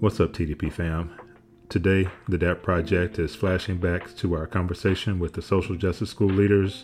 What's 0.00 0.18
up, 0.18 0.32
TDP 0.32 0.72
fam? 0.72 1.10
Today, 1.68 2.08
the 2.26 2.38
DAP 2.38 2.62
Project 2.62 3.18
is 3.18 3.34
flashing 3.34 3.76
back 3.76 4.16
to 4.16 4.34
our 4.34 4.46
conversation 4.46 5.18
with 5.18 5.34
the 5.34 5.42
social 5.42 5.76
justice 5.76 6.08
school 6.08 6.30
leaders, 6.30 6.82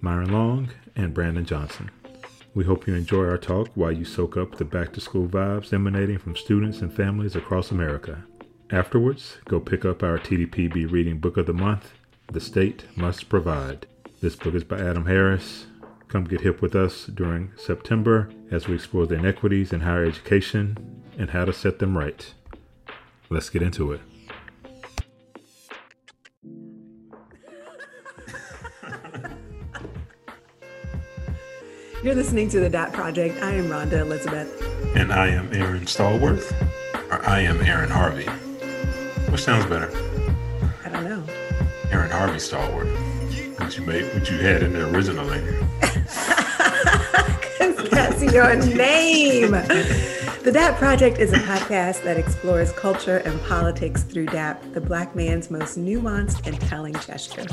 Myron 0.00 0.32
Long 0.32 0.70
and 0.96 1.14
Brandon 1.14 1.44
Johnson. 1.44 1.88
We 2.54 2.64
hope 2.64 2.88
you 2.88 2.96
enjoy 2.96 3.28
our 3.28 3.38
talk 3.38 3.68
while 3.76 3.92
you 3.92 4.04
soak 4.04 4.36
up 4.36 4.56
the 4.56 4.64
back 4.64 4.92
to 4.94 5.00
school 5.00 5.28
vibes 5.28 5.72
emanating 5.72 6.18
from 6.18 6.34
students 6.34 6.80
and 6.80 6.92
families 6.92 7.36
across 7.36 7.70
America. 7.70 8.24
Afterwards, 8.72 9.36
go 9.44 9.60
pick 9.60 9.84
up 9.84 10.02
our 10.02 10.18
TDPB 10.18 10.90
Reading 10.90 11.20
Book 11.20 11.36
of 11.36 11.46
the 11.46 11.52
Month, 11.52 11.92
The 12.32 12.40
State 12.40 12.86
Must 12.96 13.28
Provide. 13.28 13.86
This 14.20 14.34
book 14.34 14.54
is 14.54 14.64
by 14.64 14.80
Adam 14.80 15.06
Harris. 15.06 15.66
Come 16.08 16.24
get 16.24 16.40
hip 16.40 16.60
with 16.60 16.74
us 16.74 17.06
during 17.06 17.52
September 17.56 18.30
as 18.50 18.66
we 18.66 18.74
explore 18.74 19.06
the 19.06 19.14
inequities 19.14 19.72
in 19.72 19.82
higher 19.82 20.04
education 20.04 21.04
and 21.16 21.30
how 21.30 21.44
to 21.44 21.52
set 21.52 21.78
them 21.78 21.96
right. 21.96 22.34
Let's 23.30 23.50
get 23.50 23.60
into 23.62 23.92
it. 23.92 24.00
You're 32.02 32.14
listening 32.14 32.48
to 32.50 32.60
the 32.60 32.70
Dap 32.70 32.92
Project. 32.94 33.42
I 33.42 33.50
am 33.52 33.64
Rhonda 33.66 34.00
Elizabeth. 34.00 34.50
And 34.96 35.12
I 35.12 35.26
am 35.28 35.52
Aaron 35.52 35.84
Stallworth, 35.84 36.50
or 37.10 37.22
I 37.28 37.40
am 37.40 37.60
Aaron 37.60 37.90
Harvey. 37.90 38.24
Which 39.30 39.42
sounds 39.42 39.66
better? 39.66 39.90
I 40.86 40.88
don't 40.88 41.04
know. 41.04 41.22
Aaron 41.90 42.10
Harvey 42.10 42.38
Stallworth. 42.38 42.88
What 43.60 43.76
you 43.76 43.84
made, 43.84 44.10
what 44.14 44.30
you 44.30 44.38
had 44.38 44.62
in 44.62 44.72
there 44.72 44.86
originally. 44.86 45.40
That's 47.90 48.22
your 48.32 48.54
name. 48.56 49.52
The 50.48 50.54
DAP 50.54 50.76
Project 50.76 51.18
is 51.18 51.30
a 51.34 51.40
podcast 51.40 52.04
that 52.04 52.16
explores 52.16 52.72
culture 52.72 53.18
and 53.18 53.38
politics 53.42 54.02
through 54.02 54.24
DAP, 54.24 54.72
the 54.72 54.80
black 54.80 55.14
man's 55.14 55.50
most 55.50 55.78
nuanced 55.78 56.46
and 56.46 56.58
telling 56.58 56.94
gesture. 56.94 57.44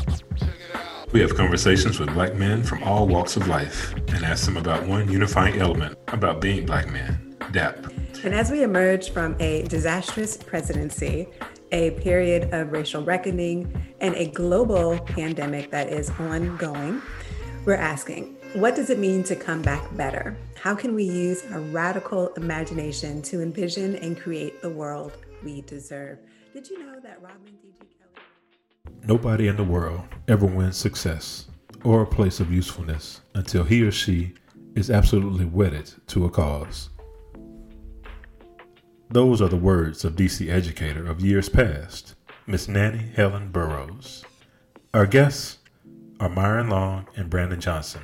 We 1.11 1.19
have 1.19 1.35
conversations 1.35 1.99
with 1.99 2.13
black 2.13 2.35
men 2.35 2.63
from 2.63 2.81
all 2.83 3.05
walks 3.05 3.35
of 3.35 3.49
life 3.49 3.93
and 4.07 4.23
ask 4.23 4.45
them 4.45 4.55
about 4.55 4.88
one 4.88 5.11
unifying 5.11 5.59
element 5.59 5.97
about 6.07 6.39
being 6.39 6.66
black 6.66 6.89
men, 6.89 7.35
DAP. 7.51 7.85
And 8.23 8.33
as 8.33 8.49
we 8.49 8.63
emerge 8.63 9.09
from 9.09 9.35
a 9.41 9.63
disastrous 9.63 10.38
presidency, 10.38 11.27
a 11.73 11.91
period 11.99 12.53
of 12.53 12.71
racial 12.71 13.03
reckoning, 13.03 13.91
and 13.99 14.16
a 14.16 14.27
global 14.27 14.99
pandemic 14.99 15.69
that 15.71 15.89
is 15.89 16.11
ongoing, 16.11 17.01
we're 17.66 17.73
asking 17.73 18.38
what 18.55 18.73
does 18.73 18.89
it 18.89 18.99
mean 18.99 19.21
to 19.21 19.35
come 19.35 19.61
back 19.61 19.83
better? 19.97 20.33
How 20.55 20.75
can 20.75 20.95
we 20.95 21.03
use 21.03 21.43
a 21.51 21.59
radical 21.59 22.29
imagination 22.35 23.21
to 23.23 23.41
envision 23.41 23.97
and 23.97 24.17
create 24.17 24.61
the 24.61 24.69
world 24.69 25.17
we 25.43 25.61
deserve? 25.61 26.19
Did 26.53 26.69
you 26.69 26.79
know 26.79 26.97
that 27.01 27.21
Robin 27.21 27.43
D.G. 27.43 27.85
Kelley? 27.99 28.95
Nobody 29.05 29.49
in 29.49 29.57
the 29.57 29.63
world 29.65 30.03
ever 30.29 30.45
wins 30.45 30.77
success 30.77 31.47
or 31.83 32.01
a 32.01 32.07
place 32.07 32.39
of 32.39 32.49
usefulness 32.49 33.19
until 33.33 33.65
he 33.65 33.83
or 33.83 33.91
she 33.91 34.33
is 34.75 34.89
absolutely 34.89 35.45
wedded 35.45 35.91
to 36.07 36.23
a 36.23 36.29
cause. 36.29 36.89
Those 39.09 39.41
are 39.41 39.49
the 39.49 39.57
words 39.57 40.05
of 40.05 40.15
DC 40.15 40.49
educator 40.49 41.05
of 41.05 41.19
years 41.19 41.49
past, 41.49 42.15
Miss 42.47 42.69
Nannie 42.69 43.11
Helen 43.15 43.51
Burroughs. 43.51 44.23
Our 44.93 45.05
guests 45.05 45.57
are 46.21 46.29
Myron 46.29 46.69
Long 46.69 47.05
and 47.17 47.29
Brandon 47.29 47.59
Johnson, 47.59 48.01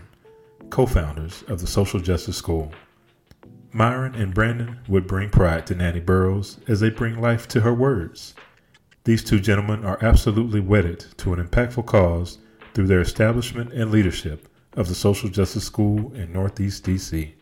co 0.71 0.87
founders 0.87 1.43
of 1.47 1.61
the 1.61 1.67
Social 1.67 1.99
Justice 1.99 2.37
School. 2.37 2.71
Myron 3.71 4.15
and 4.15 4.33
Brandon 4.33 4.79
would 4.87 5.05
bring 5.05 5.29
pride 5.29 5.67
to 5.67 5.75
Nannie 5.75 5.99
Burroughs 5.99 6.57
as 6.67 6.79
they 6.79 6.89
bring 6.89 7.21
life 7.21 7.47
to 7.49 7.61
her 7.61 7.73
words. 7.73 8.33
These 9.03 9.23
two 9.23 9.39
gentlemen 9.39 9.85
are 9.85 10.03
absolutely 10.03 10.61
wedded 10.61 11.05
to 11.17 11.33
an 11.33 11.45
impactful 11.45 11.85
cause 11.85 12.39
through 12.73 12.87
their 12.87 13.01
establishment 13.01 13.71
and 13.71 13.91
leadership 13.91 14.47
of 14.73 14.87
the 14.87 14.95
Social 14.95 15.29
Justice 15.29 15.65
School 15.65 16.11
in 16.15 16.33
Northeast 16.33 16.83
DC 16.83 17.33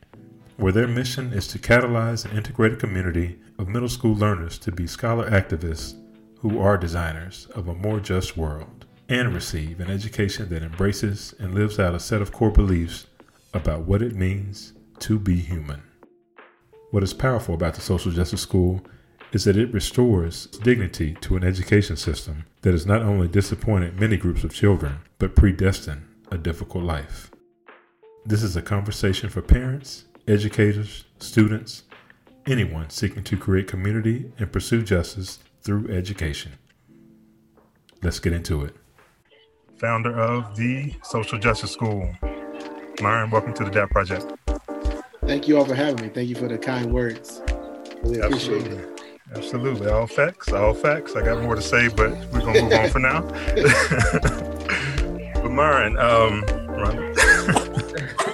where 0.59 0.73
their 0.73 0.87
mission 0.87 1.31
is 1.31 1.47
to 1.47 1.57
catalyze 1.57 2.25
an 2.25 2.35
integrated 2.35 2.79
community 2.79 3.39
of 3.57 3.69
middle 3.69 3.87
school 3.87 4.13
learners 4.13 4.57
to 4.57 4.73
be 4.73 4.85
scholar 4.85 5.29
activists 5.31 5.95
who 6.39 6.59
are 6.59 6.77
designers 6.77 7.47
of 7.55 7.69
a 7.69 7.73
more 7.75 8.01
just 8.01 8.35
world 8.35 8.85
and 9.07 9.33
receive 9.33 9.79
an 9.79 9.89
education 9.89 10.49
that 10.49 10.61
embraces 10.61 11.33
and 11.39 11.55
lives 11.55 11.79
out 11.79 11.95
a 11.95 11.99
set 11.99 12.21
of 12.21 12.33
core 12.33 12.51
beliefs 12.51 13.05
about 13.53 13.81
what 13.81 14.01
it 14.01 14.15
means 14.15 14.73
to 14.99 15.19
be 15.19 15.35
human. 15.35 15.81
What 16.91 17.03
is 17.03 17.13
powerful 17.13 17.55
about 17.55 17.75
the 17.75 17.81
Social 17.81 18.11
Justice 18.11 18.41
School 18.41 18.81
is 19.31 19.43
that 19.43 19.57
it 19.57 19.73
restores 19.73 20.47
dignity 20.47 21.15
to 21.21 21.37
an 21.37 21.43
education 21.43 21.95
system 21.95 22.45
that 22.61 22.73
has 22.73 22.85
not 22.85 23.03
only 23.03 23.27
disappointed 23.27 23.99
many 23.99 24.17
groups 24.17 24.43
of 24.43 24.53
children, 24.53 24.99
but 25.19 25.35
predestined 25.35 26.03
a 26.31 26.37
difficult 26.37 26.83
life. 26.83 27.31
This 28.25 28.43
is 28.43 28.55
a 28.55 28.61
conversation 28.61 29.29
for 29.29 29.41
parents 29.41 30.05
educators, 30.27 31.05
students, 31.17 31.83
anyone 32.45 32.89
seeking 32.89 33.23
to 33.23 33.35
create 33.35 33.67
community 33.67 34.31
and 34.37 34.51
pursue 34.51 34.83
justice 34.83 35.39
through 35.61 35.89
education. 35.89 36.51
Let's 38.03 38.19
get 38.19 38.33
into 38.33 38.63
it. 38.63 38.75
Founder 39.79 40.15
of 40.15 40.55
the 40.55 40.93
Social 41.03 41.39
Justice 41.39 41.71
School, 41.71 42.13
Myron, 43.01 43.29
welcome 43.29 43.53
to 43.53 43.63
the 43.63 43.69
DAP 43.69 43.91
Project. 43.91 44.25
Thank 45.25 45.47
you 45.47 45.57
all 45.57 45.63
for 45.63 45.75
having 45.75 46.01
me. 46.01 46.09
Thank 46.09 46.27
you 46.27 46.35
for 46.35 46.49
the 46.49 46.57
kind 46.57 46.91
words. 46.91 47.41
Really 48.03 48.19
appreciate 48.19 48.63
Absolutely. 48.63 48.77
it. 48.77 49.01
Absolutely. 49.35 49.89
All 49.89 50.05
facts, 50.05 50.51
all 50.51 50.73
facts. 50.73 51.15
I 51.15 51.23
got 51.23 51.41
more 51.41 51.55
to 51.55 51.61
say, 51.61 51.87
but 51.87 52.11
we're 52.33 52.41
going 52.41 52.55
to 52.55 52.63
move 52.63 52.73
on 52.73 52.89
for 52.89 52.99
now. 52.99 53.21
but 55.41 55.49
Myron, 55.49 55.97
um, 55.97 56.43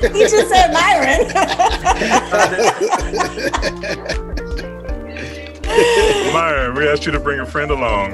he 0.02 0.20
just 0.20 0.50
said 0.50 0.74
Myron. 0.74 1.28
Myron, 6.34 6.74
we 6.76 6.88
asked 6.88 7.06
you 7.06 7.12
to 7.12 7.20
bring 7.20 7.40
a 7.40 7.46
friend 7.46 7.70
along. 7.70 8.14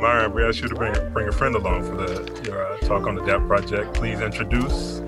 Myron, 0.00 0.32
we 0.32 0.42
asked 0.44 0.60
you 0.60 0.66
to 0.68 0.74
bring 0.74 0.92
bring 1.12 1.28
a 1.28 1.32
friend 1.32 1.54
along 1.54 1.84
for 1.84 1.94
the 1.96 2.42
your 2.44 2.66
uh, 2.66 2.78
talk 2.78 3.06
on 3.06 3.14
the 3.14 3.24
DAP 3.24 3.46
project. 3.46 3.94
Please 3.94 4.20
introduce 4.20 5.00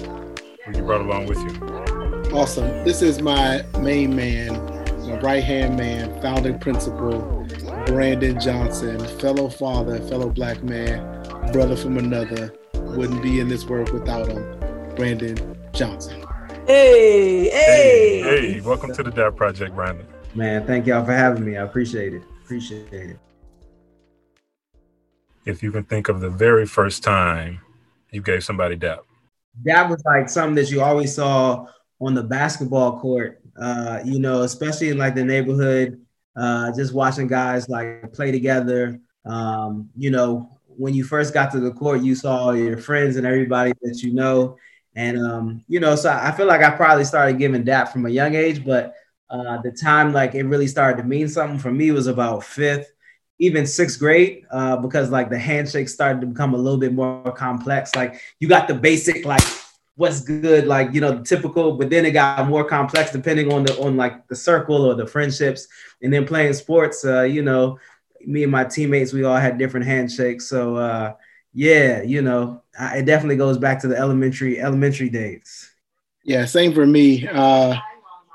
who 0.69 0.79
you 0.79 0.84
brought 0.84 1.01
along 1.01 1.27
with 1.27 1.39
you. 1.39 2.34
Awesome. 2.37 2.69
This 2.84 3.03
is 3.03 3.23
my 3.23 3.65
main 3.81 4.15
man, 4.15 4.53
my 5.06 5.19
right 5.21 5.43
hand 5.43 5.77
man, 5.77 6.21
founding 6.21 6.59
principal, 6.59 7.47
Brandon 7.87 8.39
Johnson, 8.39 8.99
fellow 9.19 9.49
father, 9.49 9.99
fellow 10.01 10.29
black 10.29 10.62
man, 10.62 11.01
brother 11.53 11.77
from 11.77 11.97
another. 11.97 12.55
Wouldn't 12.75 13.23
be 13.23 13.41
in 13.41 13.49
this 13.49 13.65
world 13.65 13.91
without 13.93 14.29
him. 14.29 14.45
Brandon 14.95 15.37
Johnson. 15.73 16.25
Hey, 16.67 17.49
hey, 17.49 18.21
hey, 18.23 18.53
hey. 18.53 18.61
Welcome 18.61 18.93
to 18.95 19.03
the 19.03 19.11
DAP 19.11 19.37
Project, 19.37 19.75
Brandon. 19.75 20.06
Man, 20.35 20.67
thank 20.67 20.87
y'all 20.87 21.05
for 21.05 21.12
having 21.12 21.45
me. 21.45 21.56
I 21.56 21.62
appreciate 21.62 22.12
it. 22.12 22.23
Appreciate 22.45 22.93
it. 22.93 23.19
If 25.45 25.62
you 25.62 25.73
can 25.73 25.85
think 25.85 26.09
of 26.09 26.21
the 26.21 26.29
very 26.29 26.67
first 26.67 27.03
time 27.03 27.61
you 28.11 28.21
gave 28.21 28.45
somebody 28.45 28.77
DAP. 28.77 29.07
That 29.64 29.88
was 29.88 30.02
like 30.04 30.28
something 30.28 30.54
that 30.56 30.70
you 30.70 30.82
always 30.82 31.14
saw 31.14 31.66
on 32.00 32.14
the 32.14 32.22
basketball 32.22 33.00
court, 33.00 33.41
uh, 33.60 34.00
you 34.04 34.19
know, 34.20 34.42
especially 34.42 34.91
in 34.91 34.98
like 34.98 35.14
the 35.14 35.24
neighborhood, 35.24 36.00
uh, 36.36 36.72
just 36.76 36.94
watching 36.94 37.26
guys 37.26 37.69
like 37.69 38.12
play 38.12 38.30
together. 38.30 39.00
Um, 39.24 39.91
you 39.96 40.10
know, 40.10 40.58
when 40.66 40.94
you 40.94 41.04
first 41.04 41.34
got 41.34 41.50
to 41.52 41.60
the 41.60 41.72
court, 41.72 42.02
you 42.02 42.14
saw 42.14 42.38
all 42.38 42.56
your 42.56 42.78
friends 42.78 43.16
and 43.16 43.26
everybody 43.26 43.72
that 43.82 44.02
you 44.02 44.14
know 44.14 44.56
and 44.98 45.16
um, 45.24 45.64
you 45.69 45.78
know, 45.78 45.94
so 45.94 46.10
I 46.10 46.32
feel 46.32 46.46
like 46.46 46.60
I 46.60 46.70
probably 46.70 47.04
started 47.04 47.38
giving 47.38 47.62
DAP 47.62 47.92
from 47.92 48.06
a 48.06 48.10
young 48.10 48.34
age, 48.34 48.64
but 48.64 48.94
uh, 49.30 49.62
the 49.62 49.70
time 49.70 50.12
like 50.12 50.34
it 50.34 50.42
really 50.42 50.66
started 50.66 51.00
to 51.00 51.08
mean 51.08 51.28
something 51.28 51.60
for 51.60 51.70
me 51.70 51.92
was 51.92 52.08
about 52.08 52.42
fifth, 52.42 52.90
even 53.38 53.67
sixth 53.67 53.99
grade, 53.99 54.44
uh, 54.50 54.76
because 54.76 55.11
like 55.11 55.31
the 55.31 55.38
handshake 55.38 55.88
started 55.88 56.20
to 56.20 56.26
become 56.26 56.55
a 56.55 56.56
little 56.56 56.79
bit 56.79 56.93
more 56.93 57.32
complex. 57.32 57.94
Like 57.94 58.20
you 58.40 58.49
got 58.49 58.69
the 58.69 58.75
basic 58.75 59.25
like 59.25 59.43
what's 59.94 60.20
good, 60.20 60.67
like 60.67 60.93
you 60.93 61.00
know, 61.00 61.23
typical, 61.23 61.73
but 61.76 61.90
then 61.90 62.06
it 62.06 62.12
got 62.12 62.49
more 62.49 62.64
complex 62.64 63.11
depending 63.11 63.52
on 63.52 63.64
the 63.64 63.79
on 63.81 63.96
like 63.96 64.26
the 64.29 64.37
circle 64.37 64.85
or 64.85 64.94
the 64.94 65.06
friendships. 65.06 65.69
And 66.02 66.12
then 66.12 66.26
playing 66.26 66.52
sports, 66.55 67.05
uh, 67.05 67.23
you 67.23 67.43
know, 67.43 67.79
me 68.25 68.43
and 68.43 68.52
my 68.52 68.64
teammates, 68.64 69.12
we 69.12 69.25
all 69.25 69.37
had 69.37 69.58
different 69.58 69.87
handshakes. 69.87 70.49
So 70.49 70.76
uh, 70.76 71.14
yeah, 71.52 72.02
you 72.02 72.23
know, 72.23 72.62
it 72.81 73.06
definitely 73.06 73.37
goes 73.37 73.58
back 73.58 73.81
to 73.81 73.88
the 73.88 73.96
elementary 73.96 74.61
elementary 74.61 75.08
days. 75.11 75.70
Yeah, 76.25 76.44
same 76.44 76.73
for 76.75 76.87
me. 76.87 77.26
Uh, 77.26 77.76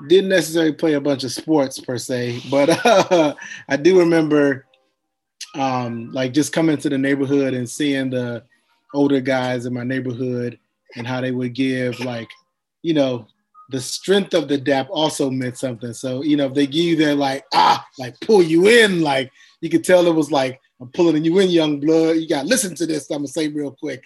didn't 0.08 0.28
necessarily 0.28 0.72
play 0.72 0.94
a 0.94 1.00
bunch 1.00 1.24
of 1.24 1.32
sports 1.32 1.78
per 1.78 1.96
se, 1.96 2.42
but 2.50 2.68
uh, 2.84 3.34
I 3.68 3.76
do 3.76 3.98
remember 3.98 4.66
um, 5.54 6.12
like 6.12 6.32
just 6.32 6.52
coming 6.52 6.76
to 6.78 6.88
the 6.88 6.98
neighborhood 6.98 7.54
and 7.54 7.68
seeing 7.68 8.10
the 8.10 8.42
older 8.92 9.20
guys 9.20 9.66
in 9.66 9.74
my 9.74 9.84
neighborhood 9.84 10.58
and 10.96 11.06
how 11.06 11.20
they 11.20 11.32
would 11.32 11.54
give 11.54 11.98
like, 12.00 12.28
you 12.82 12.94
know, 12.94 13.26
the 13.70 13.80
strength 13.80 14.34
of 14.34 14.48
the 14.48 14.58
dap 14.58 14.88
also 14.90 15.30
meant 15.30 15.56
something. 15.56 15.92
So, 15.94 16.22
you 16.22 16.36
know, 16.36 16.46
if 16.46 16.54
they 16.54 16.66
give 16.66 16.84
you 16.84 16.96
that 16.96 17.16
like, 17.16 17.44
ah, 17.54 17.84
like 17.98 18.18
pull 18.20 18.42
you 18.42 18.68
in, 18.68 19.00
like 19.00 19.30
you 19.60 19.70
could 19.70 19.84
tell 19.84 20.06
it 20.06 20.14
was 20.14 20.30
like, 20.30 20.60
I'm 20.80 20.88
pulling 20.88 21.24
you 21.24 21.38
in, 21.38 21.50
young 21.50 21.80
blood. 21.80 22.16
You 22.16 22.28
gotta 22.28 22.46
listen 22.46 22.74
to 22.76 22.86
this. 22.86 23.10
I'm 23.10 23.18
gonna 23.18 23.28
say 23.28 23.48
real 23.48 23.72
quick. 23.72 24.02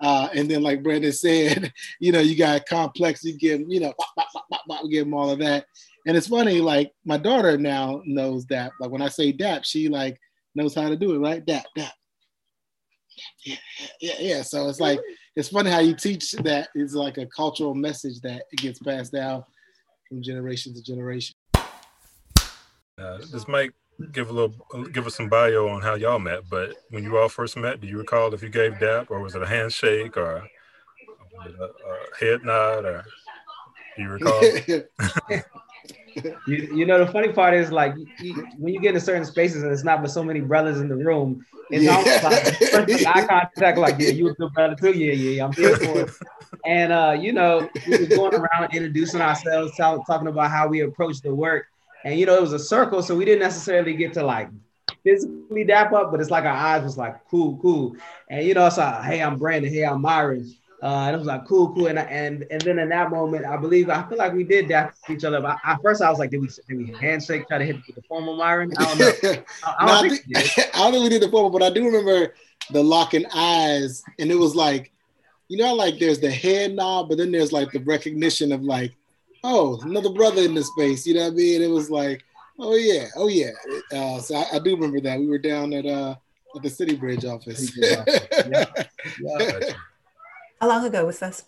Uh, 0.00 0.28
and 0.34 0.50
then, 0.50 0.62
like 0.62 0.82
Brandon 0.82 1.12
said, 1.12 1.72
you 2.00 2.12
know, 2.12 2.20
you 2.20 2.36
got 2.36 2.66
complex. 2.66 3.22
You 3.22 3.36
give, 3.36 3.60
you 3.68 3.80
know, 3.80 3.92
bop, 4.16 4.28
bop, 4.50 4.62
bop, 4.66 4.84
give 4.90 5.04
them 5.04 5.14
all 5.14 5.30
of 5.30 5.38
that. 5.40 5.66
And 6.06 6.16
it's 6.16 6.28
funny, 6.28 6.60
like 6.60 6.92
my 7.04 7.16
daughter 7.16 7.56
now 7.56 8.02
knows 8.04 8.46
that. 8.46 8.72
Like 8.80 8.90
when 8.90 9.02
I 9.02 9.08
say 9.08 9.30
dap, 9.30 9.64
she 9.64 9.88
like 9.88 10.18
knows 10.54 10.74
how 10.74 10.88
to 10.88 10.96
do 10.96 11.14
it, 11.14 11.18
right? 11.18 11.44
Dap, 11.44 11.64
dap. 11.76 11.92
Yeah, 13.44 13.56
yeah, 14.00 14.14
yeah. 14.18 14.42
So 14.42 14.68
it's 14.68 14.80
like 14.80 15.00
it's 15.36 15.48
funny 15.48 15.70
how 15.70 15.80
you 15.80 15.94
teach 15.94 16.32
that 16.32 16.68
is 16.74 16.94
like 16.94 17.18
a 17.18 17.26
cultural 17.26 17.74
message 17.74 18.20
that 18.20 18.44
it 18.50 18.58
gets 18.58 18.78
passed 18.78 19.12
down 19.12 19.44
from 20.08 20.22
generation 20.22 20.74
to 20.74 20.82
generation. 20.82 21.34
Uh, 22.98 23.18
this 23.30 23.48
might 23.48 23.70
give 24.12 24.30
a 24.30 24.32
little 24.32 24.54
give 24.92 25.06
us 25.06 25.14
some 25.14 25.28
bio 25.28 25.68
on 25.68 25.82
how 25.82 25.94
y'all 25.94 26.18
met, 26.18 26.48
but 26.48 26.76
when 26.90 27.04
you 27.04 27.18
all 27.18 27.28
first 27.28 27.56
met, 27.56 27.80
do 27.80 27.86
you 27.86 27.98
recall 27.98 28.32
if 28.34 28.42
you 28.42 28.48
gave 28.48 28.78
dap 28.78 29.10
or 29.10 29.20
was 29.20 29.34
it 29.34 29.42
a 29.42 29.46
handshake 29.46 30.16
or 30.16 30.36
a, 30.36 31.48
a 31.48 31.70
head 32.18 32.44
nod 32.44 32.84
or 32.84 33.04
do 33.96 34.02
you 34.02 34.08
recall? 34.08 34.40
you, 36.46 36.68
you 36.74 36.86
know 36.86 37.04
the 37.04 37.10
funny 37.10 37.32
part 37.32 37.54
is 37.54 37.72
like 37.72 37.94
you, 38.20 38.46
when 38.58 38.74
you 38.74 38.80
get 38.80 38.94
in 38.94 39.00
certain 39.00 39.24
spaces 39.24 39.62
and 39.62 39.72
it's 39.72 39.84
not 39.84 40.02
with 40.02 40.10
so 40.10 40.22
many 40.22 40.40
brothers 40.40 40.80
in 40.80 40.88
the 40.88 40.96
room, 40.96 41.44
it's 41.70 41.84
yeah. 41.84 41.96
almost 41.96 42.22
like 42.22 43.06
eye 43.06 43.26
contact, 43.26 43.78
like 43.78 43.98
yeah, 43.98 44.10
you 44.10 44.28
a 44.28 44.34
good 44.34 44.52
brother 44.52 44.74
too, 44.74 44.92
yeah, 44.92 45.12
yeah, 45.12 45.44
I'm 45.44 45.52
here 45.52 45.76
for 45.76 46.00
it. 46.00 46.10
And 46.64 46.92
uh, 46.92 47.16
you 47.18 47.32
know, 47.32 47.68
we 47.86 47.98
were 47.98 48.06
going 48.06 48.34
around 48.34 48.74
introducing 48.74 49.20
ourselves, 49.20 49.72
talking 49.76 50.28
about 50.28 50.50
how 50.50 50.68
we 50.68 50.80
approach 50.80 51.20
the 51.20 51.34
work, 51.34 51.66
and 52.04 52.18
you 52.18 52.26
know, 52.26 52.36
it 52.36 52.42
was 52.42 52.52
a 52.52 52.58
circle, 52.58 53.02
so 53.02 53.14
we 53.14 53.24
didn't 53.24 53.40
necessarily 53.40 53.94
get 53.94 54.12
to 54.14 54.22
like 54.22 54.50
physically 55.02 55.64
dap 55.64 55.92
up, 55.92 56.10
but 56.10 56.20
it's 56.20 56.30
like 56.30 56.44
our 56.44 56.56
eyes 56.56 56.82
was 56.82 56.98
like 56.98 57.24
cool, 57.28 57.58
cool, 57.62 57.96
and 58.28 58.46
you 58.46 58.54
know, 58.54 58.66
it's 58.66 58.78
like 58.78 59.04
hey, 59.04 59.22
I'm 59.22 59.38
Brandon, 59.38 59.72
hey, 59.72 59.84
I'm 59.84 60.02
Myron. 60.02 60.54
Uh, 60.82 61.04
and 61.06 61.14
it 61.14 61.18
was 61.18 61.28
like 61.28 61.44
cool, 61.46 61.72
cool, 61.74 61.86
and 61.86 61.96
and 61.96 62.44
and 62.50 62.60
then 62.62 62.80
in 62.80 62.88
that 62.88 63.08
moment, 63.08 63.46
I 63.46 63.56
believe 63.56 63.88
I 63.88 64.02
feel 64.08 64.18
like 64.18 64.32
we 64.32 64.42
did 64.42 64.66
that 64.68 64.94
to 65.06 65.12
each 65.12 65.22
other. 65.22 65.40
But 65.40 65.58
at 65.64 65.80
first, 65.80 66.02
I 66.02 66.10
was 66.10 66.18
like, 66.18 66.30
did 66.30 66.40
we 66.40 66.48
did 66.48 66.76
we 66.76 66.92
handshake, 67.00 67.46
try 67.46 67.58
to 67.58 67.64
hit 67.64 67.76
the 67.94 68.02
formal 68.02 68.36
Myron? 68.36 68.72
I 68.76 68.84
don't 68.84 68.98
know. 68.98 69.12
I, 69.64 69.74
I, 69.78 69.86
don't, 69.86 70.08
no, 70.08 70.14
think, 70.16 70.36
I, 70.36 70.40
think, 70.40 70.70
I 70.74 70.78
don't 70.78 70.92
think 70.92 71.04
we 71.04 71.08
did 71.10 71.22
the 71.22 71.30
formal, 71.30 71.50
but 71.50 71.62
I 71.62 71.70
do 71.70 71.84
remember 71.84 72.34
the 72.72 72.82
locking 72.82 73.24
eyes, 73.32 74.02
and 74.18 74.32
it 74.32 74.34
was 74.34 74.56
like, 74.56 74.90
you 75.46 75.56
know, 75.56 75.72
like 75.72 76.00
there's 76.00 76.18
the 76.18 76.32
head 76.32 76.74
nod, 76.74 77.08
but 77.08 77.16
then 77.16 77.30
there's 77.30 77.52
like 77.52 77.70
the 77.70 77.80
recognition 77.80 78.50
of 78.50 78.62
like, 78.62 78.92
oh, 79.44 79.78
another 79.82 80.10
brother 80.10 80.42
in 80.42 80.54
the 80.54 80.64
space. 80.64 81.06
You 81.06 81.14
know 81.14 81.24
what 81.24 81.34
I 81.34 81.36
mean? 81.36 81.62
It 81.62 81.70
was 81.70 81.90
like, 81.90 82.24
oh 82.58 82.74
yeah, 82.74 83.06
oh 83.14 83.28
yeah. 83.28 83.52
Uh, 83.92 84.18
so 84.18 84.34
I, 84.34 84.56
I, 84.56 84.58
do 84.58 84.74
remember 84.74 85.00
that 85.02 85.20
we 85.20 85.28
were 85.28 85.38
down 85.38 85.72
at 85.74 85.86
uh 85.86 86.16
at 86.56 86.62
the 86.62 86.68
CityBridge 86.68 87.24
office. 87.24 87.70
yeah. 87.76 88.04
yeah. 89.30 89.72
How 90.62 90.68
long 90.68 90.86
ago 90.86 91.04
was 91.06 91.18
this? 91.18 91.44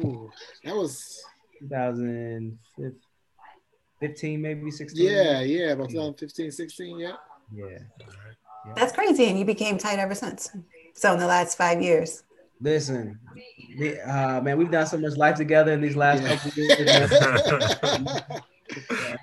Ooh, 0.00 0.30
that 0.64 0.74
was 0.74 1.22
2015, 1.60 4.40
maybe 4.40 4.70
16. 4.70 5.06
Yeah, 5.06 5.42
yeah, 5.42 5.72
about 5.72 5.90
2015, 5.90 6.50
16, 6.50 6.98
yeah. 6.98 7.12
Yeah. 7.54 7.80
That's 8.74 8.94
crazy. 8.94 9.26
And 9.26 9.38
you 9.38 9.44
became 9.44 9.76
tight 9.76 9.98
ever 9.98 10.14
since. 10.14 10.48
So 10.94 11.12
in 11.12 11.18
the 11.18 11.26
last 11.26 11.58
five 11.58 11.82
years. 11.82 12.22
Listen, 12.58 13.20
we, 13.78 14.00
uh, 14.00 14.40
man, 14.40 14.56
we've 14.56 14.70
done 14.70 14.86
so 14.86 14.96
much 14.96 15.18
life 15.18 15.36
together 15.36 15.72
in 15.72 15.82
these 15.82 15.94
last 15.94 16.22
yeah. 16.22 16.36
couple 16.36 16.52
of 16.52 16.56
years. 16.56 16.70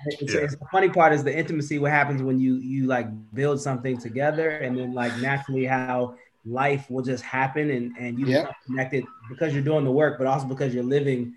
it's, 0.06 0.34
yeah. 0.34 0.40
it's, 0.40 0.54
the 0.54 0.66
funny 0.70 0.88
part 0.88 1.12
is 1.12 1.24
the 1.24 1.36
intimacy. 1.36 1.80
What 1.80 1.90
happens 1.90 2.22
when 2.22 2.38
you 2.38 2.58
you 2.58 2.86
like 2.86 3.08
build 3.34 3.60
something 3.60 3.98
together, 3.98 4.50
and 4.50 4.78
then 4.78 4.94
like 4.94 5.18
naturally 5.18 5.64
how 5.64 6.14
life 6.44 6.90
will 6.90 7.02
just 7.02 7.22
happen 7.22 7.70
and, 7.70 7.96
and 7.98 8.18
you 8.18 8.26
yep. 8.26 8.52
connected 8.66 9.04
because 9.28 9.52
you're 9.52 9.62
doing 9.62 9.84
the 9.84 9.90
work, 9.90 10.18
but 10.18 10.26
also 10.26 10.46
because 10.46 10.74
you're 10.74 10.84
living 10.84 11.34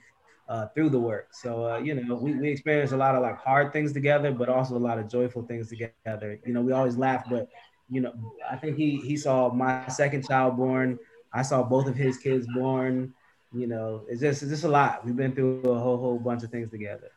uh, 0.47 0.67
through 0.67 0.89
the 0.89 0.99
work. 0.99 1.29
So, 1.31 1.69
uh, 1.69 1.77
you 1.77 1.95
know, 1.95 2.15
we, 2.15 2.33
we 2.33 2.49
experience 2.49 2.91
a 2.91 2.97
lot 2.97 3.15
of 3.15 3.21
like 3.21 3.37
hard 3.37 3.73
things 3.73 3.93
together, 3.93 4.31
but 4.31 4.49
also 4.49 4.75
a 4.75 4.77
lot 4.77 4.99
of 4.99 5.09
joyful 5.09 5.43
things 5.43 5.69
together. 5.69 6.39
You 6.45 6.53
know, 6.53 6.61
we 6.61 6.71
always 6.71 6.97
laugh, 6.97 7.25
but, 7.29 7.49
you 7.89 8.01
know, 8.01 8.13
I 8.49 8.55
think 8.55 8.77
he, 8.77 8.97
he 8.97 9.17
saw 9.17 9.51
my 9.51 9.87
second 9.87 10.27
child 10.27 10.57
born. 10.57 10.99
I 11.33 11.41
saw 11.41 11.63
both 11.63 11.87
of 11.87 11.95
his 11.95 12.17
kids 12.17 12.47
born. 12.53 13.13
You 13.53 13.67
know, 13.67 14.03
it's 14.09 14.21
just, 14.21 14.41
it's 14.41 14.51
just 14.51 14.63
a 14.63 14.69
lot. 14.69 15.05
We've 15.05 15.15
been 15.15 15.33
through 15.33 15.61
a 15.61 15.79
whole, 15.79 15.97
whole 15.97 16.19
bunch 16.19 16.43
of 16.43 16.49
things 16.49 16.71
together. 16.71 17.11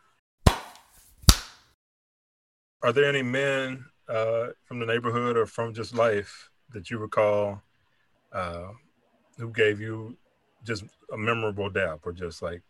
Are 2.82 2.92
there 2.92 3.06
any 3.06 3.22
men 3.22 3.84
uh, 4.08 4.48
from 4.64 4.78
the 4.78 4.86
neighborhood 4.86 5.36
or 5.36 5.46
from 5.46 5.72
just 5.74 5.94
life 5.94 6.50
that 6.72 6.90
you 6.90 6.98
recall 6.98 7.62
uh, 8.36 8.68
who 9.38 9.50
gave 9.50 9.80
you 9.80 10.16
just 10.64 10.84
a 11.12 11.16
memorable 11.16 11.70
dap, 11.70 12.00
or 12.04 12.12
just 12.12 12.42
like 12.42 12.62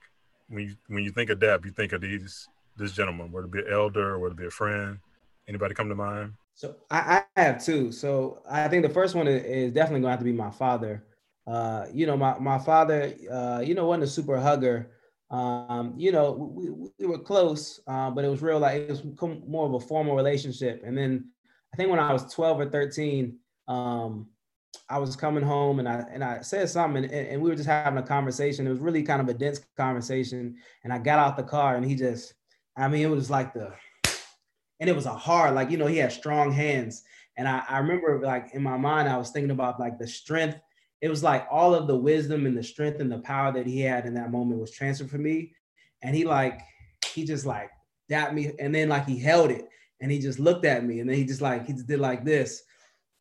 when 0.49 0.65
you 0.65 0.77
when 0.87 1.05
you 1.05 1.11
think 1.11 1.31
of 1.31 1.41
dap, 1.41 1.65
you 1.65 1.73
think 1.73 1.93
of 1.93 2.01
these 2.01 2.49
this 2.77 2.93
gentleman, 2.93 3.33
whether 3.33 3.47
it 3.47 3.53
be 3.53 3.59
an 3.61 3.73
elder 3.73 4.15
or 4.15 4.19
whether 4.19 4.35
it 4.35 4.39
be 4.39 4.47
a 4.47 4.51
friend. 4.51 4.99
Anybody 5.49 5.75
come 5.75 5.89
to 5.89 5.95
mind? 5.95 6.35
So 6.55 6.77
I, 6.91 7.23
I 7.37 7.41
have 7.41 7.65
two. 7.65 7.93
So 7.93 8.43
I 8.51 8.69
think 8.69 8.83
the 8.83 8.93
first 8.93 9.15
one 9.15 9.29
is 9.29 9.73
definitely 9.73 10.01
going 10.01 10.09
to 10.09 10.11
have 10.11 10.19
to 10.21 10.25
be 10.25 10.33
my 10.33 10.51
father. 10.51 11.05
Uh, 11.47 11.87
you 11.93 12.07
know, 12.07 12.17
my 12.17 12.39
my 12.39 12.59
father, 12.59 13.15
uh, 13.31 13.63
you 13.65 13.75
know, 13.75 13.87
wasn't 13.87 14.05
a 14.05 14.09
super 14.09 14.39
hugger. 14.39 14.91
Um, 15.31 15.95
you 15.97 16.13
know, 16.13 16.33
we, 16.33 16.71
we 16.99 17.07
were 17.07 17.19
close, 17.19 17.81
uh, 17.87 18.11
but 18.11 18.25
it 18.25 18.29
was 18.29 18.43
real 18.43 18.59
like 18.59 18.83
it 18.83 18.91
was 18.91 19.05
more 19.47 19.67
of 19.67 19.75
a 19.75 19.81
formal 19.81 20.15
relationship. 20.15 20.83
And 20.85 20.97
then 20.97 21.31
I 21.75 21.77
think 21.77 21.91
when 21.91 21.99
I 21.99 22.13
was 22.13 22.33
12 22.33 22.61
or 22.61 22.71
13, 22.71 23.37
um, 23.69 24.29
I 24.89 24.99
was 24.99 25.17
coming 25.17 25.43
home 25.43 25.79
and 25.79 25.89
I 25.89 26.05
and 26.11 26.23
I 26.23 26.41
said 26.43 26.69
something 26.71 27.05
and, 27.05 27.13
and, 27.13 27.43
we 27.43 27.51
were 27.51 27.57
just 27.57 27.69
having 27.69 27.99
a 27.99 28.07
conversation. 28.07 28.67
It 28.67 28.71
was 28.71 28.81
really 28.81 29.03
kind 29.03 29.21
of 29.21 29.29
a 29.29 29.35
dense 29.35 29.61
conversation. 29.77 30.57
And 30.85 30.93
I 30.93 30.99
got 30.99 31.19
out 31.19 31.37
the 31.37 31.43
car 31.43 31.77
and 31.77 31.85
he 31.85 31.95
just, 31.95 32.35
I 32.77 32.89
mean, 32.89 33.03
it 33.03 33.11
was 33.11 33.31
like 33.31 33.53
the, 33.53 33.73
and 34.79 34.89
it 34.89 34.95
was 34.95 35.07
a 35.07 35.15
hard, 35.15 35.55
like, 35.55 35.71
you 35.71 35.77
know, 35.77 35.87
he 35.87 35.99
had 35.99 36.13
strong 36.13 36.53
hands. 36.53 37.03
And 37.37 37.49
I, 37.49 37.63
I 37.69 37.79
remember 37.79 38.21
like 38.23 38.51
in 38.55 38.63
my 38.63 38.77
mind, 38.77 39.09
I 39.09 39.17
was 39.17 39.31
thinking 39.31 39.51
about 39.51 39.81
like 39.81 39.99
the 39.99 40.07
strength. 40.07 40.59
It 41.01 41.09
was 41.09 41.23
like 41.23 41.47
all 41.51 41.75
of 41.75 41.87
the 41.87 41.97
wisdom 41.97 42.47
and 42.47 42.57
the 42.57 42.63
strength 42.63 43.01
and 43.01 43.11
the 43.11 43.19
power 43.19 43.53
that 43.53 43.67
he 43.67 43.81
had 43.81 44.07
in 44.07 44.15
that 44.15 44.31
moment 44.31 44.61
was 44.61 44.71
transferred 44.71 45.11
for 45.11 45.19
me. 45.19 45.53
And 46.03 46.15
he 46.15 46.25
like, 46.25 46.61
he 47.13 47.25
just 47.25 47.45
like 47.45 47.71
dapped 48.09 48.35
me. 48.35 48.53
And 48.59 48.75
then 48.75 48.89
like 48.89 49.07
he 49.07 49.19
held 49.19 49.51
it 49.51 49.69
and 50.01 50.11
he 50.11 50.19
just 50.19 50.39
looked 50.39 50.65
at 50.65 50.85
me 50.85 51.01
and 51.01 51.11
then 51.11 51.17
he 51.17 51.25
just 51.25 51.41
like, 51.41 51.67
he 51.67 51.73
just 51.73 51.87
did 51.87 52.01
like 52.01 52.25
this 52.25 52.63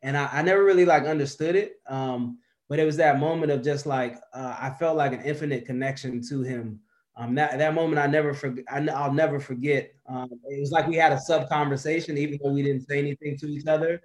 and 0.02 0.16
I, 0.16 0.28
I 0.32 0.42
never 0.42 0.64
really 0.64 0.84
like 0.84 1.04
understood 1.04 1.56
it. 1.56 1.80
Um, 1.88 2.38
but 2.68 2.78
it 2.78 2.84
was 2.84 2.96
that 2.96 3.20
moment 3.20 3.52
of 3.52 3.62
just 3.62 3.86
like 3.86 4.16
uh, 4.34 4.56
I 4.58 4.70
felt 4.70 4.96
like 4.96 5.12
an 5.12 5.22
infinite 5.22 5.66
connection 5.66 6.20
to 6.28 6.42
him. 6.42 6.80
Um, 7.16 7.34
that 7.36 7.58
that 7.58 7.74
moment 7.74 7.98
I 7.98 8.06
never 8.06 8.34
forget. 8.34 8.64
I'll 8.70 9.12
never 9.12 9.40
forget. 9.40 9.92
Um, 10.08 10.28
it 10.50 10.60
was 10.60 10.70
like 10.70 10.86
we 10.86 10.96
had 10.96 11.12
a 11.12 11.20
sub 11.20 11.48
conversation, 11.48 12.18
even 12.18 12.38
though 12.42 12.52
we 12.52 12.62
didn't 12.62 12.86
say 12.86 12.98
anything 12.98 13.36
to 13.38 13.46
each 13.46 13.66
other. 13.66 14.00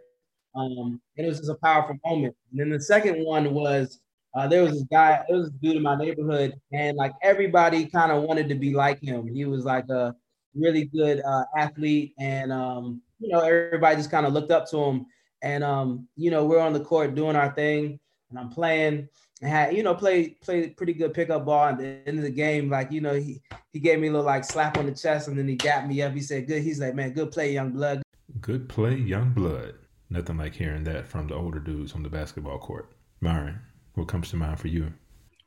Um, 0.56 1.02
and 1.18 1.26
it 1.26 1.30
was 1.30 1.40
just 1.40 1.50
a 1.50 1.56
powerful 1.56 1.98
moment. 2.06 2.36
And 2.52 2.60
then 2.60 2.70
the 2.70 2.82
second 2.82 3.24
one 3.26 3.54
was 3.54 4.02
uh, 4.36 4.48
there 4.48 4.64
was 4.64 4.74
this 4.74 4.84
guy, 4.84 5.24
there 5.28 5.38
was 5.38 5.50
this 5.50 5.60
dude 5.62 5.78
in 5.78 5.84
my 5.84 5.96
neighborhood, 5.96 6.54
and 6.72 6.96
like 6.96 7.12
everybody 7.22 7.86
kind 7.86 8.12
of 8.12 8.24
wanted 8.24 8.48
to 8.50 8.56
be 8.56 8.74
like 8.74 9.02
him. 9.02 9.28
He 9.28 9.46
was 9.46 9.66
like 9.66 9.90
a 9.90 10.16
really 10.56 10.86
good 10.86 11.22
uh, 11.22 11.44
athlete, 11.58 12.14
and 12.20 12.52
um, 12.52 13.02
you 13.20 13.30
know 13.30 13.42
everybody 13.42 13.98
just 13.98 14.12
kind 14.12 14.26
of 14.26 14.34
looked 14.34 14.52
up 14.52 14.70
to 14.70 14.78
him. 14.78 15.06
And 15.42 15.64
um, 15.64 16.08
you 16.16 16.32
know, 16.32 16.46
we're 16.46 16.60
on 16.60 16.74
the 16.74 16.80
court 16.80 17.16
doing 17.16 17.36
our 17.36 17.52
thing, 17.54 18.00
and 18.30 18.40
I'm 18.40 18.50
playing 18.50 19.10
and 19.42 19.50
had, 19.50 19.76
you 19.76 19.84
know, 19.84 19.96
played 19.96 20.40
played 20.42 20.78
pretty 20.78 20.94
good 20.94 21.14
pickup 21.14 21.46
ball. 21.46 21.70
At 21.70 21.80
the 21.80 22.00
end 22.06 22.20
of 22.20 22.24
the 22.24 22.32
game, 22.32 22.70
like, 22.70 22.92
you 22.92 23.02
know, 23.02 23.16
he 23.16 23.42
he 23.74 23.80
gave 23.80 24.00
me 24.00 24.08
a 24.08 24.12
little 24.12 24.26
like 24.26 24.44
slap 24.44 24.78
on 24.78 24.86
the 24.86 24.92
chest 24.94 25.28
and 25.28 25.38
then 25.38 25.48
he 25.48 25.56
got 25.56 25.88
me 25.88 26.02
up. 26.02 26.14
He 26.14 26.22
said, 26.22 26.48
Good. 26.48 26.62
He's 26.62 26.80
like, 26.80 26.94
Man, 26.94 27.12
good 27.14 27.32
play, 27.32 27.52
young 27.52 27.72
blood. 27.72 28.04
Good 28.40 28.70
play, 28.70 28.96
young 28.96 29.32
blood. 29.32 29.76
Nothing 30.10 30.38
like 30.38 30.54
hearing 30.54 30.84
that 30.86 31.08
from 31.08 31.28
the 31.28 31.36
older 31.36 31.60
dudes 31.60 31.94
on 31.94 32.04
the 32.04 32.10
basketball 32.10 32.60
court. 32.60 32.92
Myron, 33.20 33.60
what 33.96 34.08
comes 34.08 34.30
to 34.30 34.36
mind 34.36 34.60
for 34.60 34.68
you? 34.68 34.92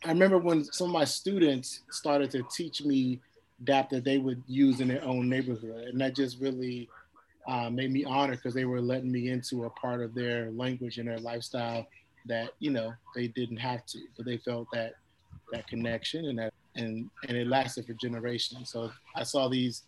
I 0.05 0.09
remember 0.09 0.39
when 0.39 0.65
some 0.65 0.89
of 0.89 0.93
my 0.93 1.05
students 1.05 1.83
started 1.91 2.31
to 2.33 2.45
teach 2.55 2.83
me 2.83 3.21
DAP 3.63 3.91
that 3.91 4.05
they 4.05 4.19
would 4.19 4.43
use 4.47 4.81
in 4.81 4.89
their 4.89 5.05
own 5.05 5.29
neighborhood. 5.29 5.89
And 5.89 6.01
that 6.01 6.17
just 6.17 6.41
really 6.41 6.89
uh, 7.47 7.71
made 7.71 7.93
me 7.93 8.05
honored 8.05 8.39
because 8.39 8.55
they 8.55 8.65
were 8.65 8.81
letting 8.81 9.13
me 9.13 9.31
into 9.31 9.65
a 9.65 9.71
part 9.71 10.01
of 10.01 10.15
their 10.15 10.51
language 10.53 10.99
and 10.99 11.09
their 11.09 11.19
lifestyle 11.19 11.87
that 12.27 12.51
you 12.59 12.71
know 12.71 12.93
they 13.15 13.29
didn't 13.29 13.59
have 13.59 13.85
to, 13.87 13.99
but 14.17 14.25
they 14.27 14.39
felt 14.39 14.67
that 14.73 14.95
that 15.53 15.67
connection 15.67 16.27
and 16.27 16.39
that 16.39 16.53
and 16.77 17.11
and 17.29 17.37
it 17.37 17.47
lasted 17.47 17.87
for 17.87 17.93
generations. 17.95 18.71
So 18.71 18.91
I 19.15 19.23
saw 19.23 19.49
these 19.49 19.83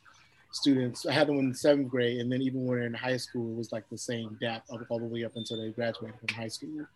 students. 0.53 1.07
I 1.07 1.13
had 1.13 1.29
them 1.29 1.39
in 1.39 1.55
seventh 1.55 1.89
grade, 1.89 2.21
and 2.21 2.31
then 2.31 2.43
even 2.43 2.65
when 2.65 2.79
they're 2.79 2.87
in 2.87 2.95
high 2.95 3.17
school, 3.17 3.53
it 3.53 3.57
was 3.57 3.73
like 3.73 3.89
the 3.91 3.99
same 3.99 4.37
dap 4.41 4.65
all 4.69 4.99
the 4.99 5.05
way 5.05 5.25
up 5.25 5.37
until 5.37 5.61
they 5.61 5.71
graduated 5.71 6.19
from 6.19 6.37
high 6.37 6.49
school. 6.49 6.87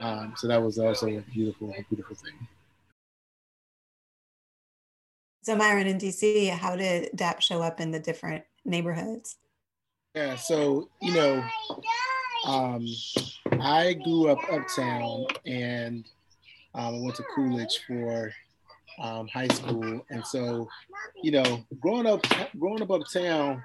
Um, 0.00 0.34
so 0.36 0.48
that 0.48 0.62
was 0.62 0.78
also 0.78 1.08
a 1.08 1.20
beautiful, 1.20 1.70
a 1.70 1.84
beautiful 1.88 2.16
thing. 2.16 2.48
So 5.42 5.56
Myron 5.56 5.86
in 5.86 5.98
DC, 5.98 6.50
how 6.50 6.76
did 6.76 7.10
DAP 7.14 7.40
show 7.40 7.62
up 7.62 7.80
in 7.80 7.90
the 7.90 8.00
different 8.00 8.44
neighborhoods? 8.64 9.36
Yeah, 10.14 10.34
so 10.34 10.88
you 11.00 11.14
know, 11.14 11.44
um, 12.44 12.84
I 13.60 13.92
grew 13.92 14.28
up 14.28 14.38
uptown 14.50 15.26
and 15.46 16.04
um, 16.74 16.96
I 16.96 17.00
went 17.00 17.14
to 17.16 17.24
Coolidge 17.34 17.80
for 17.86 18.32
um, 19.00 19.28
high 19.28 19.46
school, 19.48 20.04
and 20.10 20.26
so 20.26 20.68
you 21.22 21.30
know, 21.30 21.64
growing 21.78 22.06
up, 22.06 22.24
growing 22.58 22.82
up 22.82 22.90
uptown, 22.90 23.62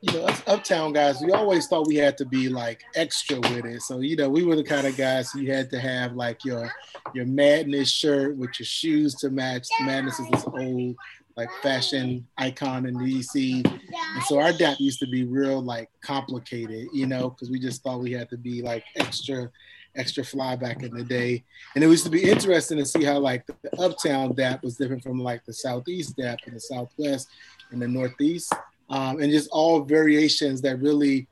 you 0.00 0.12
know, 0.14 0.24
us 0.24 0.42
uptown 0.46 0.94
guys, 0.94 1.20
we 1.20 1.32
always 1.32 1.66
thought 1.66 1.86
we 1.86 1.96
had 1.96 2.16
to 2.18 2.24
be 2.24 2.48
like 2.48 2.82
extra 2.94 3.38
with 3.38 3.66
it. 3.66 3.82
So, 3.82 4.00
you 4.00 4.16
know, 4.16 4.30
we 4.30 4.44
were 4.44 4.56
the 4.56 4.64
kind 4.64 4.86
of 4.86 4.96
guys 4.96 5.34
you 5.34 5.52
had 5.52 5.68
to 5.70 5.80
have 5.80 6.14
like 6.14 6.42
your 6.42 6.72
your 7.12 7.26
madness 7.26 7.90
shirt 7.90 8.34
with 8.36 8.58
your 8.58 8.66
shoes 8.66 9.14
to 9.16 9.28
match. 9.28 9.68
Madness 9.82 10.20
is 10.20 10.28
this 10.30 10.46
old 10.46 10.96
like 11.36 11.48
fashion 11.62 12.26
icon 12.38 12.86
in 12.86 12.94
DC. 12.94 13.64
And 13.64 14.22
so 14.24 14.40
our 14.40 14.52
DAP 14.52 14.80
used 14.80 14.98
to 15.00 15.06
be 15.06 15.24
real 15.24 15.62
like 15.62 15.88
complicated, 16.02 16.88
you 16.92 17.06
know, 17.06 17.30
because 17.30 17.50
we 17.50 17.58
just 17.58 17.82
thought 17.82 18.00
we 18.00 18.12
had 18.12 18.28
to 18.30 18.36
be 18.36 18.62
like 18.62 18.84
extra, 18.96 19.50
extra 19.96 20.24
fly 20.24 20.56
back 20.56 20.82
in 20.82 20.94
the 20.94 21.04
day. 21.04 21.44
And 21.74 21.84
it 21.84 21.88
used 21.88 22.04
to 22.04 22.10
be 22.10 22.28
interesting 22.28 22.78
to 22.78 22.84
see 22.84 23.04
how 23.04 23.18
like 23.18 23.46
the 23.46 23.82
uptown 23.82 24.34
DAP 24.34 24.62
was 24.62 24.76
different 24.76 25.02
from 25.02 25.18
like 25.18 25.44
the 25.44 25.52
southeast 25.52 26.16
DAP 26.16 26.40
and 26.46 26.56
the 26.56 26.60
southwest 26.60 27.28
and 27.70 27.80
the 27.80 27.88
northeast 27.88 28.52
um, 28.90 29.20
and 29.20 29.30
just 29.30 29.48
all 29.50 29.80
variations 29.80 30.60
that 30.62 30.80
really 30.80 31.28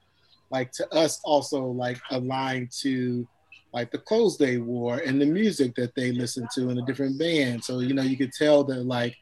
like 0.51 0.73
to 0.73 0.95
us 0.95 1.21
also 1.25 1.65
like 1.65 2.01
aligned 2.11 2.71
to 2.81 3.27
like 3.75 3.91
the 3.91 3.99
clothes 3.99 4.39
they 4.39 4.57
wore 4.57 4.99
and 4.99 5.21
the 5.21 5.27
music 5.27 5.75
that 5.75 5.95
they 5.95 6.11
listened 6.13 6.49
to 6.55 6.71
in 6.71 6.77
the 6.77 6.83
different 6.83 7.19
bands. 7.19 7.67
So 7.67 7.81
you 7.81 7.93
know 7.95 8.03
you 8.03 8.17
could 8.17 8.33
tell 8.33 8.65
that 8.65 8.85
like 8.85 9.15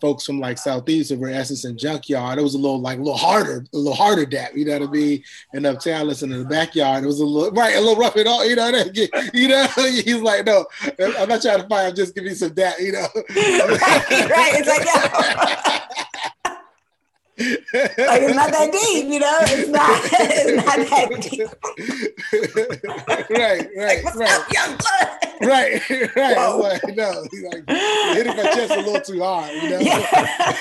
folks 0.00 0.24
from 0.24 0.40
like 0.40 0.58
southeast 0.58 1.12
Rare 1.16 1.34
Essence 1.34 1.64
and 1.64 1.78
Junkyard, 1.78 2.38
it 2.38 2.42
was 2.42 2.54
a 2.54 2.58
little 2.58 2.80
like 2.80 2.98
a 2.98 3.02
little 3.02 3.16
harder, 3.16 3.64
a 3.72 3.76
little 3.76 3.94
harder 3.94 4.26
dap, 4.26 4.50
you 4.54 4.64
know 4.64 4.78
what 4.78 4.88
I 4.88 4.92
mean? 4.92 5.22
And 5.54 5.66
uptown 5.66 6.06
listening 6.06 6.36
in 6.36 6.42
the 6.42 6.48
backyard, 6.48 7.04
it 7.04 7.06
was 7.06 7.20
a 7.20 7.24
little 7.24 7.52
right, 7.52 7.76
a 7.76 7.80
little 7.80 7.96
rough 7.96 8.16
and 8.16 8.28
all, 8.28 8.44
you 8.44 8.56
know. 8.56 8.66
You 9.32 9.48
know, 9.48 9.66
he's 9.76 10.20
like, 10.20 10.46
no, 10.46 10.66
I'm 11.18 11.28
not 11.28 11.42
trying 11.42 11.62
to 11.62 11.68
fight, 11.68 11.86
I'm 11.86 11.94
just 11.94 12.14
giving 12.14 12.30
you 12.30 12.36
some 12.36 12.54
dap, 12.54 12.74
you 12.80 12.92
know. 12.92 13.06
right, 13.14 14.10
right. 14.10 14.52
It's 14.54 14.68
like 14.68 14.84
yeah 14.84 15.82
like 17.38 18.22
it's 18.22 18.34
not 18.34 18.50
that 18.50 18.72
deep, 18.92 19.06
you 19.06 19.20
know. 19.20 19.38
It's 19.42 19.68
not. 19.68 20.00
It's 20.18 20.64
not 20.64 20.78
that 20.88 21.08
deep. 21.22 21.48
right, 23.30 23.68
right, 23.76 24.04
like, 24.04 24.14
right. 24.14 24.30
Up, 24.30 24.52
young 24.52 24.76
blood? 24.76 25.08
Right, 25.42 25.90
right. 26.16 26.36
Whoa. 26.36 26.58
Like, 26.58 26.96
no, 26.96 27.24
he's 27.30 27.42
like 27.44 27.68
hitting 28.16 28.36
my 28.36 28.42
chest 28.42 28.72
a 28.72 28.80
little 28.80 29.00
too 29.00 29.22
hard, 29.22 29.52
you 29.54 29.70
know. 29.70 29.78
Yeah. 29.80 30.52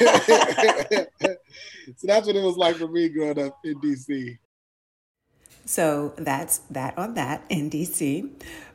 so 1.96 2.08
that's 2.08 2.28
what 2.28 2.36
it 2.36 2.44
was 2.44 2.58
like 2.58 2.76
for 2.76 2.88
me 2.90 3.08
growing 3.10 3.40
up 3.40 3.58
in 3.64 3.80
DC. 3.80 4.38
So 5.66 6.14
that's 6.18 6.60
that 6.72 6.98
on 6.98 7.14
that 7.14 7.46
in 7.50 7.70
DC. 7.70 8.30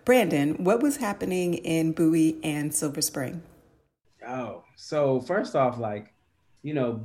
Brandon, 0.05 0.65
what 0.65 0.83
was 0.83 0.97
happening 0.97 1.55
in 1.55 1.93
Bowie 1.93 2.39
and 2.43 2.75
Silver 2.75 3.03
Spring? 3.03 3.43
Oh, 4.27 4.65
so 4.77 5.21
first 5.21 5.55
off, 5.55 5.79
like, 5.79 6.13
you 6.63 6.75
know, 6.75 7.05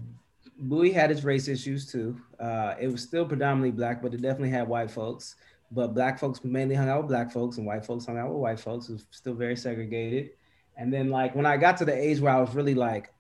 Bowie 0.58 0.92
had 0.92 1.12
its 1.12 1.24
race 1.24 1.48
issues 1.48 1.92
too. 1.92 2.20
Uh, 2.40 2.76
it 2.80 2.88
was 2.88 3.04
still 3.04 3.26
predominantly 3.26 3.72
black, 3.72 4.02
but 4.02 4.14
it 4.14 4.22
definitely 4.22 4.50
had 4.50 4.68
white 4.68 4.92
folks. 4.92 5.36
But 5.72 5.94
black 5.94 6.20
folks 6.20 6.44
mainly 6.44 6.76
hung 6.76 6.90
out 6.90 7.02
with 7.02 7.10
black 7.10 7.32
folks, 7.32 7.58
and 7.58 7.66
white 7.66 7.86
folks 7.86 8.06
hung 8.06 8.18
out 8.18 8.30
with 8.30 8.38
white 8.38 8.60
folks. 8.60 8.88
It 8.88 8.94
was 8.94 9.06
still 9.12 9.34
very 9.34 9.56
segregated. 9.56 10.32
And 10.78 10.94
then, 10.94 11.10
like 11.10 11.36
when 11.36 11.46
I 11.46 11.58
got 11.58 11.78
to 11.78 11.86
the 11.86 11.94
age 11.94 12.20
where 12.20 12.34
I 12.34 12.40
was 12.40 12.54
really 12.54 12.76
like 12.76 13.12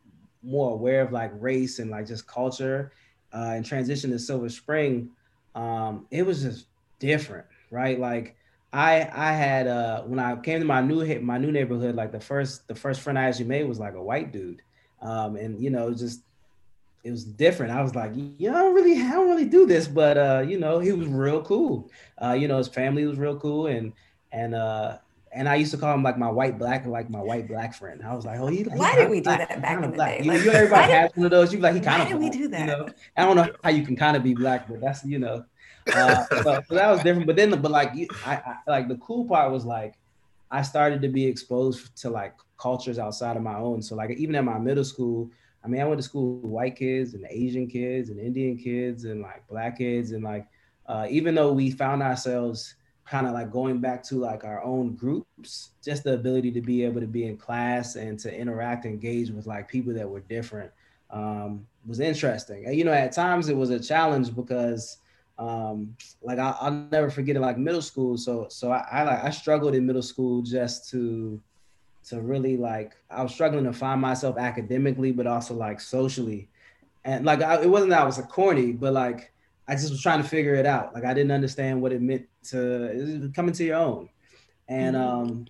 more 0.43 0.71
aware 0.71 1.01
of 1.01 1.11
like 1.11 1.31
race 1.35 1.79
and 1.79 1.89
like 1.89 2.07
just 2.07 2.27
culture, 2.27 2.91
uh, 3.33 3.53
and 3.55 3.65
transition 3.65 4.11
to 4.11 4.19
Silver 4.19 4.49
Spring, 4.49 5.09
um, 5.55 6.05
it 6.11 6.25
was 6.25 6.43
just 6.43 6.67
different, 6.99 7.45
right? 7.71 7.99
Like 7.99 8.35
I 8.71 9.09
I 9.13 9.33
had 9.33 9.67
uh, 9.67 10.03
when 10.03 10.19
I 10.19 10.35
came 10.37 10.59
to 10.59 10.65
my 10.65 10.81
new 10.81 11.19
my 11.21 11.37
new 11.37 11.51
neighborhood, 11.51 11.95
like 11.95 12.11
the 12.11 12.19
first 12.19 12.67
the 12.67 12.75
first 12.75 13.01
friend 13.01 13.17
I 13.17 13.23
actually 13.25 13.45
made 13.45 13.67
was 13.67 13.79
like 13.79 13.95
a 13.95 14.03
white 14.03 14.31
dude, 14.31 14.61
um, 15.01 15.35
and 15.35 15.61
you 15.61 15.69
know 15.69 15.93
just 15.93 16.21
it 17.05 17.11
was 17.11 17.23
different. 17.23 17.71
I 17.71 17.83
was 17.83 17.93
like, 17.93 18.13
yeah, 18.15 18.55
I 18.55 18.63
don't 18.63 18.73
really, 18.73 18.99
I 18.99 19.11
don't 19.11 19.29
really 19.29 19.45
do 19.45 19.67
this, 19.67 19.87
but 19.87 20.17
uh, 20.17 20.43
you 20.45 20.59
know, 20.59 20.79
he 20.79 20.91
was 20.91 21.07
real 21.07 21.43
cool. 21.43 21.91
Uh, 22.21 22.33
you 22.33 22.47
know, 22.47 22.57
his 22.57 22.67
family 22.67 23.05
was 23.05 23.19
real 23.19 23.39
cool, 23.39 23.67
and 23.67 23.93
and 24.31 24.55
uh, 24.55 24.97
and 25.31 25.47
I 25.47 25.53
used 25.55 25.69
to 25.71 25.77
call 25.77 25.93
him 25.93 26.01
like 26.01 26.17
my 26.17 26.31
white 26.31 26.57
black, 26.57 26.83
like 26.87 27.11
my 27.11 27.21
white 27.21 27.47
black 27.47 27.75
friend. 27.75 28.01
I 28.03 28.15
was 28.15 28.25
like, 28.25 28.39
oh, 28.39 28.47
he. 28.47 28.57
he 28.57 28.63
why 28.63 28.95
did 28.95 29.11
we 29.11 29.21
black, 29.21 29.41
do 29.41 29.45
that 29.53 29.61
back 29.61 29.75
in 29.75 29.91
the 29.91 29.95
black. 29.95 30.17
day? 30.17 30.23
You, 30.23 30.31
like, 30.31 30.43
you 30.43 30.51
everybody 30.51 30.91
has 30.93 31.11
one 31.13 31.25
of 31.25 31.31
those. 31.31 31.53
You 31.53 31.59
like 31.59 31.75
he 31.75 31.79
kind 31.79 32.01
of. 32.01 32.07
Why 32.07 32.13
did 32.13 32.19
we 32.19 32.29
do 32.31 32.47
that? 32.47 32.59
You 32.61 32.65
know, 32.65 32.89
I 33.15 33.23
don't 33.23 33.35
know 33.35 33.53
how 33.63 33.69
you 33.69 33.85
can 33.85 33.95
kind 33.95 34.17
of 34.17 34.23
be 34.23 34.33
black, 34.33 34.67
but 34.67 34.81
that's 34.81 35.05
you 35.05 35.19
know. 35.19 35.45
Uh, 35.93 36.25
so, 36.25 36.41
so, 36.67 36.75
that 36.75 36.89
was 36.89 37.03
different. 37.03 37.27
But 37.27 37.35
then, 37.35 37.51
but 37.61 37.69
like, 37.69 37.91
I, 38.25 38.33
I 38.33 38.55
like 38.65 38.87
the 38.87 38.97
cool 38.97 39.25
part 39.25 39.51
was 39.51 39.63
like, 39.63 39.93
I 40.49 40.63
started 40.63 41.03
to 41.03 41.09
be 41.09 41.27
exposed 41.27 41.95
to 41.97 42.09
like 42.09 42.33
cultures 42.57 42.97
outside 42.97 43.37
of 43.37 43.43
my 43.43 43.57
own. 43.57 43.83
So 43.83 43.95
like 43.95 44.09
even 44.17 44.33
at 44.33 44.43
my 44.43 44.57
middle 44.57 44.83
school, 44.83 45.29
I 45.65 45.67
mean, 45.67 45.81
I 45.81 45.85
went 45.85 45.97
to 45.97 46.03
school 46.03 46.35
with 46.35 46.51
white 46.51 46.75
kids 46.75 47.15
and 47.15 47.25
Asian 47.27 47.67
kids 47.67 48.11
and 48.11 48.19
Indian 48.19 48.55
kids 48.55 49.05
and 49.05 49.21
like 49.21 49.47
black 49.47 49.79
kids 49.79 50.11
and 50.11 50.23
like 50.23 50.47
uh, 50.85 51.07
even 51.09 51.33
though 51.33 51.51
we 51.51 51.71
found 51.71 52.03
ourselves 52.03 52.75
kind 53.05 53.25
of 53.25 53.33
like 53.33 53.51
going 53.51 53.79
back 53.79 54.03
to 54.03 54.15
like 54.15 54.43
our 54.43 54.63
own 54.63 54.95
groups, 54.95 55.71
just 55.83 56.03
the 56.03 56.13
ability 56.13 56.51
to 56.51 56.61
be 56.61 56.83
able 56.83 57.01
to 57.01 57.07
be 57.07 57.25
in 57.25 57.35
class 57.35 57.95
and 57.95 58.19
to 58.19 58.35
interact, 58.35 58.85
engage 58.85 59.31
with 59.31 59.47
like 59.47 59.67
people 59.67 59.93
that 59.93 60.07
were 60.07 60.19
different 60.21 60.71
um, 61.09 61.65
was 61.85 61.99
interesting. 61.99 62.65
And, 62.65 62.75
you 62.75 62.83
know, 62.83 62.93
at 62.93 63.11
times 63.11 63.49
it 63.49 63.57
was 63.57 63.71
a 63.71 63.79
challenge 63.79 64.35
because 64.35 64.97
um, 65.37 65.95
like 66.21 66.39
I, 66.39 66.55
will 66.61 66.87
never 66.91 67.09
forget 67.09 67.35
it 67.35 67.41
like 67.41 67.57
middle 67.57 67.81
school. 67.81 68.17
So 68.17 68.47
so 68.49 68.71
I, 68.71 68.85
I 68.91 69.03
like 69.03 69.23
I 69.23 69.29
struggled 69.31 69.75
in 69.75 69.85
middle 69.85 70.01
school 70.01 70.41
just 70.41 70.89
to 70.91 71.41
to 72.09 72.21
really 72.21 72.57
like 72.57 72.95
I 73.09 73.23
was 73.23 73.33
struggling 73.33 73.63
to 73.65 73.73
find 73.73 73.99
myself 73.99 74.37
academically, 74.37 75.11
but 75.11 75.27
also 75.27 75.55
like 75.55 75.79
socially. 75.79 76.49
And 77.03 77.25
like 77.25 77.41
I, 77.41 77.61
it 77.61 77.69
wasn't 77.69 77.91
that 77.91 78.01
I 78.01 78.05
was 78.05 78.19
a 78.19 78.23
corny, 78.23 78.71
but 78.71 78.93
like 78.93 79.31
I 79.67 79.73
just 79.73 79.89
was 79.89 80.01
trying 80.01 80.21
to 80.21 80.27
figure 80.27 80.55
it 80.55 80.65
out. 80.65 80.93
Like 80.93 81.05
I 81.05 81.13
didn't 81.13 81.31
understand 81.31 81.81
what 81.81 81.91
it 81.91 82.01
meant 82.01 82.27
to 82.49 83.31
come 83.35 83.47
into 83.47 83.63
your 83.63 83.77
own. 83.77 84.09
And 84.67 84.95
mm-hmm. 84.95 85.07
um, 85.07 85.47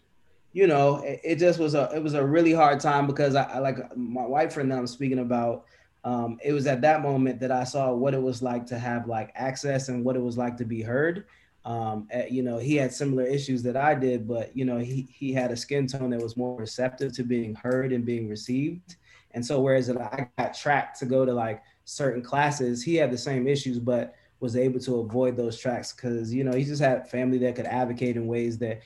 you 0.53 0.67
know, 0.67 0.97
it, 1.03 1.19
it, 1.23 1.35
just 1.39 1.59
was 1.59 1.75
a 1.75 1.91
it 1.93 2.01
was 2.01 2.13
a 2.13 2.25
really 2.25 2.53
hard 2.53 2.79
time 2.79 3.07
because 3.07 3.35
I, 3.35 3.43
I 3.43 3.59
like 3.59 3.95
my 3.97 4.25
white 4.25 4.53
friend 4.53 4.71
that 4.71 4.77
I'm 4.77 4.87
speaking 4.87 5.19
about. 5.19 5.65
Um, 6.05 6.37
it 6.43 6.53
was 6.53 6.67
at 6.67 6.81
that 6.81 7.01
moment 7.01 7.39
that 7.39 7.51
I 7.51 7.63
saw 7.63 7.91
what 7.91 8.13
it 8.13 8.21
was 8.21 8.41
like 8.41 8.65
to 8.67 8.77
have 8.77 9.07
like 9.07 9.31
access 9.35 9.89
and 9.89 10.05
what 10.05 10.15
it 10.15 10.21
was 10.21 10.37
like 10.37 10.55
to 10.57 10.65
be 10.65 10.81
heard 10.81 11.25
um, 11.65 12.07
at, 12.11 12.31
you 12.31 12.43
know, 12.43 12.59
he 12.59 12.75
had 12.75 12.93
similar 12.93 13.23
issues 13.23 13.63
that 13.63 13.75
I 13.75 13.95
did, 13.95 14.27
but 14.27 14.55
you 14.55 14.65
know, 14.65 14.77
he 14.77 15.07
he 15.11 15.33
had 15.33 15.51
a 15.51 15.57
skin 15.57 15.87
tone 15.87 16.11
that 16.11 16.21
was 16.21 16.37
more 16.37 16.55
receptive 16.55 17.11
to 17.13 17.23
being 17.23 17.55
heard 17.55 17.91
and 17.91 18.05
being 18.05 18.29
received. 18.29 18.95
And 19.31 19.45
so, 19.45 19.59
whereas 19.59 19.89
I 19.89 20.29
got 20.37 20.53
tracked 20.53 20.99
to 20.99 21.05
go 21.05 21.25
to 21.25 21.33
like 21.33 21.63
certain 21.83 22.21
classes, 22.21 22.83
he 22.83 22.95
had 22.95 23.11
the 23.11 23.17
same 23.17 23.47
issues, 23.47 23.79
but 23.79 24.15
was 24.39 24.55
able 24.55 24.79
to 24.81 24.99
avoid 24.99 25.35
those 25.35 25.57
tracks 25.57 25.91
because 25.91 26.31
you 26.31 26.43
know 26.43 26.55
he 26.55 26.63
just 26.63 26.81
had 26.81 27.09
family 27.09 27.39
that 27.39 27.55
could 27.55 27.65
advocate 27.65 28.15
in 28.15 28.27
ways 28.27 28.59
that 28.59 28.81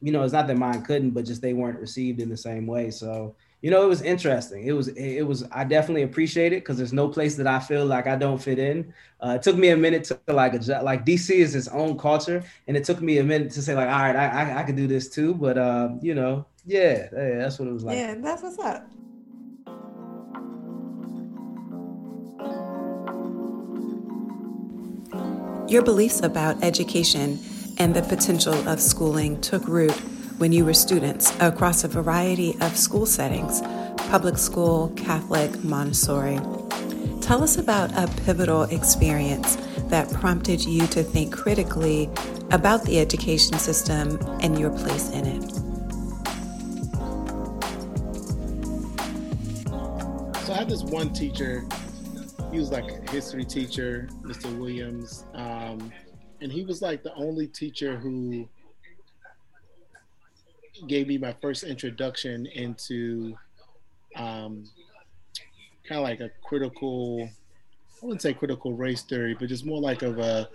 you 0.00 0.12
know 0.12 0.22
it's 0.22 0.32
not 0.32 0.46
that 0.46 0.56
mine 0.56 0.82
couldn't, 0.82 1.10
but 1.10 1.24
just 1.24 1.42
they 1.42 1.52
weren't 1.52 1.80
received 1.80 2.20
in 2.20 2.28
the 2.28 2.36
same 2.36 2.64
way. 2.66 2.92
So 2.92 3.34
you 3.62 3.70
know, 3.70 3.84
it 3.84 3.88
was 3.88 4.00
interesting. 4.00 4.64
It 4.64 4.72
was, 4.72 4.88
it 4.88 5.22
was, 5.22 5.44
I 5.52 5.64
definitely 5.64 6.02
appreciate 6.02 6.52
it 6.52 6.62
because 6.62 6.78
there's 6.78 6.94
no 6.94 7.08
place 7.08 7.36
that 7.36 7.46
I 7.46 7.58
feel 7.58 7.84
like 7.84 8.06
I 8.06 8.16
don't 8.16 8.38
fit 8.40 8.58
in. 8.58 8.92
Uh, 9.20 9.34
it 9.36 9.42
took 9.42 9.56
me 9.56 9.68
a 9.68 9.76
minute 9.76 10.04
to 10.04 10.18
like, 10.28 10.54
adjust, 10.54 10.82
like 10.82 11.04
DC 11.04 11.30
is 11.30 11.54
its 11.54 11.68
own 11.68 11.98
culture. 11.98 12.42
And 12.68 12.76
it 12.76 12.84
took 12.84 13.02
me 13.02 13.18
a 13.18 13.24
minute 13.24 13.50
to 13.52 13.62
say 13.62 13.74
like, 13.74 13.88
all 13.88 14.00
right, 14.00 14.16
I, 14.16 14.28
I, 14.28 14.60
I 14.60 14.62
could 14.62 14.76
do 14.76 14.86
this 14.86 15.10
too. 15.10 15.34
But, 15.34 15.58
uh, 15.58 15.90
you 16.00 16.14
know, 16.14 16.46
yeah, 16.64 17.08
yeah, 17.12 17.38
that's 17.38 17.58
what 17.58 17.68
it 17.68 17.72
was 17.72 17.84
like. 17.84 17.98
Yeah, 17.98 18.14
that's 18.18 18.42
what's 18.42 18.58
up. 18.58 18.86
Your 25.70 25.82
beliefs 25.82 26.22
about 26.22 26.62
education 26.64 27.38
and 27.78 27.94
the 27.94 28.02
potential 28.02 28.54
of 28.68 28.80
schooling 28.80 29.40
took 29.40 29.68
root 29.68 29.96
when 30.40 30.52
you 30.52 30.64
were 30.64 30.72
students 30.72 31.38
across 31.40 31.84
a 31.84 31.88
variety 31.88 32.56
of 32.62 32.74
school 32.74 33.04
settings 33.04 33.60
public 34.08 34.38
school, 34.38 34.88
Catholic, 34.96 35.62
Montessori. 35.62 36.40
Tell 37.20 37.44
us 37.44 37.58
about 37.58 37.92
a 37.92 38.08
pivotal 38.22 38.62
experience 38.62 39.56
that 39.90 40.10
prompted 40.10 40.64
you 40.64 40.86
to 40.88 41.02
think 41.02 41.32
critically 41.32 42.10
about 42.50 42.82
the 42.84 42.98
education 42.98 43.58
system 43.58 44.18
and 44.40 44.58
your 44.58 44.70
place 44.70 45.10
in 45.10 45.26
it. 45.26 45.42
So 50.46 50.54
I 50.54 50.56
had 50.56 50.70
this 50.70 50.82
one 50.84 51.12
teacher, 51.12 51.64
he 52.50 52.58
was 52.58 52.72
like 52.72 52.90
a 52.90 53.10
history 53.10 53.44
teacher, 53.44 54.08
Mr. 54.22 54.58
Williams, 54.58 55.26
um, 55.34 55.92
and 56.40 56.50
he 56.50 56.64
was 56.64 56.80
like 56.80 57.02
the 57.02 57.14
only 57.14 57.46
teacher 57.46 57.96
who 57.96 58.48
gave 60.86 61.08
me 61.08 61.18
my 61.18 61.34
first 61.40 61.64
introduction 61.64 62.46
into 62.46 63.36
um, 64.16 64.64
kind 65.88 65.98
of 65.98 66.02
like 66.02 66.20
a 66.20 66.30
critical, 66.42 67.28
I 68.02 68.06
wouldn't 68.06 68.22
say 68.22 68.32
critical 68.32 68.74
race 68.74 69.02
theory, 69.02 69.36
but 69.38 69.48
just 69.48 69.66
more 69.66 69.80
like 69.80 70.02
of 70.02 70.18
a 70.18 70.48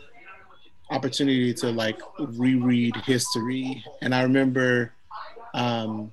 opportunity 0.91 1.53
to 1.53 1.71
like 1.71 1.99
reread 2.19 2.95
history. 2.97 3.83
And 4.01 4.13
I 4.13 4.23
remember, 4.23 4.93
um, 5.53 6.11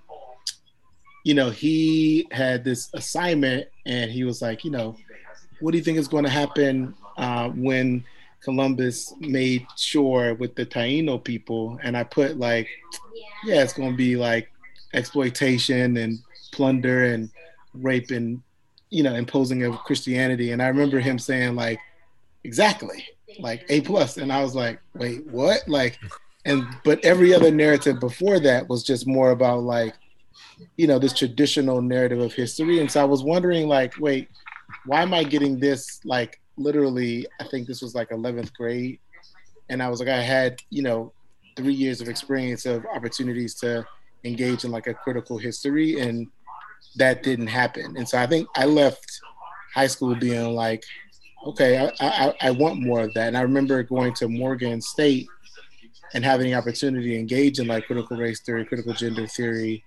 you 1.25 1.35
know, 1.35 1.51
he 1.51 2.27
had 2.33 2.65
this 2.65 2.91
assignment 2.95 3.69
and 3.87 4.11
he 4.11 4.25
was 4.25 4.43
like, 4.43 4.65
you 4.65 4.71
know, 4.71 4.97
what 5.61 5.73
do 5.73 5.79
you 5.79 5.85
think 5.85 5.99
is 5.99 6.09
going 6.09 6.25
to 6.25 6.31
happen 6.31 6.95
uh, 7.17 7.49
when 7.51 8.05
Columbus 8.45 9.15
made 9.21 9.67
sure 9.77 10.35
with 10.35 10.55
the 10.55 10.67
Taino 10.67 11.23
people? 11.23 11.79
And 11.83 11.97
I 11.97 12.05
put 12.05 12.39
like, 12.39 12.69
yeah, 13.45 13.63
it's 13.63 13.73
to 13.73 13.93
be 13.93 14.17
like 14.17 14.51
exploitation 14.95 15.97
and 15.97 16.19
plunder 16.53 17.05
and 17.05 17.31
rape 17.75 18.11
and, 18.11 18.43
you 18.91 19.03
know, 19.03 19.15
imposing 19.15 19.63
of 19.63 19.79
Christianity. 19.85 20.53
And 20.53 20.63
I 20.63 20.69
remember 20.69 21.01
him 21.01 21.19
saying 21.19 21.55
like, 21.55 21.81
exactly, 22.45 23.07
like 23.39 23.65
A 23.69 23.81
plus. 23.81 24.17
And 24.17 24.33
I 24.33 24.43
was 24.43 24.55
like, 24.55 24.81
wait, 24.95 25.27
what? 25.29 25.67
Like, 25.67 25.99
and 26.45 26.67
but 26.85 27.05
every 27.05 27.33
other 27.33 27.51
narrative 27.51 28.01
before 28.01 28.41
that 28.41 28.69
was 28.69 28.83
just 28.83 29.07
more 29.07 29.31
about 29.31 29.63
like, 29.63 29.95
you 30.77 30.87
know, 30.87 30.99
this 30.99 31.13
traditional 31.13 31.81
narrative 31.81 32.21
of 32.21 32.33
history. 32.33 32.81
And 32.81 32.91
so 32.91 33.01
I 33.01 33.05
was 33.05 33.23
wondering, 33.23 33.69
like, 33.69 33.95
wait, 33.99 34.29
why 34.87 35.03
am 35.03 35.15
I 35.15 35.25
getting 35.25 35.59
this? 35.59 36.01
Like, 36.05 36.41
literally, 36.63 37.27
I 37.41 37.45
think 37.45 37.67
this 37.67 37.83
was 37.83 37.95
like 37.95 38.11
11th 38.11 38.53
grade. 38.55 38.99
And 39.69 39.83
I 39.83 39.89
was 39.89 40.01
like, 40.01 40.09
I 40.09 40.21
had, 40.21 40.61
you 40.71 40.83
know, 40.83 41.13
three 41.57 41.75
years 41.75 42.01
of 42.01 42.09
experience 42.09 42.67
of 42.67 42.85
opportunities 42.95 43.55
to 43.57 43.85
engage 44.25 44.65
in 44.65 44.71
like 44.71 44.87
a 44.87 44.95
critical 44.95 45.39
history. 45.39 46.01
And 46.01 46.29
that 46.97 47.23
didn't 47.23 47.47
happen. 47.47 47.97
And 47.97 48.09
so 48.09 48.19
I 48.19 48.27
think 48.27 48.49
I 48.57 48.67
left 48.67 49.21
high 49.75 49.87
school 49.87 50.15
being 50.15 50.55
like, 50.55 50.85
okay, 51.47 51.79
I, 51.79 52.07
I, 52.07 52.35
I 52.41 52.51
want 52.51 52.81
more 52.81 53.01
of 53.01 53.15
that. 53.15 53.29
And 53.29 53.37
I 53.37 53.43
remember 53.43 53.83
going 53.83 54.15
to 54.15 54.29
Morgan 54.29 54.81
State 54.81 55.27
and 56.15 56.25
having 56.25 56.47
the 56.47 56.55
opportunity 56.55 57.11
to 57.11 57.19
engage 57.19 57.59
in 57.59 57.67
like 57.67 57.87
critical 57.87 58.17
race 58.17 58.41
theory, 58.41 58.65
critical 58.65 58.93
gender 58.93 59.27
theory. 59.27 59.83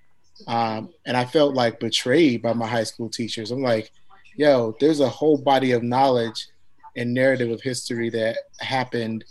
Um, 0.47 0.89
and 1.05 1.15
I 1.15 1.25
felt 1.25 1.53
like 1.53 1.79
betrayed 1.79 2.41
by 2.41 2.53
my 2.53 2.67
high 2.67 2.83
school 2.83 3.09
teachers. 3.09 3.51
I'm 3.51 3.61
like, 3.61 3.91
yo, 4.35 4.75
there's 4.79 4.99
a 4.99 5.09
whole 5.09 5.37
body 5.37 5.71
of 5.71 5.83
knowledge 5.83 6.47
and 6.95 7.13
narrative 7.13 7.49
of 7.51 7.61
history 7.61 8.09
that 8.09 8.37
happened 8.59 9.25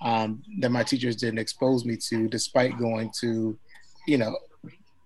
um, 0.00 0.42
that 0.60 0.70
my 0.70 0.82
teachers 0.82 1.16
didn't 1.16 1.38
expose 1.38 1.84
me 1.84 1.96
to, 2.08 2.28
despite 2.28 2.78
going 2.78 3.10
to, 3.20 3.58
you 4.06 4.18
know, 4.18 4.36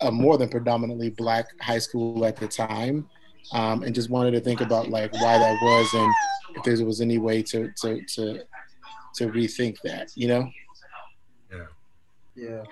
a 0.03 0.11
more 0.11 0.37
than 0.37 0.49
predominantly 0.49 1.11
black 1.11 1.47
high 1.61 1.79
school 1.79 2.25
at 2.25 2.37
the 2.37 2.49
time, 2.49 3.09
um, 3.53 3.83
and 3.83 3.95
just 3.95 4.11
wanted 4.11 4.33
to 4.33 4.41
think 4.41 4.61
about 4.61 4.89
like 4.89 5.13
why 5.15 5.39
that 5.39 5.59
was 5.63 5.95
and 5.95 6.13
if 6.57 6.63
there 6.65 6.87
was 6.87 7.01
any 7.01 7.19
way 7.19 7.43
to 7.43 7.73
to 7.81 8.05
to 8.07 8.41
to 9.15 9.29
rethink 9.29 9.77
that, 9.85 10.11
you 10.15 10.29
know. 10.29 10.51
Yeah. 11.51 11.67
Yeah. 12.35 12.63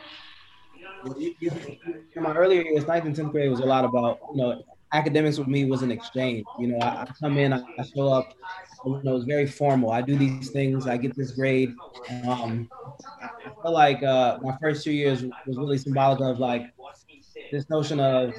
In 2.15 2.23
my 2.23 2.35
earlier 2.35 2.63
years, 2.63 2.87
ninth 2.87 3.05
and 3.07 3.17
tenth 3.17 3.33
grade 3.33 3.51
was 3.51 3.61
a 3.61 3.65
lot 3.65 3.85
about 3.85 4.19
you 4.33 4.43
know 4.43 4.63
academics 4.93 5.39
with 5.39 5.49
me 5.49 5.65
was 5.65 5.83
an 5.83 5.91
exchange. 5.91 6.45
You 6.59 6.69
know, 6.69 6.79
I, 6.79 7.03
I 7.03 7.07
come 7.21 7.39
in, 7.39 7.53
I, 7.53 7.63
I, 7.79 7.83
show 7.85 8.09
up, 8.13 8.35
you 8.85 9.01
know, 9.03 9.17
it's 9.17 9.25
very 9.25 9.47
formal. 9.47 9.91
I 9.91 10.03
do 10.03 10.17
these 10.17 10.51
things, 10.51 10.87
I 10.87 10.97
get 10.97 11.17
this 11.17 11.33
grade. 11.33 11.75
Um, 12.27 12.71
I 13.23 13.51
feel 13.63 13.73
like 13.73 14.03
uh, 14.03 14.39
my 14.43 14.57
first 14.61 14.85
two 14.85 14.93
years 14.93 15.23
was 15.23 15.57
really 15.59 15.79
symbolic 15.79 16.21
of 16.21 16.39
like 16.39 16.73
this 17.51 17.69
notion 17.71 18.01
of 18.01 18.35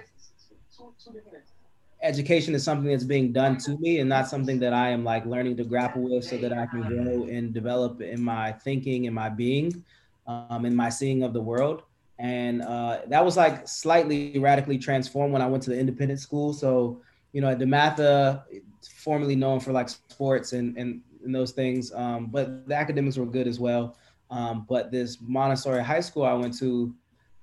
education 2.02 2.56
is 2.56 2.64
something 2.64 2.90
that's 2.90 3.04
being 3.04 3.32
done 3.32 3.58
to 3.58 3.78
me 3.78 4.00
and 4.00 4.10
not 4.10 4.28
something 4.28 4.60
that 4.60 4.74
I 4.74 4.90
am 4.90 5.04
like 5.04 5.26
learning 5.26 5.58
to 5.58 5.64
grapple 5.64 6.02
with 6.04 6.24
so 6.24 6.38
that 6.38 6.52
I 6.52 6.66
can 6.66 6.82
grow 6.82 7.26
and 7.26 7.54
develop 7.54 8.02
in 8.02 8.22
my 8.24 8.52
thinking 8.52 9.06
and 9.06 9.16
my 9.16 9.30
being, 9.30 9.84
um, 10.26 10.66
in 10.66 10.76
my 10.76 10.90
seeing 10.90 11.24
of 11.24 11.34
the 11.34 11.42
world 11.42 11.84
and 12.22 12.62
uh, 12.62 13.00
that 13.08 13.26
was 13.26 13.36
like 13.36 13.68
slightly 13.68 14.38
radically 14.38 14.78
transformed 14.78 15.34
when 15.34 15.42
I 15.42 15.48
went 15.48 15.64
to 15.64 15.72
the 15.72 15.80
independent 15.80 16.20
school. 16.20 16.54
So, 16.54 17.02
you 17.34 17.42
know, 17.42 17.50
at 17.50 17.58
DeMatha, 17.58 18.44
formerly 18.88 19.36
known 19.36 19.60
for 19.60 19.72
like 19.72 19.90
sports 19.90 20.54
and 20.54 20.78
and, 20.78 21.02
and 21.24 21.34
those 21.34 21.52
things, 21.52 21.92
um, 21.94 22.28
but 22.28 22.68
the 22.68 22.76
academics 22.76 23.18
were 23.18 23.26
good 23.26 23.48
as 23.48 23.60
well. 23.60 23.98
Um, 24.30 24.66
but 24.68 24.92
this 24.92 25.18
Montessori 25.22 25.84
high 25.84 26.00
school 26.00 26.24
I 26.24 26.34
went 26.34 26.58
to, 26.60 26.94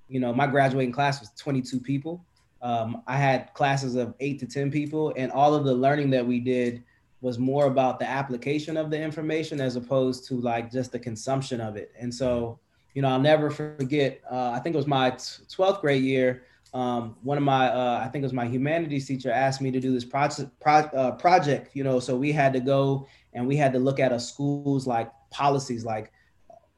you 0.09 0.21
know, 0.21 0.33
my 0.33 0.47
graduating 0.47 0.93
class 0.93 1.21
was 1.21 1.31
22 1.37 1.81
people. 1.81 2.25
Um, 2.63 3.03
I 3.07 3.17
had 3.17 3.53
classes 3.55 3.95
of 3.95 4.15
eight 4.21 4.41
to 4.41 4.47
10 4.47 4.71
people, 4.71 5.13
and 5.17 5.31
all 5.31 5.55
of 5.55 5.65
the 5.65 5.75
learning 5.75 6.11
that 6.11 6.27
we 6.27 6.41
did 6.41 6.83
was 7.21 7.39
more 7.39 7.67
about 7.67 7.99
the 7.99 8.09
application 8.09 8.77
of 8.77 8.91
the 8.91 9.01
information 9.01 9.61
as 9.61 9.77
opposed 9.77 10.27
to 10.29 10.35
like 10.35 10.73
just 10.73 10.93
the 10.93 10.99
consumption 10.99 11.61
of 11.61 11.77
it. 11.77 11.93
And 11.99 12.13
so 12.13 12.59
you 12.99 13.03
know, 13.03 13.11
I'll 13.11 13.21
never 13.21 13.49
forget. 13.49 14.21
Uh, 14.29 14.51
I 14.51 14.59
think 14.59 14.75
it 14.75 14.77
was 14.77 14.89
my 14.89 15.17
twelfth 15.49 15.81
grade 15.83 16.03
year. 16.03 16.43
Um, 16.75 17.17
one 17.23 17.39
of 17.39 17.45
my, 17.45 17.69
uh, 17.69 18.03
I 18.05 18.09
think 18.09 18.23
it 18.23 18.27
was 18.27 18.33
my 18.33 18.47
humanities 18.47 19.07
teacher, 19.07 19.31
asked 19.31 19.61
me 19.61 19.71
to 19.71 19.81
do 19.81 19.93
this 19.93 20.05
project. 20.05 20.51
Pro, 20.61 20.75
uh, 20.75 21.13
project, 21.13 21.75
you 21.75 21.85
know, 21.85 21.99
so 21.99 22.17
we 22.17 22.33
had 22.33 22.53
to 22.53 22.61
go 22.61 23.07
and 23.33 23.47
we 23.47 23.57
had 23.57 23.73
to 23.73 23.79
look 23.79 24.01
at 24.01 24.13
a 24.13 24.21
school's 24.21 24.87
like 24.87 25.11
policies, 25.31 25.85
like 25.85 26.13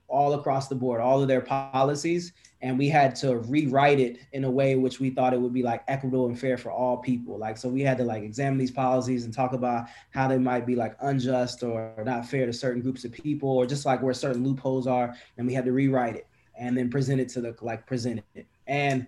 all 0.08 0.34
across 0.34 0.68
the 0.68 0.74
board, 0.74 1.00
all 1.00 1.22
of 1.22 1.28
their 1.28 1.40
policies, 1.40 2.32
and 2.62 2.78
we 2.78 2.88
had 2.88 3.14
to 3.16 3.38
rewrite 3.38 4.00
it 4.00 4.18
in 4.32 4.44
a 4.44 4.50
way 4.50 4.74
which 4.76 5.00
we 5.00 5.10
thought 5.10 5.32
it 5.32 5.40
would 5.40 5.52
be 5.52 5.62
like 5.62 5.82
equitable 5.88 6.26
and 6.26 6.38
fair 6.38 6.56
for 6.56 6.70
all 6.70 6.98
people 6.98 7.38
like 7.38 7.56
so 7.56 7.68
we 7.68 7.80
had 7.80 7.96
to 7.98 8.04
like 8.04 8.22
examine 8.22 8.58
these 8.58 8.70
policies 8.70 9.24
and 9.24 9.32
talk 9.32 9.52
about 9.52 9.86
how 10.10 10.28
they 10.28 10.38
might 10.38 10.66
be 10.66 10.74
like 10.74 10.96
unjust 11.00 11.62
or 11.62 11.94
not 12.04 12.26
fair 12.26 12.46
to 12.46 12.52
certain 12.52 12.82
groups 12.82 13.04
of 13.04 13.12
people 13.12 13.48
or 13.48 13.66
just 13.66 13.86
like 13.86 14.02
where 14.02 14.14
certain 14.14 14.44
loopholes 14.44 14.86
are 14.86 15.14
and 15.38 15.46
we 15.46 15.54
had 15.54 15.64
to 15.64 15.72
rewrite 15.72 16.16
it 16.16 16.26
and 16.58 16.76
then 16.76 16.90
present 16.90 17.20
it 17.20 17.28
to 17.28 17.40
the 17.40 17.56
like 17.62 17.86
present 17.86 18.22
it 18.34 18.46
and 18.66 19.06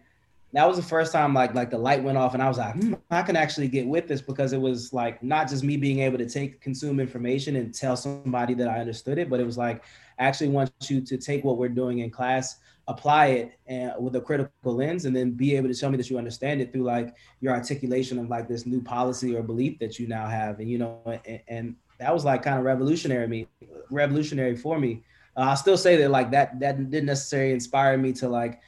that 0.55 0.69
was 0.69 0.77
the 0.77 0.83
first 0.83 1.13
time 1.13 1.33
like 1.33 1.55
like 1.55 1.71
the 1.71 1.79
light 1.79 2.03
went 2.03 2.19
off 2.19 2.35
and 2.35 2.43
I 2.43 2.49
was 2.49 2.59
like, 2.59 2.75
hmm, 2.75 2.95
I 3.11 3.23
can 3.23 3.37
actually 3.37 3.69
get 3.69 3.87
with 3.87 4.07
this 4.07 4.21
because 4.21 4.53
it 4.53 4.61
was 4.61 4.93
like 4.93 5.23
not 5.23 5.49
just 5.49 5.65
me 5.65 5.77
being 5.77 6.01
able 6.01 6.19
to 6.19 6.29
take 6.29 6.61
consume 6.61 7.01
information 7.01 7.57
and 7.57 7.75
tell 7.75 7.97
somebody 7.97 8.55
that 8.55 8.69
I 8.69 8.81
understood 8.81 9.19
it, 9.19 9.31
but 9.31 9.41
it 9.41 9.47
was 9.47 9.57
like 9.57 9.83
I 10.19 10.25
actually 10.25 10.51
want 10.51 10.73
you 10.89 11.01
to 11.01 11.17
take 11.17 11.43
what 11.45 11.57
we're 11.57 11.69
doing 11.69 12.01
in 12.01 12.11
class 12.11 12.59
apply 12.89 13.27
it 13.27 13.53
and, 13.67 13.93
with 13.99 14.17
a 14.17 14.21
critical 14.21 14.75
lens 14.75 15.05
and 15.05 15.15
then 15.15 15.31
be 15.31 15.57
able 15.57 15.69
to 15.69 15.75
tell 15.75 15.91
me 15.91 15.97
that 15.97 16.11
you 16.11 16.19
understand 16.19 16.61
it 16.61 16.73
through 16.73 16.83
like 16.83 17.15
your 17.41 17.53
articulation 17.53 18.19
of 18.19 18.29
like 18.29 18.49
this 18.49 18.67
new 18.67 18.83
policy 18.83 19.37
or 19.37 19.43
belief 19.43 19.79
that 19.79 19.99
you 19.99 20.09
now 20.09 20.27
have 20.27 20.59
and 20.59 20.69
you 20.69 20.79
know 20.79 21.01
and, 21.25 21.41
and 21.49 21.77
that 21.99 22.13
was 22.13 22.25
like 22.25 22.43
kind 22.43 22.59
of 22.59 22.65
revolutionary 22.65 23.29
me 23.29 23.47
revolutionary 23.91 24.57
for 24.57 24.79
me. 24.79 25.03
Uh, 25.37 25.41
i'll 25.41 25.57
still 25.57 25.79
say 25.79 25.97
that 25.97 26.11
like 26.11 26.31
that 26.31 26.59
that 26.61 26.91
didn't 26.91 27.07
necessarily 27.07 27.53
inspire 27.53 27.97
me 27.97 28.13
to 28.13 28.29
like 28.29 28.61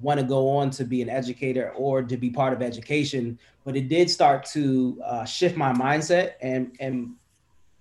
want 0.00 0.18
to 0.18 0.26
go 0.26 0.48
on 0.48 0.70
to 0.70 0.84
be 0.84 1.02
an 1.02 1.08
educator 1.08 1.72
or 1.76 2.02
to 2.02 2.16
be 2.16 2.30
part 2.30 2.52
of 2.52 2.62
education 2.62 3.38
but 3.64 3.76
it 3.76 3.88
did 3.88 4.10
start 4.10 4.44
to 4.44 5.00
uh, 5.04 5.24
shift 5.24 5.56
my 5.56 5.72
mindset 5.72 6.32
and 6.40 6.76
and 6.80 7.14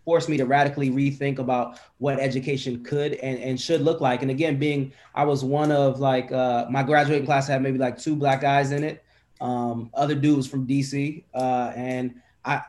forced 0.10 0.28
me 0.28 0.38
to 0.38 0.46
radically 0.46 0.90
rethink 0.90 1.38
about 1.38 1.80
what 2.00 2.20
education 2.20 2.84
could 2.84 3.14
and, 3.14 3.38
and 3.38 3.62
should 3.62 3.82
look 3.82 4.02
like. 4.02 4.24
And 4.24 4.32
again, 4.32 4.58
being 4.58 4.92
I 5.14 5.24
was 5.24 5.44
one 5.44 5.72
of 5.72 6.00
like 6.00 6.32
uh, 6.32 6.66
my 6.68 6.82
graduating 6.82 7.28
class 7.28 7.48
had 7.48 7.62
maybe 7.62 7.78
like 7.78 7.96
two 7.96 8.16
black 8.16 8.42
guys 8.42 8.72
in 8.72 8.84
it. 8.84 9.04
Um, 9.40 9.92
other 9.94 10.16
dudes 10.16 10.48
from 10.48 10.66
DC, 10.66 11.24
uh, 11.36 11.74
and 11.76 12.16
I. 12.44 12.64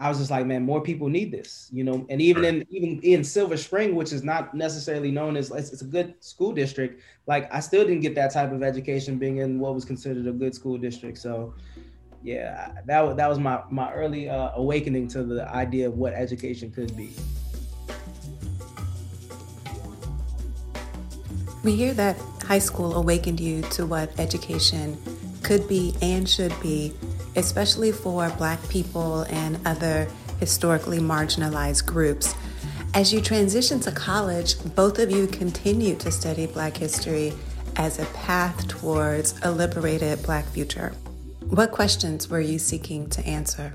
I 0.00 0.08
was 0.08 0.16
just 0.16 0.30
like, 0.30 0.46
man, 0.46 0.64
more 0.64 0.80
people 0.80 1.10
need 1.10 1.30
this, 1.30 1.68
you 1.70 1.84
know. 1.84 2.06
And 2.08 2.22
even 2.22 2.42
in 2.44 2.66
even 2.70 3.00
in 3.02 3.22
Silver 3.22 3.58
Spring, 3.58 3.94
which 3.94 4.12
is 4.12 4.24
not 4.24 4.54
necessarily 4.54 5.10
known 5.10 5.36
as 5.36 5.50
it's, 5.50 5.72
it's, 5.72 5.82
a 5.82 5.84
good 5.84 6.14
school 6.24 6.52
district, 6.52 7.02
like 7.26 7.52
I 7.54 7.60
still 7.60 7.84
didn't 7.84 8.00
get 8.00 8.14
that 8.14 8.32
type 8.32 8.50
of 8.50 8.62
education 8.62 9.18
being 9.18 9.36
in 9.36 9.58
what 9.58 9.74
was 9.74 9.84
considered 9.84 10.26
a 10.26 10.32
good 10.32 10.54
school 10.54 10.78
district. 10.78 11.18
So 11.18 11.54
yeah, 12.22 12.72
that 12.86 13.02
was 13.02 13.16
that 13.16 13.28
was 13.28 13.38
my 13.38 13.62
my 13.70 13.92
early 13.92 14.30
uh, 14.30 14.52
awakening 14.54 15.08
to 15.08 15.22
the 15.22 15.46
idea 15.54 15.88
of 15.88 15.98
what 15.98 16.14
education 16.14 16.70
could 16.70 16.96
be. 16.96 17.12
We 21.62 21.76
hear 21.76 21.92
that 21.92 22.16
high 22.42 22.58
school 22.58 22.94
awakened 22.94 23.38
you 23.38 23.60
to 23.72 23.84
what 23.84 24.18
education 24.18 24.96
could 25.42 25.68
be 25.68 25.94
and 26.00 26.26
should 26.26 26.54
be, 26.62 26.94
especially 27.36 27.92
for 27.92 28.30
Black 28.30 28.66
people 28.68 29.22
and 29.22 29.58
other 29.66 30.08
historically 30.38 30.98
marginalized 30.98 31.86
groups. 31.86 32.34
As 32.92 33.12
you 33.12 33.20
transition 33.20 33.78
to 33.80 33.92
college, 33.92 34.56
both 34.74 34.98
of 34.98 35.10
you 35.10 35.26
continue 35.28 35.94
to 35.96 36.10
study 36.10 36.46
Black 36.46 36.76
history 36.76 37.32
as 37.76 37.98
a 37.98 38.06
path 38.06 38.66
towards 38.66 39.38
a 39.42 39.50
liberated 39.50 40.22
Black 40.24 40.44
future. 40.46 40.92
What 41.50 41.70
questions 41.70 42.28
were 42.28 42.40
you 42.40 42.58
seeking 42.58 43.08
to 43.10 43.24
answer? 43.26 43.74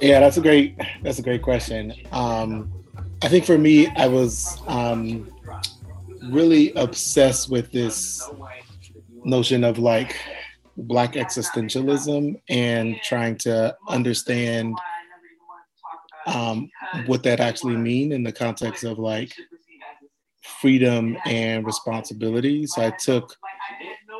Yeah, 0.00 0.20
that's 0.20 0.36
a 0.36 0.40
great 0.40 0.78
that's 1.02 1.18
a 1.18 1.22
great 1.22 1.42
question. 1.42 1.94
Um, 2.12 2.72
I 3.22 3.28
think 3.28 3.44
for 3.44 3.56
me, 3.56 3.88
I 3.96 4.06
was 4.06 4.58
um, 4.66 5.30
really 6.24 6.72
obsessed 6.74 7.50
with 7.50 7.72
this 7.72 8.28
notion 9.26 9.64
of 9.64 9.78
like 9.78 10.16
Black 10.78 11.14
existentialism 11.14 12.40
and 12.48 12.96
trying 13.02 13.36
to 13.38 13.76
understand 13.88 14.76
um, 16.26 16.70
what 17.06 17.22
that 17.22 17.40
actually 17.40 17.76
mean 17.76 18.12
in 18.12 18.22
the 18.22 18.32
context 18.32 18.84
of 18.84 18.98
like 18.98 19.32
freedom 20.60 21.16
and 21.26 21.64
responsibility. 21.66 22.66
So 22.66 22.82
I 22.82 22.90
took 22.90 23.36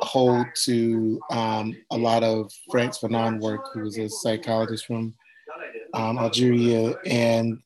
hold 0.01 0.47
to 0.63 1.19
um, 1.31 1.75
a 1.91 1.97
lot 1.97 2.23
of 2.23 2.51
Frantz 2.71 2.99
Fanon 2.99 3.39
work, 3.39 3.61
who 3.73 3.81
was 3.81 3.97
a 3.97 4.09
psychologist 4.09 4.85
from 4.85 5.13
um, 5.93 6.17
Algeria, 6.17 6.95
and 7.05 7.59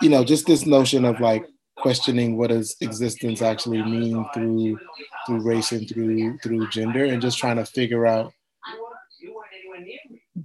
you 0.00 0.08
know, 0.08 0.24
just 0.24 0.46
this 0.46 0.66
notion 0.66 1.04
of 1.04 1.20
like 1.20 1.46
questioning 1.84 2.38
what 2.38 2.48
does 2.48 2.76
existence 2.80 3.42
actually 3.42 3.82
mean 3.82 4.24
through 4.32 4.78
through 5.26 5.40
race 5.40 5.70
and 5.70 5.86
through 5.86 6.38
through 6.38 6.66
gender, 6.70 7.04
and 7.04 7.20
just 7.20 7.36
trying 7.36 7.56
to 7.56 7.66
figure 7.66 8.06
out 8.06 8.32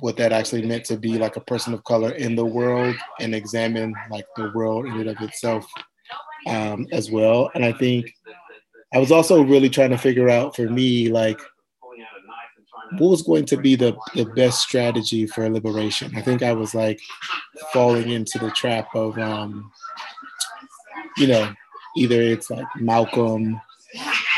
what 0.01 0.17
that 0.17 0.33
actually 0.33 0.67
meant 0.67 0.83
to 0.83 0.97
be 0.97 1.17
like 1.17 1.37
a 1.37 1.47
person 1.51 1.73
of 1.73 1.81
color 1.85 2.11
in 2.11 2.35
the 2.35 2.45
world 2.45 2.93
and 3.21 3.33
examine 3.33 3.95
like 4.11 4.25
the 4.35 4.51
world 4.53 4.85
in 4.85 4.99
and 4.99 5.09
of 5.11 5.21
itself 5.21 5.65
um, 6.47 6.85
as 6.91 7.09
well. 7.09 7.49
And 7.55 7.63
I 7.63 7.71
think 7.71 8.13
I 8.93 8.97
was 8.97 9.09
also 9.09 9.41
really 9.41 9.69
trying 9.69 9.91
to 9.91 9.97
figure 9.97 10.29
out 10.29 10.57
for 10.57 10.69
me 10.69 11.07
like 11.07 11.39
what 12.97 13.11
was 13.11 13.21
going 13.21 13.45
to 13.45 13.55
be 13.55 13.75
the, 13.75 13.95
the 14.13 14.25
best 14.35 14.61
strategy 14.61 15.25
for 15.25 15.49
liberation. 15.49 16.11
I 16.17 16.21
think 16.21 16.43
I 16.43 16.51
was 16.51 16.75
like 16.75 16.99
falling 17.71 18.09
into 18.09 18.39
the 18.39 18.51
trap 18.51 18.89
of 18.93 19.17
um, 19.17 19.71
you 21.19 21.27
know, 21.27 21.53
either 21.97 22.21
it's 22.21 22.49
like 22.49 22.65
Malcolm 22.77 23.59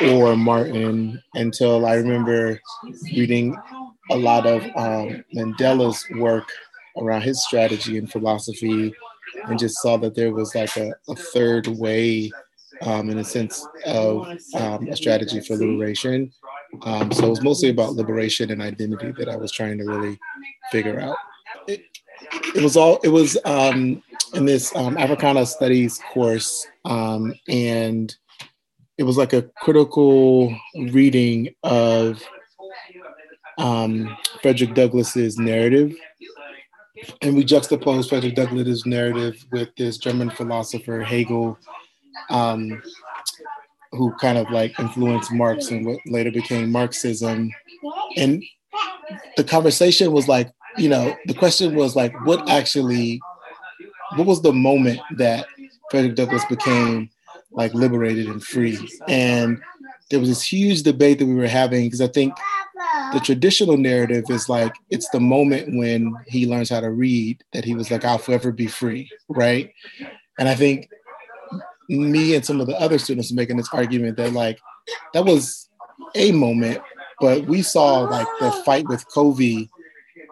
or 0.09 0.35
Martin 0.35 1.21
until 1.35 1.85
I 1.85 1.95
remember 1.95 2.59
reading 3.03 3.55
a 4.09 4.15
lot 4.17 4.45
of 4.45 4.63
um, 4.75 5.23
Mandela's 5.35 6.05
work 6.17 6.49
around 6.97 7.21
his 7.21 7.43
strategy 7.43 7.97
and 7.97 8.11
philosophy 8.11 8.93
and 9.45 9.59
just 9.59 9.81
saw 9.81 9.97
that 9.97 10.15
there 10.15 10.33
was 10.33 10.53
like 10.55 10.75
a, 10.77 10.93
a 11.07 11.15
third 11.15 11.67
way 11.67 12.31
um, 12.81 13.09
in 13.09 13.19
a 13.19 13.23
sense 13.23 13.65
of 13.85 14.27
um, 14.55 14.87
a 14.87 14.95
strategy 14.95 15.39
for 15.39 15.55
liberation. 15.55 16.31
Um, 16.83 17.11
so 17.11 17.27
it 17.27 17.29
was 17.29 17.43
mostly 17.43 17.69
about 17.69 17.93
liberation 17.93 18.51
and 18.51 18.61
identity 18.61 19.13
that 19.17 19.29
I 19.29 19.35
was 19.35 19.51
trying 19.51 19.77
to 19.77 19.83
really 19.83 20.17
figure 20.71 20.99
out. 20.99 21.17
It, 21.67 21.83
it 22.55 22.63
was 22.63 22.75
all, 22.75 22.99
it 23.03 23.09
was 23.09 23.37
um, 23.45 24.01
in 24.33 24.45
this 24.45 24.75
um, 24.75 24.97
Africana 24.97 25.45
studies 25.45 25.99
course 26.13 26.67
um, 26.85 27.33
and 27.47 28.15
it 28.97 29.03
was 29.03 29.17
like 29.17 29.33
a 29.33 29.49
critical 29.61 30.55
reading 30.91 31.49
of 31.63 32.23
um, 33.57 34.15
Frederick 34.41 34.75
Douglass's 34.75 35.39
narrative. 35.39 35.95
And 37.23 37.35
we 37.35 37.43
juxtaposed 37.43 38.09
Frederick 38.09 38.35
Douglass's 38.35 38.85
narrative 38.85 39.43
with 39.51 39.69
this 39.75 39.97
German 39.97 40.29
philosopher 40.29 41.01
Hegel, 41.01 41.57
um, 42.29 42.79
who 43.91 44.13
kind 44.21 44.37
of 44.37 44.49
like 44.51 44.79
influenced 44.79 45.31
Marx 45.31 45.71
and 45.71 45.85
what 45.85 45.97
later 46.05 46.31
became 46.31 46.71
Marxism. 46.71 47.51
And 48.17 48.43
the 49.35 49.43
conversation 49.43 50.11
was 50.11 50.27
like, 50.27 50.51
you 50.77 50.89
know, 50.89 51.15
the 51.25 51.33
question 51.33 51.73
was 51.75 51.95
like, 51.95 52.13
what 52.25 52.47
actually, 52.49 53.19
what 54.15 54.27
was 54.27 54.41
the 54.41 54.53
moment 54.53 54.99
that 55.17 55.45
Frederick 55.89 56.15
Douglass 56.15 56.45
became 56.45 57.09
like 57.51 57.73
liberated 57.73 58.27
and 58.27 58.43
free? 58.43 58.77
And 59.07 59.61
there 60.09 60.19
was 60.19 60.29
this 60.29 60.43
huge 60.43 60.83
debate 60.83 61.19
that 61.19 61.25
we 61.25 61.35
were 61.35 61.47
having 61.47 61.85
because 61.85 62.01
I 62.01 62.07
think 62.07 62.33
the 63.13 63.19
traditional 63.19 63.77
narrative 63.77 64.25
is 64.29 64.49
like 64.49 64.73
it's 64.89 65.09
the 65.09 65.19
moment 65.19 65.77
when 65.77 66.15
he 66.27 66.47
learns 66.47 66.69
how 66.69 66.79
to 66.79 66.89
read 66.89 67.43
that 67.53 67.65
he 67.65 67.75
was 67.75 67.91
like 67.91 68.05
i'll 68.05 68.17
forever 68.17 68.51
be 68.51 68.67
free 68.67 69.09
right 69.27 69.73
and 70.39 70.47
i 70.47 70.55
think 70.55 70.89
me 71.89 72.35
and 72.35 72.45
some 72.45 72.61
of 72.61 72.67
the 72.67 72.79
other 72.79 72.97
students 72.97 73.31
making 73.31 73.57
this 73.57 73.69
argument 73.73 74.17
that 74.17 74.33
like 74.33 74.59
that 75.13 75.25
was 75.25 75.69
a 76.15 76.31
moment 76.31 76.81
but 77.19 77.45
we 77.45 77.61
saw 77.61 77.99
like 77.99 78.27
the 78.39 78.51
fight 78.65 78.87
with 78.87 79.05
covey 79.09 79.69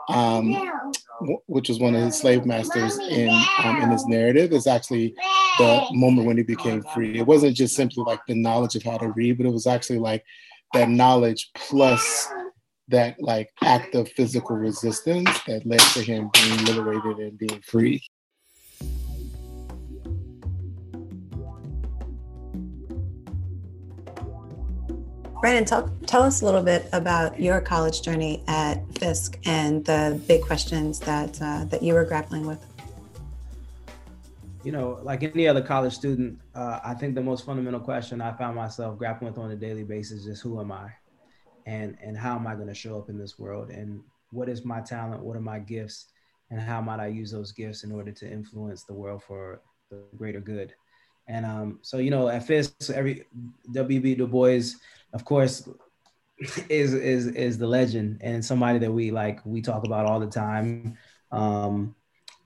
um, 0.10 0.72
which 1.47 1.69
was 1.69 1.79
one 1.79 1.95
of 1.95 2.01
his 2.01 2.17
slave 2.17 2.45
masters 2.45 2.97
in 2.97 3.29
um, 3.63 3.82
in 3.82 3.89
his 3.89 4.05
narrative 4.05 4.51
is 4.51 4.67
actually 4.67 5.13
the 5.58 5.86
moment 5.91 6.27
when 6.27 6.38
he 6.38 6.43
became 6.43 6.82
free. 6.93 7.19
It 7.19 7.27
wasn't 7.27 7.55
just 7.55 7.75
simply 7.75 8.03
like 8.05 8.21
the 8.27 8.36
knowledge 8.36 8.75
of 8.75 8.84
how 8.84 8.97
to 8.97 9.12
read 9.12 9.38
but 9.38 9.45
it 9.45 9.53
was 9.53 9.67
actually 9.67 9.99
like 9.99 10.23
that 10.73 10.89
knowledge 10.89 11.49
plus 11.55 12.27
that 12.89 13.15
like 13.21 13.49
act 13.63 13.95
of 13.95 14.10
physical 14.10 14.55
resistance 14.55 15.29
that 15.45 15.65
led 15.65 15.79
to 15.79 16.01
him 16.01 16.29
being 16.34 16.65
liberated 16.65 17.19
and 17.19 17.38
being 17.38 17.62
free. 17.62 18.01
Brandon, 25.41 25.65
tell, 25.65 25.89
tell 26.06 26.23
us 26.23 26.41
a 26.41 26.45
little 26.45 26.63
bit 26.63 26.89
about 26.91 27.39
your 27.39 27.62
college 27.62 28.02
journey 28.02 28.43
at 28.47 28.84
Fisk 28.97 29.39
and 29.45 29.86
the 29.86 30.21
big 30.28 30.41
questions 30.41 30.99
that 30.99 31.41
uh, 31.41 31.65
that 31.65 31.82
you 31.82 31.93
were 31.93 32.06
grappling 32.06 32.45
with. 32.45 32.65
You 34.63 34.73
know, 34.73 34.99
like 35.04 35.23
any 35.23 35.47
other 35.47 35.62
college 35.62 35.93
student, 35.93 36.39
uh, 36.54 36.80
I 36.84 36.93
think 36.93 37.15
the 37.15 37.23
most 37.23 37.45
fundamental 37.45 37.80
question 37.80 38.21
I 38.21 38.34
found 38.34 38.58
myself 38.58 38.97
grappling 38.97 39.32
with 39.32 39.39
on 39.39 39.52
a 39.52 39.56
daily 39.56 39.84
basis 39.84 40.25
is 40.25 40.41
who 40.41 40.60
am 40.60 40.71
I? 40.71 40.89
and 41.69 41.97
and 42.02 42.17
how 42.17 42.36
am 42.36 42.47
I 42.47 42.56
going 42.56 42.67
to 42.67 42.73
show 42.73 42.97
up 42.97 43.10
in 43.10 43.17
this 43.17 43.38
world 43.38 43.69
and 43.69 44.02
what 44.32 44.49
is 44.49 44.65
my 44.65 44.82
talent, 44.82 45.23
what 45.23 45.36
are 45.36 45.41
my 45.41 45.60
gifts, 45.60 46.08
and 46.52 46.60
how 46.60 46.82
might 46.82 46.99
I 46.99 47.08
use 47.08 47.32
those 47.32 47.52
gifts 47.52 47.84
in 47.84 47.91
order 47.91 48.12
to 48.12 48.32
influence 48.32 48.84
the 48.84 48.93
world 48.93 49.23
for 49.23 49.62
the 49.89 50.04
greater 50.15 50.39
good. 50.39 50.73
And 51.30 51.46
um, 51.46 51.80
so 51.82 51.98
you 51.98 52.10
know, 52.10 52.28
at 52.28 52.46
Fisk, 52.46 52.89
every 52.94 53.26
W.B. 53.72 54.15
Du 54.15 54.28
Bois, 54.28 54.74
of 55.13 55.24
course, 55.24 55.70
is 56.70 56.94
is 56.94 57.28
is 57.28 57.58
the 57.58 57.68
legend 57.68 58.20
and 58.22 58.44
somebody 58.44 58.80
that 58.80 58.92
we 58.92 59.12
like 59.12 59.39
we 59.46 59.62
talk 59.62 59.86
about 59.86 60.06
all 60.06 60.20
the 60.20 60.28
time. 60.28 60.98
Um, 61.32 61.96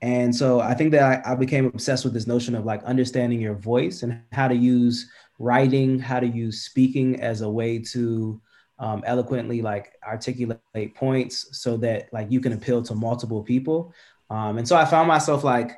and 0.02 0.36
so 0.36 0.60
I 0.60 0.74
think 0.74 0.92
that 0.92 1.26
I, 1.26 1.32
I, 1.32 1.34
became 1.34 1.64
obsessed 1.64 2.04
with 2.04 2.12
this 2.12 2.26
notion 2.26 2.54
of 2.54 2.66
like 2.66 2.84
understanding 2.84 3.40
your 3.40 3.54
voice 3.54 4.02
and 4.02 4.20
how 4.32 4.46
to 4.46 4.54
use 4.54 5.08
writing, 5.38 5.98
how 5.98 6.20
to 6.20 6.26
use 6.26 6.60
speaking 6.60 7.18
as 7.22 7.40
a 7.40 7.48
way 7.48 7.78
to 7.78 8.38
um, 8.78 9.02
eloquently 9.06 9.62
like 9.62 9.94
articulate 10.06 10.60
points 10.94 11.58
so 11.58 11.76
that 11.78 12.12
like 12.12 12.30
you 12.30 12.40
can 12.40 12.52
appeal 12.52 12.82
to 12.82 12.94
multiple 12.94 13.42
people 13.42 13.94
um, 14.30 14.58
and 14.58 14.66
so 14.66 14.76
i 14.76 14.84
found 14.84 15.06
myself 15.06 15.44
like 15.44 15.76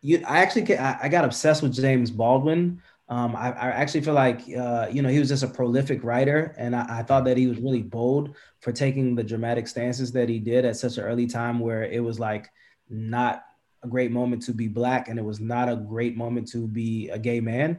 you 0.00 0.22
i 0.26 0.38
actually 0.38 0.76
i, 0.78 1.08
got 1.08 1.24
obsessed 1.24 1.62
with 1.62 1.74
james 1.74 2.10
baldwin. 2.10 2.80
Um, 3.10 3.34
I, 3.34 3.52
I, 3.52 3.70
actually 3.70 4.02
feel 4.02 4.12
like 4.12 4.42
uh, 4.54 4.86
you 4.92 5.00
know 5.00 5.08
he 5.08 5.18
was 5.18 5.30
just 5.30 5.42
a 5.42 5.48
prolific 5.48 6.04
writer 6.04 6.54
and 6.58 6.76
I, 6.76 6.98
I, 6.98 7.02
thought 7.02 7.24
that 7.24 7.38
he 7.38 7.46
was 7.46 7.56
really 7.56 7.80
bold 7.80 8.36
for 8.60 8.70
taking 8.70 9.14
the 9.14 9.24
dramatic 9.24 9.66
stances 9.66 10.12
that 10.12 10.28
he 10.28 10.38
did 10.38 10.66
at 10.66 10.76
such 10.76 10.98
an 10.98 11.04
early 11.04 11.26
time 11.26 11.58
where 11.58 11.84
it 11.84 12.04
was 12.04 12.20
like 12.20 12.50
not 12.90 13.44
a 13.82 13.88
great 13.88 14.10
moment 14.10 14.42
to 14.42 14.52
be 14.52 14.68
black 14.68 15.08
and 15.08 15.18
it 15.18 15.24
was 15.24 15.40
not 15.40 15.70
a 15.70 15.76
great 15.76 16.18
moment 16.18 16.48
to 16.48 16.66
be 16.66 17.08
a 17.08 17.18
gay 17.18 17.40
man 17.40 17.78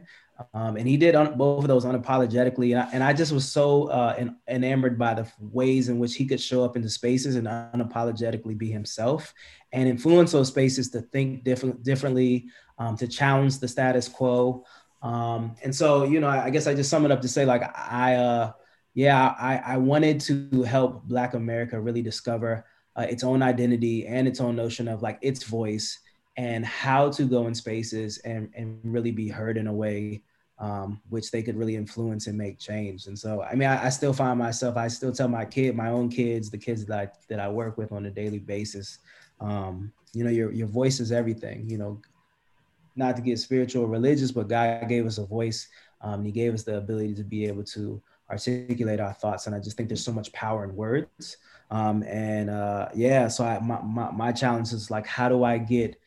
um, 0.54 0.76
and 0.76 0.86
he 0.86 0.96
did 0.96 1.14
un- 1.14 1.36
both 1.36 1.64
of 1.64 1.68
those 1.68 1.84
unapologetically. 1.84 2.72
And 2.72 2.80
I, 2.80 2.90
and 2.92 3.04
I 3.04 3.12
just 3.12 3.32
was 3.32 3.50
so 3.50 3.88
uh, 3.88 4.14
en- 4.16 4.36
enamored 4.48 4.98
by 4.98 5.14
the 5.14 5.30
ways 5.38 5.88
in 5.88 5.98
which 5.98 6.14
he 6.14 6.26
could 6.26 6.40
show 6.40 6.64
up 6.64 6.76
into 6.76 6.88
spaces 6.88 7.36
and 7.36 7.46
unapologetically 7.46 8.56
be 8.56 8.70
himself 8.70 9.34
and 9.72 9.88
influence 9.88 10.32
those 10.32 10.48
spaces 10.48 10.90
to 10.90 11.02
think 11.02 11.44
different, 11.44 11.82
differently, 11.82 12.48
um, 12.78 12.96
to 12.96 13.06
challenge 13.06 13.58
the 13.58 13.68
status 13.68 14.08
quo. 14.08 14.64
Um, 15.02 15.56
and 15.62 15.74
so, 15.74 16.04
you 16.04 16.20
know, 16.20 16.28
I, 16.28 16.46
I, 16.46 16.50
guess 16.50 16.66
I 16.66 16.74
just 16.74 16.90
sum 16.90 17.04
it 17.04 17.10
up 17.10 17.22
to 17.22 17.28
say, 17.28 17.44
like, 17.44 17.62
I, 17.76 18.16
uh, 18.16 18.52
yeah, 18.94 19.34
I, 19.38 19.56
I 19.58 19.76
wanted 19.76 20.20
to 20.22 20.62
help 20.62 21.04
Black 21.04 21.34
America 21.34 21.80
really 21.80 22.02
discover 22.02 22.66
uh, 22.96 23.02
its 23.02 23.24
own 23.24 23.42
identity 23.42 24.06
and 24.06 24.26
its 24.26 24.40
own 24.40 24.56
notion 24.56 24.88
of 24.88 25.00
like 25.00 25.18
its 25.22 25.44
voice 25.44 25.98
and 26.36 26.64
how 26.64 27.10
to 27.10 27.24
go 27.24 27.46
in 27.46 27.54
spaces 27.54 28.18
and, 28.18 28.50
and 28.54 28.80
really 28.84 29.10
be 29.10 29.28
heard 29.28 29.56
in 29.56 29.66
a 29.66 29.72
way 29.72 30.22
um, 30.60 31.00
which 31.08 31.30
they 31.30 31.42
could 31.42 31.56
really 31.56 31.74
influence 31.74 32.26
and 32.26 32.36
make 32.36 32.58
change. 32.58 33.06
And 33.06 33.18
so, 33.18 33.42
I 33.42 33.54
mean, 33.54 33.68
I, 33.68 33.86
I, 33.86 33.88
still 33.88 34.12
find 34.12 34.38
myself, 34.38 34.76
I 34.76 34.88
still 34.88 35.10
tell 35.10 35.26
my 35.26 35.46
kid, 35.46 35.74
my 35.74 35.88
own 35.88 36.10
kids, 36.10 36.50
the 36.50 36.58
kids 36.58 36.84
that 36.84 36.98
I, 36.98 37.08
that 37.28 37.40
I 37.40 37.48
work 37.48 37.78
with 37.78 37.92
on 37.92 38.04
a 38.04 38.10
daily 38.10 38.38
basis, 38.38 38.98
um, 39.40 39.90
you 40.12 40.22
know, 40.22 40.30
your, 40.30 40.52
your 40.52 40.66
voice 40.66 41.00
is 41.00 41.12
everything, 41.12 41.68
you 41.68 41.78
know, 41.78 42.00
not 42.94 43.16
to 43.16 43.22
get 43.22 43.38
spiritual 43.38 43.84
or 43.84 43.88
religious, 43.88 44.32
but 44.32 44.48
God 44.48 44.86
gave 44.86 45.06
us 45.06 45.16
a 45.16 45.24
voice. 45.24 45.68
Um, 46.02 46.24
he 46.24 46.30
gave 46.30 46.52
us 46.52 46.62
the 46.62 46.76
ability 46.76 47.14
to 47.14 47.24
be 47.24 47.46
able 47.46 47.64
to 47.64 48.02
articulate 48.30 49.00
our 49.00 49.14
thoughts. 49.14 49.46
And 49.46 49.56
I 49.56 49.60
just 49.60 49.76
think 49.76 49.88
there's 49.88 50.04
so 50.04 50.12
much 50.12 50.32
power 50.32 50.64
in 50.64 50.76
words. 50.76 51.38
Um, 51.70 52.02
and 52.02 52.50
uh, 52.50 52.88
yeah, 52.94 53.28
so 53.28 53.44
I, 53.44 53.60
my, 53.60 53.80
my, 53.80 54.10
my 54.10 54.32
challenge 54.32 54.72
is 54.72 54.90
like, 54.90 55.06
how 55.06 55.28
do 55.28 55.44
I 55.44 55.56
get 55.58 55.99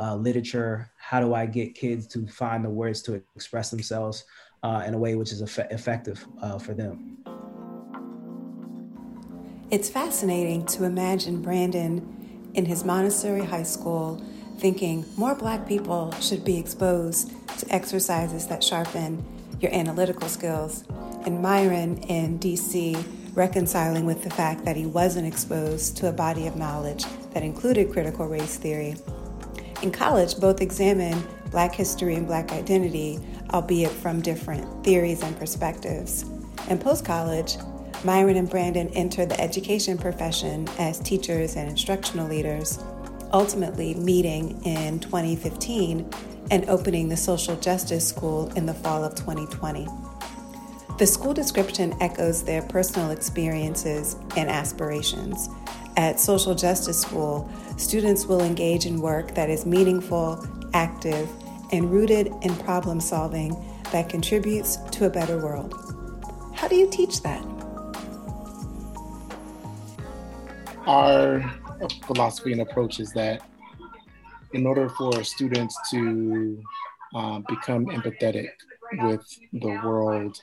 uh, 0.00 0.16
literature? 0.16 0.90
How 0.96 1.20
do 1.20 1.34
I 1.34 1.46
get 1.46 1.74
kids 1.74 2.06
to 2.08 2.26
find 2.26 2.64
the 2.64 2.70
words 2.70 3.02
to 3.02 3.22
express 3.36 3.70
themselves 3.70 4.24
uh, 4.62 4.82
in 4.86 4.94
a 4.94 4.98
way 4.98 5.14
which 5.14 5.32
is 5.32 5.42
eff- 5.42 5.70
effective 5.70 6.26
uh, 6.42 6.58
for 6.58 6.74
them? 6.74 7.18
It's 9.70 9.88
fascinating 9.88 10.66
to 10.66 10.84
imagine 10.84 11.42
Brandon 11.42 12.50
in 12.54 12.64
his 12.64 12.84
Montessori 12.84 13.44
high 13.44 13.62
school 13.62 14.20
thinking 14.58 15.04
more 15.16 15.34
black 15.34 15.66
people 15.66 16.12
should 16.20 16.44
be 16.44 16.58
exposed 16.58 17.30
to 17.58 17.72
exercises 17.74 18.46
that 18.48 18.62
sharpen 18.62 19.24
your 19.60 19.72
analytical 19.74 20.28
skills, 20.28 20.84
and 21.26 21.40
Myron 21.42 21.98
in 22.04 22.38
DC 22.38 23.36
reconciling 23.36 24.06
with 24.06 24.22
the 24.22 24.30
fact 24.30 24.64
that 24.64 24.76
he 24.76 24.86
wasn't 24.86 25.26
exposed 25.26 25.96
to 25.98 26.08
a 26.08 26.12
body 26.12 26.46
of 26.46 26.56
knowledge 26.56 27.04
that 27.32 27.42
included 27.42 27.92
critical 27.92 28.26
race 28.26 28.56
theory. 28.56 28.96
In 29.82 29.90
college, 29.90 30.38
both 30.38 30.60
examine 30.60 31.22
Black 31.50 31.74
history 31.74 32.14
and 32.14 32.26
Black 32.26 32.52
identity, 32.52 33.18
albeit 33.52 33.90
from 33.90 34.20
different 34.20 34.84
theories 34.84 35.22
and 35.22 35.36
perspectives. 35.38 36.24
In 36.68 36.78
post 36.78 37.04
college, 37.04 37.56
Myron 38.04 38.36
and 38.36 38.48
Brandon 38.48 38.88
enter 38.88 39.24
the 39.24 39.40
education 39.40 39.96
profession 39.96 40.68
as 40.78 41.00
teachers 41.00 41.56
and 41.56 41.68
instructional 41.68 42.28
leaders, 42.28 42.78
ultimately 43.32 43.94
meeting 43.94 44.62
in 44.64 45.00
2015 45.00 46.10
and 46.50 46.68
opening 46.68 47.08
the 47.08 47.16
Social 47.16 47.56
Justice 47.56 48.06
School 48.06 48.50
in 48.56 48.66
the 48.66 48.74
fall 48.74 49.02
of 49.02 49.14
2020. 49.14 49.86
The 50.98 51.06
school 51.06 51.32
description 51.32 51.94
echoes 52.02 52.44
their 52.44 52.60
personal 52.60 53.10
experiences 53.10 54.16
and 54.36 54.50
aspirations. 54.50 55.48
At 55.96 56.20
Social 56.20 56.54
Justice 56.54 57.00
School, 57.00 57.50
students 57.76 58.26
will 58.26 58.40
engage 58.40 58.86
in 58.86 59.00
work 59.00 59.34
that 59.34 59.50
is 59.50 59.66
meaningful, 59.66 60.44
active, 60.72 61.28
and 61.72 61.90
rooted 61.90 62.32
in 62.42 62.54
problem 62.56 63.00
solving 63.00 63.56
that 63.92 64.08
contributes 64.08 64.76
to 64.92 65.06
a 65.06 65.10
better 65.10 65.38
world. 65.38 65.74
How 66.54 66.68
do 66.68 66.76
you 66.76 66.88
teach 66.88 67.22
that? 67.22 67.44
Our 70.86 71.52
philosophy 72.06 72.52
and 72.52 72.62
approach 72.62 73.00
is 73.00 73.12
that 73.12 73.42
in 74.52 74.66
order 74.66 74.88
for 74.88 75.22
students 75.22 75.76
to 75.90 76.62
um, 77.14 77.44
become 77.48 77.86
empathetic 77.86 78.50
with 78.98 79.24
the 79.52 79.80
world 79.84 80.40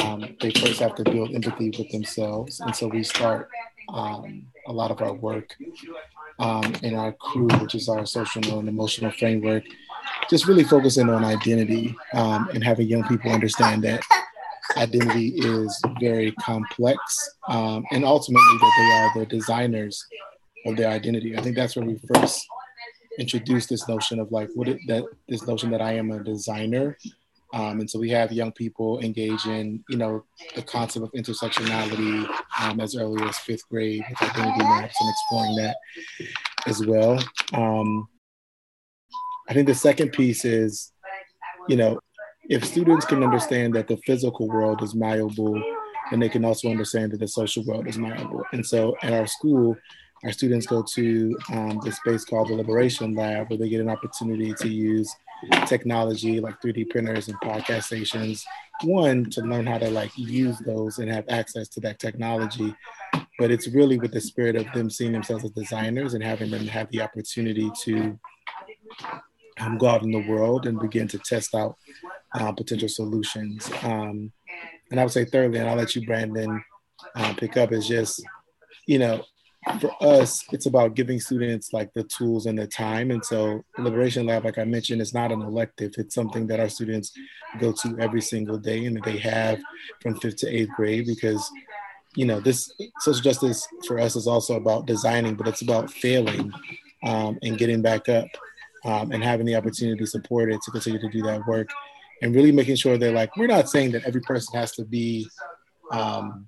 um, 0.00 0.36
they 0.40 0.50
first 0.50 0.80
have 0.80 0.94
to 0.96 1.04
build 1.04 1.34
empathy 1.34 1.70
with 1.76 1.90
themselves. 1.90 2.60
And 2.60 2.74
so 2.74 2.88
we 2.88 3.02
start 3.02 3.48
um, 3.88 4.46
a 4.66 4.72
lot 4.72 4.90
of 4.90 5.00
our 5.02 5.12
work 5.12 5.56
um, 6.38 6.74
in 6.82 6.94
our 6.94 7.12
crew, 7.12 7.48
which 7.60 7.74
is 7.74 7.88
our 7.88 8.06
social 8.06 8.58
and 8.58 8.68
emotional 8.68 9.10
framework, 9.10 9.64
just 10.28 10.46
really 10.46 10.64
focusing 10.64 11.08
on 11.08 11.24
identity 11.24 11.94
um, 12.14 12.48
and 12.52 12.64
having 12.64 12.88
young 12.88 13.04
people 13.04 13.30
understand 13.30 13.84
that 13.84 14.02
identity 14.76 15.28
is 15.36 15.80
very 16.00 16.32
complex 16.32 16.98
um, 17.48 17.84
and 17.92 18.04
ultimately 18.04 18.56
that 18.60 18.72
they 18.76 19.20
are 19.20 19.24
the 19.24 19.26
designers 19.26 20.04
of 20.66 20.76
their 20.76 20.88
identity. 20.90 21.36
I 21.36 21.42
think 21.42 21.56
that's 21.56 21.76
where 21.76 21.84
we 21.84 22.00
first 22.14 22.46
introduced 23.18 23.68
this 23.68 23.86
notion 23.88 24.18
of 24.18 24.32
like 24.32 24.48
what 24.54 24.68
it, 24.68 24.78
that 24.88 25.04
this 25.28 25.46
notion 25.46 25.70
that 25.70 25.80
I 25.80 25.92
am 25.92 26.10
a 26.10 26.22
designer 26.22 26.96
um, 27.54 27.78
and 27.78 27.88
so 27.88 28.00
we 28.00 28.10
have 28.10 28.32
young 28.32 28.50
people 28.50 28.98
engage 28.98 29.46
in, 29.46 29.84
you 29.88 29.96
know, 29.96 30.24
the 30.56 30.62
concept 30.62 31.04
of 31.04 31.12
intersectionality 31.12 32.28
um, 32.60 32.80
as 32.80 32.96
early 32.96 33.22
as 33.28 33.38
fifth 33.38 33.68
grade 33.68 34.02
with 34.10 34.22
identity 34.22 34.64
maps 34.64 34.96
and 35.00 35.10
exploring 35.10 35.56
that 35.56 35.76
as 36.66 36.84
well. 36.84 37.22
Um, 37.52 38.08
I 39.48 39.54
think 39.54 39.68
the 39.68 39.74
second 39.74 40.10
piece 40.10 40.44
is, 40.44 40.92
you 41.68 41.76
know, 41.76 42.00
if 42.50 42.64
students 42.64 43.06
can 43.06 43.22
understand 43.22 43.74
that 43.74 43.86
the 43.86 43.98
physical 43.98 44.48
world 44.48 44.82
is 44.82 44.96
malleable, 44.96 45.62
then 46.10 46.18
they 46.18 46.28
can 46.28 46.44
also 46.44 46.68
understand 46.70 47.12
that 47.12 47.20
the 47.20 47.28
social 47.28 47.64
world 47.64 47.86
is 47.86 47.98
malleable. 47.98 48.42
And 48.52 48.66
so 48.66 48.96
at 49.00 49.12
our 49.12 49.28
school, 49.28 49.76
our 50.24 50.32
students 50.32 50.66
go 50.66 50.82
to 50.94 51.38
um, 51.52 51.80
this 51.84 51.96
space 51.98 52.24
called 52.24 52.48
the 52.48 52.54
Liberation 52.54 53.14
Lab, 53.14 53.48
where 53.48 53.58
they 53.58 53.68
get 53.68 53.80
an 53.80 53.90
opportunity 53.90 54.54
to 54.54 54.68
use 54.68 55.14
technology 55.66 56.40
like 56.40 56.60
3D 56.60 56.90
printers 56.90 57.28
and 57.28 57.40
podcast 57.40 57.84
stations. 57.84 58.44
One, 58.82 59.30
to 59.30 59.40
learn 59.42 59.66
how 59.66 59.78
to 59.78 59.90
like 59.90 60.16
use 60.16 60.58
those 60.58 60.98
and 60.98 61.10
have 61.10 61.24
access 61.28 61.68
to 61.70 61.80
that 61.80 61.98
technology. 61.98 62.74
But 63.38 63.50
it's 63.50 63.68
really 63.68 63.98
with 63.98 64.12
the 64.12 64.20
spirit 64.20 64.56
of 64.56 64.66
them 64.72 64.90
seeing 64.90 65.12
themselves 65.12 65.44
as 65.44 65.50
designers 65.50 66.14
and 66.14 66.22
having 66.22 66.50
them 66.50 66.66
have 66.66 66.90
the 66.90 67.02
opportunity 67.02 67.70
to 67.82 68.18
um, 69.60 69.78
go 69.78 69.86
out 69.86 70.02
in 70.02 70.10
the 70.10 70.26
world 70.28 70.66
and 70.66 70.80
begin 70.80 71.08
to 71.08 71.18
test 71.18 71.54
out 71.54 71.76
uh, 72.34 72.52
potential 72.52 72.88
solutions. 72.88 73.70
Um, 73.82 74.32
and 74.90 75.00
I 75.00 75.04
would 75.04 75.12
say 75.12 75.24
thirdly, 75.24 75.58
and 75.58 75.68
I'll 75.68 75.76
let 75.76 75.94
you, 75.94 76.06
Brandon, 76.06 76.62
uh, 77.14 77.34
pick 77.34 77.56
up, 77.56 77.72
is 77.72 77.88
just, 77.88 78.22
you 78.86 78.98
know, 78.98 79.24
for 79.80 79.90
us, 80.00 80.44
it's 80.52 80.66
about 80.66 80.94
giving 80.94 81.20
students 81.20 81.72
like 81.72 81.92
the 81.94 82.04
tools 82.04 82.46
and 82.46 82.58
the 82.58 82.66
time. 82.66 83.10
And 83.10 83.24
so 83.24 83.64
Liberation 83.78 84.26
Lab, 84.26 84.44
like 84.44 84.58
I 84.58 84.64
mentioned, 84.64 85.00
is 85.00 85.14
not 85.14 85.32
an 85.32 85.42
elective. 85.42 85.94
It's 85.96 86.14
something 86.14 86.46
that 86.48 86.60
our 86.60 86.68
students 86.68 87.12
go 87.58 87.72
to 87.72 87.96
every 87.98 88.20
single 88.20 88.58
day 88.58 88.84
and 88.84 88.96
that 88.96 89.04
they 89.04 89.18
have 89.18 89.60
from 90.00 90.18
fifth 90.20 90.36
to 90.36 90.48
eighth 90.48 90.70
grade 90.76 91.06
because 91.06 91.50
you 92.14 92.24
know 92.24 92.40
this 92.40 92.72
social 93.00 93.22
justice 93.22 93.66
for 93.86 93.98
us 93.98 94.16
is 94.16 94.26
also 94.26 94.56
about 94.56 94.86
designing, 94.86 95.34
but 95.34 95.48
it's 95.48 95.62
about 95.62 95.90
failing 95.90 96.52
um, 97.02 97.38
and 97.42 97.58
getting 97.58 97.82
back 97.82 98.08
up 98.08 98.28
um, 98.84 99.12
and 99.12 99.24
having 99.24 99.46
the 99.46 99.56
opportunity 99.56 99.98
to 99.98 100.06
support 100.06 100.52
it 100.52 100.60
to 100.62 100.70
continue 100.70 101.00
to 101.00 101.08
do 101.08 101.22
that 101.22 101.46
work 101.46 101.68
and 102.22 102.34
really 102.34 102.52
making 102.52 102.76
sure 102.76 102.96
that 102.98 103.12
like 103.12 103.36
we're 103.36 103.46
not 103.46 103.68
saying 103.68 103.90
that 103.92 104.04
every 104.04 104.20
person 104.20 104.58
has 104.58 104.72
to 104.72 104.84
be 104.84 105.28
um, 105.90 106.46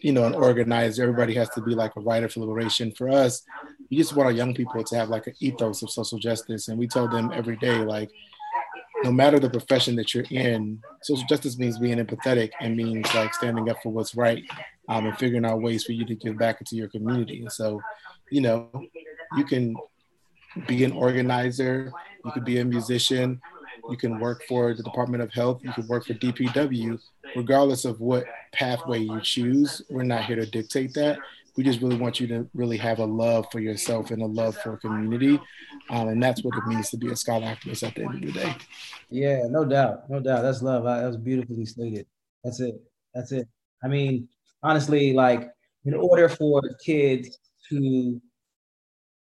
you 0.00 0.12
know, 0.12 0.24
an 0.24 0.34
organizer. 0.34 1.02
Everybody 1.02 1.34
has 1.34 1.48
to 1.50 1.60
be 1.60 1.74
like 1.74 1.92
a 1.96 2.00
writer 2.00 2.28
for 2.28 2.40
liberation. 2.40 2.92
For 2.92 3.08
us, 3.08 3.42
we 3.90 3.96
just 3.96 4.14
want 4.14 4.26
our 4.26 4.32
young 4.32 4.54
people 4.54 4.82
to 4.82 4.96
have 4.96 5.08
like 5.08 5.26
an 5.26 5.34
ethos 5.40 5.82
of 5.82 5.90
social 5.90 6.18
justice. 6.18 6.68
And 6.68 6.78
we 6.78 6.86
tell 6.86 7.08
them 7.08 7.30
every 7.34 7.56
day, 7.56 7.78
like, 7.78 8.10
no 9.04 9.12
matter 9.12 9.38
the 9.38 9.50
profession 9.50 9.94
that 9.96 10.14
you're 10.14 10.24
in, 10.30 10.80
social 11.02 11.26
justice 11.28 11.58
means 11.58 11.78
being 11.78 11.98
empathetic 11.98 12.50
and 12.60 12.76
means 12.76 13.12
like 13.14 13.34
standing 13.34 13.68
up 13.68 13.76
for 13.82 13.92
what's 13.92 14.14
right 14.14 14.42
um, 14.88 15.06
and 15.06 15.18
figuring 15.18 15.44
out 15.44 15.60
ways 15.60 15.84
for 15.84 15.92
you 15.92 16.04
to 16.06 16.14
give 16.14 16.38
back 16.38 16.60
into 16.60 16.76
your 16.76 16.88
community. 16.88 17.40
And 17.40 17.52
so, 17.52 17.80
you 18.30 18.40
know, 18.40 18.70
you 19.36 19.44
can 19.44 19.76
be 20.66 20.84
an 20.84 20.92
organizer, 20.92 21.92
you 22.24 22.30
could 22.32 22.44
be 22.44 22.58
a 22.60 22.64
musician, 22.64 23.40
you 23.90 23.96
can 23.96 24.18
work 24.18 24.42
for 24.48 24.74
the 24.74 24.82
Department 24.82 25.22
of 25.22 25.32
Health, 25.32 25.60
you 25.62 25.72
can 25.72 25.86
work 25.86 26.06
for 26.06 26.14
DPW, 26.14 26.98
regardless 27.34 27.84
of 27.84 28.00
what 28.00 28.24
pathway 28.52 28.98
you 28.98 29.20
choose. 29.20 29.82
We're 29.90 30.02
not 30.02 30.24
here 30.24 30.36
to 30.36 30.46
dictate 30.46 30.94
that. 30.94 31.18
We 31.56 31.64
just 31.64 31.80
really 31.80 31.96
want 31.96 32.20
you 32.20 32.26
to 32.28 32.48
really 32.52 32.76
have 32.76 32.98
a 32.98 33.04
love 33.04 33.46
for 33.50 33.60
yourself 33.60 34.10
and 34.10 34.20
a 34.20 34.26
love 34.26 34.56
for 34.58 34.76
community. 34.76 35.40
Um, 35.88 36.08
and 36.08 36.22
that's 36.22 36.44
what 36.44 36.56
it 36.56 36.66
means 36.66 36.90
to 36.90 36.98
be 36.98 37.10
a 37.10 37.16
scholar 37.16 37.46
activist 37.46 37.86
at 37.86 37.94
the 37.94 38.02
end 38.02 38.24
of 38.24 38.34
the 38.34 38.40
day. 38.40 38.54
Yeah, 39.08 39.44
no 39.48 39.64
doubt. 39.64 40.10
No 40.10 40.20
doubt. 40.20 40.42
That's 40.42 40.62
love. 40.62 40.84
That 40.84 41.06
was 41.06 41.16
beautifully 41.16 41.64
stated. 41.64 42.06
That's 42.44 42.60
it. 42.60 42.74
That's 43.14 43.32
it. 43.32 43.48
I 43.82 43.88
mean, 43.88 44.28
honestly, 44.62 45.14
like 45.14 45.48
in 45.86 45.94
order 45.94 46.28
for 46.28 46.60
kids 46.84 47.38
to 47.70 48.20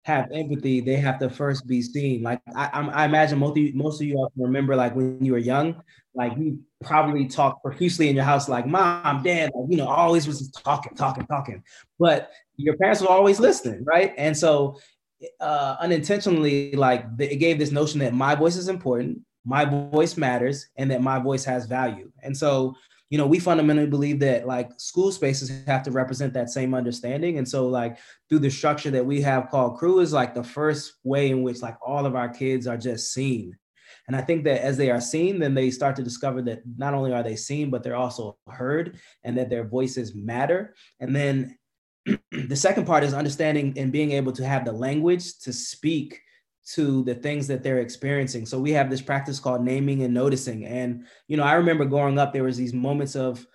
have 0.03 0.29
empathy, 0.33 0.81
they 0.81 0.97
have 0.97 1.19
to 1.19 1.29
first 1.29 1.65
be 1.65 1.81
seen. 1.81 2.23
Like 2.23 2.41
I, 2.55 2.67
I 2.93 3.05
imagine 3.05 3.39
most 3.39 3.51
of 3.51 3.57
you, 3.57 3.73
most 3.73 4.01
of 4.01 4.07
you 4.07 4.17
all 4.17 4.31
remember, 4.35 4.75
like 4.75 4.95
when 4.95 5.23
you 5.23 5.31
were 5.31 5.37
young, 5.37 5.81
like 6.13 6.37
you 6.37 6.59
probably 6.83 7.27
talked 7.27 7.63
profusely 7.63 8.09
in 8.09 8.15
your 8.15 8.25
house, 8.25 8.49
like 8.49 8.67
mom, 8.67 9.23
dad, 9.23 9.51
like, 9.55 9.65
you 9.69 9.77
know, 9.77 9.87
always 9.87 10.27
was 10.27 10.51
talking, 10.51 10.95
talking, 10.95 11.25
talking. 11.27 11.63
But 11.99 12.31
your 12.57 12.75
parents 12.77 13.01
were 13.01 13.07
always 13.07 13.39
listening, 13.39 13.83
right? 13.85 14.13
And 14.17 14.37
so, 14.37 14.77
uh, 15.39 15.77
unintentionally, 15.79 16.73
like 16.73 17.05
it 17.19 17.37
gave 17.37 17.57
this 17.57 17.71
notion 17.71 17.99
that 17.99 18.13
my 18.13 18.35
voice 18.35 18.57
is 18.57 18.67
important, 18.67 19.19
my 19.45 19.63
voice 19.65 20.17
matters, 20.17 20.67
and 20.75 20.91
that 20.91 21.01
my 21.01 21.17
voice 21.19 21.45
has 21.45 21.65
value. 21.65 22.11
And 22.21 22.35
so, 22.35 22.75
you 23.13 23.19
know, 23.19 23.27
we 23.27 23.37
fundamentally 23.37 23.85
believe 23.85 24.19
that 24.21 24.47
like 24.47 24.71
school 24.77 25.11
spaces 25.11 25.51
have 25.67 25.83
to 25.83 25.91
represent 25.91 26.33
that 26.33 26.49
same 26.49 26.73
understanding. 26.73 27.37
And 27.37 27.47
so, 27.47 27.67
like 27.67 27.99
through 28.27 28.39
the 28.39 28.49
structure 28.49 28.89
that 28.89 29.05
we 29.05 29.21
have 29.21 29.51
called 29.51 29.77
Crew 29.77 29.99
is 29.99 30.13
like 30.13 30.33
the 30.33 30.43
first 30.43 30.93
way 31.03 31.29
in 31.29 31.43
which 31.43 31.61
like 31.61 31.77
all 31.85 32.07
of 32.07 32.15
our 32.15 32.27
kids 32.27 32.65
are 32.65 32.75
just 32.75 33.13
seen. 33.13 33.55
And 34.07 34.15
I 34.15 34.21
think 34.21 34.45
that 34.45 34.63
as 34.63 34.77
they 34.77 34.89
are 34.89 34.99
seen, 34.99 35.37
then 35.37 35.53
they 35.53 35.69
start 35.69 35.95
to 35.97 36.01
discover 36.01 36.41
that 36.41 36.63
not 36.75 36.95
only 36.95 37.13
are 37.13 37.21
they 37.21 37.35
seen, 37.35 37.69
but 37.69 37.83
they're 37.83 37.95
also 37.95 38.35
heard 38.47 38.97
and 39.23 39.37
that 39.37 39.51
their 39.51 39.63
voices 39.63 40.15
matter. 40.15 40.73
And 40.99 41.15
then 41.15 41.55
the 42.31 42.55
second 42.55 42.87
part 42.87 43.03
is 43.03 43.13
understanding 43.13 43.75
and 43.77 43.91
being 43.91 44.09
able 44.13 44.31
to 44.31 44.43
have 44.43 44.65
the 44.65 44.73
language 44.73 45.37
to 45.41 45.53
speak 45.53 46.19
to 46.65 47.03
the 47.03 47.15
things 47.15 47.47
that 47.47 47.61
they're 47.61 47.79
experiencing. 47.79 48.45
So 48.45 48.59
we 48.59 48.71
have 48.71 48.89
this 48.89 49.01
practice 49.01 49.39
called 49.39 49.63
naming 49.63 50.03
and 50.03 50.13
noticing. 50.13 50.65
And, 50.65 51.05
you 51.27 51.35
know, 51.35 51.43
I 51.43 51.53
remember 51.53 51.85
growing 51.85 52.17
up, 52.17 52.31
there 52.31 52.43
was 52.43 52.57
these 52.57 52.73
moments 52.73 53.15
of 53.15 53.45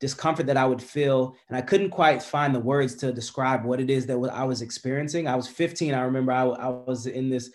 discomfort 0.00 0.46
that 0.46 0.56
I 0.56 0.66
would 0.66 0.82
feel, 0.82 1.36
and 1.48 1.56
I 1.56 1.62
couldn't 1.62 1.90
quite 1.90 2.22
find 2.22 2.54
the 2.54 2.60
words 2.60 2.96
to 2.96 3.12
describe 3.12 3.64
what 3.64 3.80
it 3.80 3.88
is 3.88 4.06
that 4.06 4.18
I 4.32 4.44
was 4.44 4.62
experiencing. 4.62 5.28
I 5.28 5.36
was 5.36 5.48
15. 5.48 5.94
I 5.94 6.02
remember 6.02 6.32
I, 6.32 6.44
I 6.44 6.68
was 6.68 7.06
in 7.06 7.30
this 7.30 7.50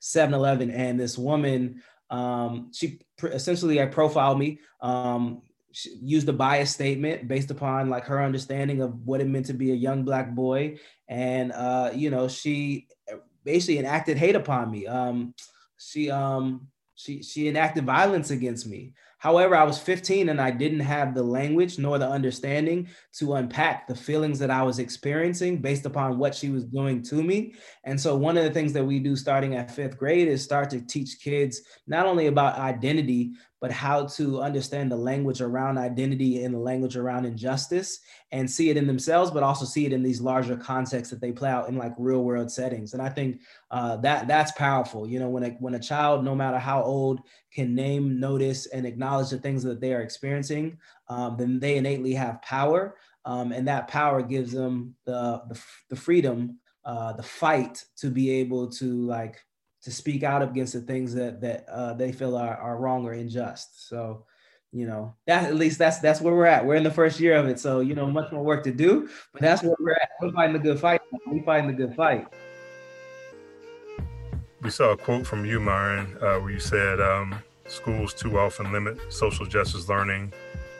7-Eleven, 0.00 0.70
and 0.70 0.98
this 0.98 1.18
woman, 1.18 1.82
um, 2.10 2.70
she 2.72 3.00
essentially 3.22 3.80
I 3.80 3.86
profiled 3.86 4.38
me. 4.38 4.60
Um, 4.80 5.42
used 6.00 6.26
a 6.28 6.32
bias 6.32 6.70
statement 6.70 7.28
based 7.28 7.50
upon 7.50 7.90
like 7.90 8.06
her 8.06 8.22
understanding 8.22 8.80
of 8.80 8.94
what 9.06 9.20
it 9.20 9.28
meant 9.28 9.44
to 9.44 9.52
be 9.52 9.72
a 9.72 9.74
young 9.74 10.04
black 10.04 10.34
boy 10.34 10.78
and 11.06 11.52
uh 11.52 11.90
you 11.94 12.08
know 12.08 12.28
she 12.28 12.88
basically 13.46 13.78
enacted 13.78 14.18
hate 14.18 14.36
upon 14.36 14.70
me 14.70 14.86
um 14.86 15.32
she 15.78 16.10
um 16.10 16.66
she 16.94 17.22
she 17.22 17.48
enacted 17.48 17.86
violence 17.86 18.30
against 18.30 18.66
me 18.66 18.92
However, 19.18 19.56
I 19.56 19.64
was 19.64 19.78
15 19.78 20.28
and 20.28 20.40
I 20.40 20.50
didn't 20.50 20.80
have 20.80 21.14
the 21.14 21.22
language 21.22 21.78
nor 21.78 21.98
the 21.98 22.08
understanding 22.08 22.88
to 23.18 23.34
unpack 23.34 23.86
the 23.86 23.94
feelings 23.94 24.38
that 24.38 24.50
I 24.50 24.62
was 24.62 24.78
experiencing 24.78 25.58
based 25.58 25.86
upon 25.86 26.18
what 26.18 26.34
she 26.34 26.50
was 26.50 26.64
doing 26.64 27.02
to 27.04 27.22
me. 27.22 27.54
And 27.84 28.00
so, 28.00 28.14
one 28.14 28.36
of 28.36 28.44
the 28.44 28.50
things 28.50 28.72
that 28.74 28.84
we 28.84 28.98
do 28.98 29.16
starting 29.16 29.56
at 29.56 29.70
fifth 29.70 29.98
grade 29.98 30.28
is 30.28 30.44
start 30.44 30.70
to 30.70 30.80
teach 30.80 31.18
kids 31.20 31.62
not 31.86 32.06
only 32.06 32.26
about 32.26 32.58
identity, 32.58 33.32
but 33.60 33.72
how 33.72 34.06
to 34.06 34.42
understand 34.42 34.90
the 34.90 34.96
language 34.96 35.40
around 35.40 35.78
identity 35.78 36.44
and 36.44 36.54
the 36.54 36.58
language 36.58 36.96
around 36.96 37.24
injustice 37.24 38.00
and 38.32 38.50
see 38.50 38.68
it 38.68 38.76
in 38.76 38.86
themselves, 38.86 39.30
but 39.30 39.42
also 39.42 39.64
see 39.64 39.86
it 39.86 39.92
in 39.92 40.02
these 40.02 40.20
larger 40.20 40.56
contexts 40.56 41.10
that 41.10 41.20
they 41.20 41.32
play 41.32 41.48
out 41.48 41.68
in 41.68 41.76
like 41.76 41.92
real 41.98 42.22
world 42.22 42.50
settings. 42.50 42.92
And 42.92 43.00
I 43.00 43.08
think 43.08 43.40
uh, 43.70 43.96
that 43.98 44.28
that's 44.28 44.52
powerful. 44.52 45.08
You 45.08 45.20
know, 45.20 45.28
when 45.28 45.42
a 45.42 45.50
when 45.58 45.74
a 45.74 45.80
child, 45.80 46.24
no 46.24 46.34
matter 46.34 46.58
how 46.58 46.82
old, 46.82 47.20
can 47.52 47.74
name, 47.74 48.20
notice, 48.20 48.66
and 48.66 48.86
acknowledge 48.86 49.30
the 49.30 49.38
things 49.38 49.62
that 49.62 49.80
they 49.80 49.94
are 49.94 50.02
experiencing, 50.02 50.78
um, 51.08 51.36
then 51.38 51.58
they 51.58 51.76
innately 51.76 52.12
have 52.12 52.42
power, 52.42 52.96
um, 53.24 53.52
and 53.52 53.66
that 53.68 53.88
power 53.88 54.20
gives 54.20 54.52
them 54.52 54.94
the 55.06 55.42
the, 55.48 55.58
the 55.88 55.96
freedom, 55.96 56.58
uh, 56.84 57.14
the 57.14 57.22
fight 57.22 57.84
to 57.96 58.10
be 58.10 58.30
able 58.30 58.68
to 58.72 59.06
like 59.06 59.42
to 59.86 59.92
speak 59.92 60.24
out 60.24 60.42
against 60.42 60.72
the 60.72 60.80
things 60.80 61.14
that 61.14 61.40
that 61.40 61.64
uh, 61.68 61.94
they 61.94 62.10
feel 62.10 62.36
are, 62.36 62.56
are 62.56 62.76
wrong 62.76 63.06
or 63.06 63.12
unjust. 63.12 63.88
So, 63.88 64.24
you 64.72 64.84
know, 64.84 65.14
that 65.28 65.44
at 65.44 65.54
least 65.54 65.78
that's 65.78 66.00
that's 66.00 66.20
where 66.20 66.34
we're 66.34 66.46
at. 66.46 66.66
We're 66.66 66.74
in 66.74 66.82
the 66.82 66.90
first 66.90 67.20
year 67.20 67.36
of 67.36 67.46
it, 67.46 67.60
so 67.60 67.78
you 67.78 67.94
know, 67.94 68.08
much 68.08 68.32
more 68.32 68.42
work 68.42 68.64
to 68.64 68.72
do, 68.72 69.08
but 69.32 69.42
that's 69.42 69.62
where 69.62 69.76
we're 69.78 69.92
at. 69.92 70.10
We're 70.20 70.32
fighting 70.32 70.54
the 70.54 70.58
good 70.58 70.80
fight. 70.80 71.00
We 71.30 71.40
fighting 71.42 71.68
the 71.68 71.72
good 71.72 71.94
fight. 71.94 72.26
We 74.60 74.70
saw 74.70 74.90
a 74.90 74.96
quote 74.96 75.24
from 75.24 75.44
you, 75.44 75.60
Myron, 75.60 76.16
uh, 76.20 76.40
where 76.40 76.50
you 76.50 76.58
said, 76.58 77.00
um, 77.00 77.36
"Schools 77.68 78.12
too 78.12 78.40
often 78.40 78.72
limit 78.72 78.98
social 79.08 79.46
justice 79.46 79.88
learning 79.88 80.32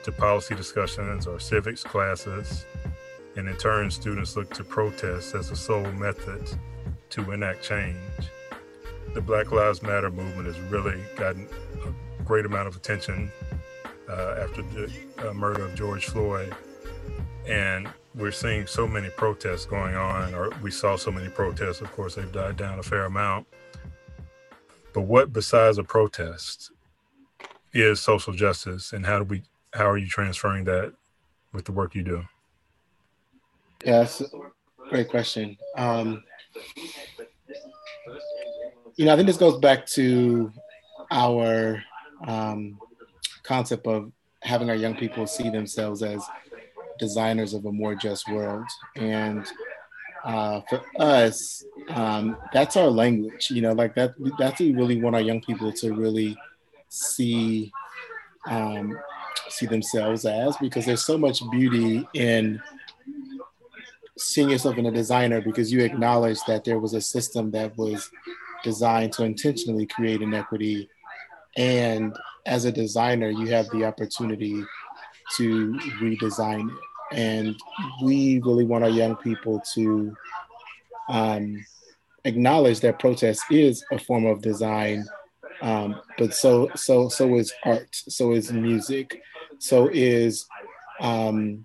to 0.03 0.11
policy 0.11 0.57
discussions 0.57 1.29
or 1.29 1.39
civics 1.39 1.85
classes." 1.85 2.67
And 3.37 3.49
in 3.49 3.57
turn, 3.57 3.89
students 3.89 4.37
look 4.37 4.53
to 4.55 4.65
protest 4.65 5.37
as 5.37 5.51
the 5.51 5.55
sole 5.57 5.93
method 5.93 6.59
to 7.11 7.31
enact 7.31 7.63
change 7.63 8.01
the 9.17 9.23
Black 9.23 9.51
Lives 9.51 9.83
Matter 9.83 10.11
movement 10.11 10.47
has 10.47 10.61
really 10.71 11.03
gotten 11.17 11.49
a 11.87 12.23
great 12.23 12.45
amount 12.45 12.69
of 12.69 12.77
attention 12.77 13.33
uh, 14.11 14.37
after 14.43 14.61
the 14.61 14.93
uh, 15.27 15.33
murder 15.33 15.65
of 15.65 15.75
George 15.75 16.05
Floyd. 16.05 16.55
And 17.49 17.89
we're 18.15 18.31
seeing 18.31 18.67
so 18.67 18.87
many 18.87 19.09
protests 19.09 19.65
going 19.65 19.95
on, 19.95 20.35
or 20.35 20.51
we 20.61 20.71
saw 20.71 20.97
so 20.97 21.11
many 21.11 21.31
protests. 21.31 21.81
Of 21.81 21.91
course, 21.93 22.17
they've 22.17 22.31
died 22.31 22.59
down 22.59 22.79
a 22.79 22.83
fair 22.83 23.07
amount. 23.07 23.47
But 24.93 25.03
what 25.03 25.33
besides 25.33 25.79
a 25.79 25.83
protest 25.83 26.73
is 27.73 28.01
social 28.01 28.35
justice, 28.35 28.93
and 28.93 29.07
how 29.07 29.21
do 29.21 29.25
we? 29.25 29.45
How 29.73 29.89
are 29.89 29.97
you 29.97 30.09
transferring 30.09 30.65
that 30.65 30.93
with 31.55 31.65
the 31.65 31.73
work 31.73 31.95
you 31.95 32.03
do? 32.03 32.23
Yes, 33.83 34.23
great 34.91 35.09
question. 35.09 35.57
Um, 35.75 36.23
you 38.97 39.05
know, 39.05 39.13
I 39.13 39.17
think 39.17 39.27
this 39.27 39.37
goes 39.37 39.59
back 39.59 39.87
to 39.89 40.51
our 41.11 41.83
um, 42.27 42.79
concept 43.43 43.87
of 43.87 44.11
having 44.43 44.71
our 44.71 44.77
young 44.77 44.97
people 44.97 45.27
see 45.27 45.51
themselves 45.51 46.03
as 46.03 46.25
designers 46.99 47.53
of 47.53 47.67
a 47.67 47.73
more 47.73 47.95
just 47.95 48.29
world. 48.31 48.65
And 48.97 49.47
uh, 50.25 50.63
for 50.69 50.83
us, 50.99 51.65
um, 51.89 52.37
that's 52.53 52.77
our 52.77 52.89
language. 52.89 53.51
You 53.51 53.63
know, 53.63 53.73
like 53.73 53.95
that. 53.97 54.15
That's 54.39 54.61
what 54.61 54.61
we 54.61 54.73
really 54.73 55.01
want 55.01 55.15
our 55.15 55.23
young 55.23 55.41
people 55.43 55.73
to 55.73 55.95
really 55.95 56.37
see 56.89 57.73
um, 58.49 58.99
see 59.49 59.67
themselves 59.67 60.25
as, 60.25 60.57
because 60.57 60.87
there's 60.87 61.05
so 61.05 61.19
much 61.19 61.43
beauty 61.51 62.07
in 62.15 62.61
seeing 64.19 64.51
yourself 64.51 64.79
in 64.79 64.87
a 64.87 64.91
designer 64.91 65.41
because 65.41 65.71
you 65.71 65.85
acknowledge 65.85 66.39
that 66.47 66.65
there 66.65 66.79
was 66.79 66.95
a 66.95 67.01
system 67.01 67.51
that 67.51 67.77
was 67.77 68.11
designed 68.67 69.13
to 69.15 69.25
intentionally 69.25 69.87
create 69.87 70.21
inequity. 70.21 70.89
And 71.57 72.15
as 72.45 72.65
a 72.65 72.73
designer, 72.73 73.31
you 73.31 73.47
have 73.57 73.69
the 73.71 73.85
opportunity 73.85 74.57
to 75.37 75.73
redesign 76.03 76.69
it. 76.69 76.83
And 77.13 77.57
we 78.03 78.41
really 78.41 78.65
want 78.65 78.85
our 78.85 78.91
young 78.91 79.17
people 79.17 79.63
to 79.75 80.15
um, 81.09 81.65
acknowledge 82.25 82.81
that 82.81 82.99
protest 82.99 83.43
is 83.51 83.85
a 83.93 83.99
form 83.99 84.27
of 84.27 84.43
design, 84.43 85.07
um, 85.63 86.01
but 86.19 86.35
so 86.35 86.69
so 86.75 87.09
so 87.09 87.37
is 87.37 87.53
art, 87.65 87.89
so 87.93 88.33
is 88.33 88.51
music, 88.53 89.23
so 89.59 89.89
is 89.93 90.47
um, 91.01 91.65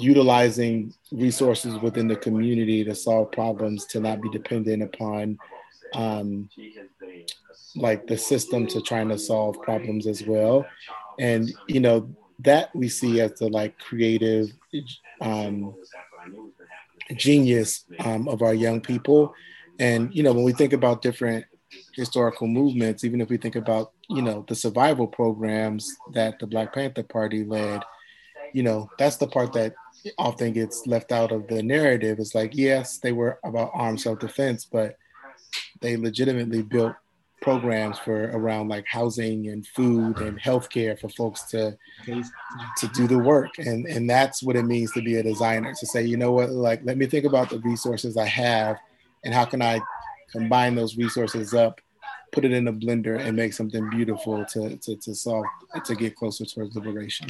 utilizing 0.00 0.92
resources 1.12 1.78
within 1.78 2.08
the 2.08 2.16
community 2.16 2.84
to 2.84 2.94
solve 2.94 3.30
problems 3.30 3.86
to 3.86 4.00
not 4.00 4.20
be 4.20 4.28
dependent 4.30 4.82
upon 4.82 5.38
um, 5.94 6.48
like 7.76 8.06
the 8.06 8.16
system 8.16 8.66
to 8.68 8.80
trying 8.80 9.08
to 9.08 9.18
solve 9.18 9.60
problems 9.62 10.06
as 10.06 10.22
well. 10.24 10.66
And, 11.18 11.52
you 11.68 11.80
know, 11.80 12.10
that 12.40 12.74
we 12.74 12.88
see 12.88 13.20
as 13.20 13.32
the 13.34 13.48
like 13.48 13.78
creative 13.78 14.52
um, 15.20 15.74
genius 17.14 17.84
um, 18.00 18.28
of 18.28 18.42
our 18.42 18.54
young 18.54 18.80
people. 18.80 19.34
And, 19.78 20.14
you 20.14 20.22
know, 20.22 20.32
when 20.32 20.44
we 20.44 20.52
think 20.52 20.72
about 20.72 21.02
different 21.02 21.44
historical 21.94 22.46
movements, 22.46 23.04
even 23.04 23.20
if 23.20 23.28
we 23.28 23.36
think 23.36 23.56
about, 23.56 23.92
you 24.08 24.22
know, 24.22 24.44
the 24.48 24.54
survival 24.54 25.06
programs 25.06 25.90
that 26.12 26.38
the 26.38 26.46
Black 26.46 26.74
Panther 26.74 27.02
Party 27.02 27.44
led, 27.44 27.82
you 28.52 28.62
know, 28.62 28.90
that's 28.98 29.16
the 29.16 29.26
part 29.26 29.52
that 29.54 29.74
often 30.18 30.52
gets 30.52 30.86
left 30.86 31.12
out 31.12 31.32
of 31.32 31.48
the 31.48 31.62
narrative. 31.62 32.18
It's 32.18 32.34
like, 32.34 32.54
yes, 32.54 32.98
they 32.98 33.12
were 33.12 33.38
about 33.44 33.70
armed 33.74 34.00
self 34.00 34.18
defense, 34.18 34.64
but 34.64 34.96
they 35.86 35.96
legitimately 35.96 36.62
built 36.62 36.94
programs 37.42 37.98
for 37.98 38.30
around 38.32 38.68
like 38.68 38.84
housing 38.88 39.48
and 39.48 39.66
food 39.66 40.18
and 40.18 40.40
healthcare 40.40 40.98
for 40.98 41.08
folks 41.10 41.42
to 41.44 41.76
to 42.78 42.88
do 42.88 43.06
the 43.06 43.18
work. 43.18 43.50
And 43.58 43.86
and 43.86 44.10
that's 44.10 44.42
what 44.42 44.56
it 44.56 44.64
means 44.64 44.92
to 44.92 45.02
be 45.02 45.16
a 45.16 45.22
designer 45.22 45.72
to 45.72 45.86
say 45.86 46.02
you 46.02 46.16
know 46.16 46.32
what? 46.32 46.50
Like 46.50 46.80
let 46.84 46.96
me 46.96 47.06
think 47.06 47.24
about 47.24 47.50
the 47.50 47.60
resources 47.60 48.16
i 48.16 48.26
have 48.26 48.78
and 49.24 49.34
how 49.34 49.44
can 49.44 49.62
i 49.62 49.80
combine 50.32 50.74
those 50.74 50.96
resources 50.96 51.54
up 51.54 51.80
put 52.32 52.44
it 52.44 52.52
in 52.52 52.68
a 52.68 52.72
blender 52.72 53.18
and 53.18 53.36
make 53.36 53.52
something 53.52 53.88
beautiful 53.90 54.44
to 54.46 54.76
to, 54.78 54.96
to 54.96 55.14
solve 55.14 55.44
to 55.84 55.94
get 55.94 56.16
closer 56.16 56.44
towards 56.44 56.74
liberation 56.74 57.28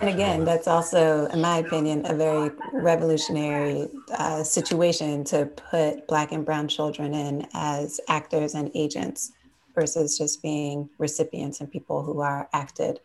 and 0.00 0.08
again, 0.08 0.44
that's 0.44 0.66
also, 0.66 1.26
in 1.26 1.40
my 1.40 1.58
opinion, 1.58 2.06
a 2.06 2.14
very 2.14 2.50
revolutionary 2.72 3.88
uh, 4.16 4.42
situation 4.42 5.24
to 5.24 5.46
put 5.46 6.06
Black 6.08 6.32
and 6.32 6.44
Brown 6.44 6.68
children 6.68 7.12
in 7.12 7.46
as 7.52 8.00
actors 8.08 8.54
and 8.54 8.70
agents 8.74 9.32
versus 9.74 10.16
just 10.16 10.42
being 10.42 10.88
recipients 10.98 11.60
and 11.60 11.70
people 11.70 12.02
who 12.02 12.20
are 12.20 12.48
acted 12.52 13.00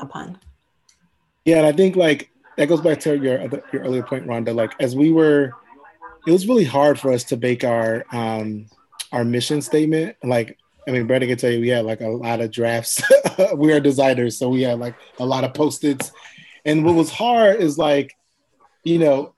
upon. 0.00 0.38
Yeah, 1.44 1.58
and 1.58 1.66
I 1.66 1.72
think 1.72 1.94
like 1.94 2.30
that 2.56 2.68
goes 2.68 2.80
back 2.80 3.00
to 3.00 3.16
your 3.16 3.40
your 3.72 3.82
earlier 3.82 4.02
point, 4.02 4.26
Rhonda. 4.26 4.54
Like 4.54 4.72
as 4.80 4.96
we 4.96 5.12
were, 5.12 5.52
it 6.26 6.32
was 6.32 6.48
really 6.48 6.64
hard 6.64 6.98
for 6.98 7.12
us 7.12 7.22
to 7.24 7.36
make 7.36 7.64
our 7.64 8.04
um, 8.12 8.66
our 9.12 9.24
mission 9.24 9.62
statement. 9.62 10.16
Like 10.24 10.58
I 10.86 10.90
mean, 10.90 11.06
Brandon 11.06 11.28
can 11.28 11.38
tell 11.38 11.50
you 11.50 11.60
we 11.60 11.68
had 11.68 11.84
like 11.84 12.00
a 12.00 12.08
lot 12.08 12.40
of 12.40 12.50
drafts. 12.50 13.02
we 13.56 13.72
are 13.72 13.80
designers, 13.80 14.36
so 14.36 14.48
we 14.48 14.62
had 14.62 14.78
like 14.78 14.94
a 15.18 15.24
lot 15.24 15.44
of 15.44 15.54
post-its. 15.54 16.12
And 16.64 16.84
what 16.84 16.94
was 16.94 17.10
hard 17.10 17.60
is 17.60 17.78
like, 17.78 18.14
you 18.84 18.98
know, 18.98 19.34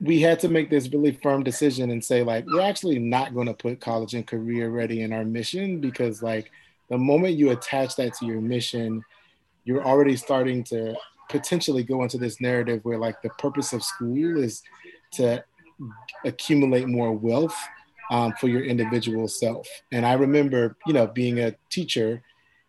we 0.00 0.20
had 0.20 0.38
to 0.40 0.48
make 0.48 0.70
this 0.70 0.88
really 0.90 1.12
firm 1.12 1.42
decision 1.42 1.90
and 1.90 2.04
say 2.04 2.22
like 2.22 2.46
we're 2.46 2.60
actually 2.60 3.00
not 3.00 3.34
going 3.34 3.48
to 3.48 3.54
put 3.54 3.80
college 3.80 4.14
and 4.14 4.26
career 4.26 4.70
ready 4.70 5.02
in 5.02 5.12
our 5.12 5.24
mission 5.24 5.80
because 5.80 6.22
like 6.22 6.52
the 6.88 6.96
moment 6.96 7.34
you 7.34 7.50
attach 7.50 7.96
that 7.96 8.14
to 8.14 8.26
your 8.26 8.40
mission, 8.40 9.02
you're 9.64 9.84
already 9.84 10.16
starting 10.16 10.62
to 10.64 10.94
potentially 11.28 11.82
go 11.82 12.02
into 12.04 12.16
this 12.16 12.40
narrative 12.40 12.80
where 12.84 12.98
like 12.98 13.20
the 13.22 13.28
purpose 13.30 13.72
of 13.72 13.82
school 13.82 14.38
is 14.38 14.62
to 15.12 15.42
accumulate 16.24 16.86
more 16.86 17.12
wealth 17.12 17.56
um, 18.10 18.32
for 18.40 18.48
your 18.48 18.62
individual 18.62 19.28
self. 19.28 19.68
And 19.92 20.04
I 20.06 20.14
remember, 20.14 20.76
you 20.86 20.92
know, 20.92 21.06
being 21.06 21.40
a 21.40 21.54
teacher 21.70 22.22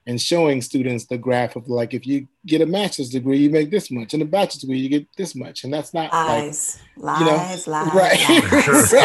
and 0.09 0.19
showing 0.19 0.59
students 0.61 1.05
the 1.05 1.17
graph 1.19 1.55
of 1.55 1.69
like 1.69 1.93
if 1.93 2.07
you 2.07 2.27
get 2.47 2.61
a 2.61 2.65
master's 2.65 3.09
degree 3.09 3.37
you 3.37 3.49
make 3.51 3.69
this 3.69 3.91
much 3.91 4.13
and 4.15 4.23
a 4.23 4.25
bachelor's 4.25 4.61
degree 4.63 4.79
you 4.79 4.89
get 4.89 5.05
this 5.17 5.35
much 5.35 5.63
and 5.63 5.71
that's 5.73 5.93
not 5.93 6.11
lies 6.11 6.79
like, 6.97 7.05
lies 7.05 7.19
you 7.19 7.25
know, 7.27 7.37
lies 7.37 7.67
right 7.93 8.17
lies. 8.29 8.93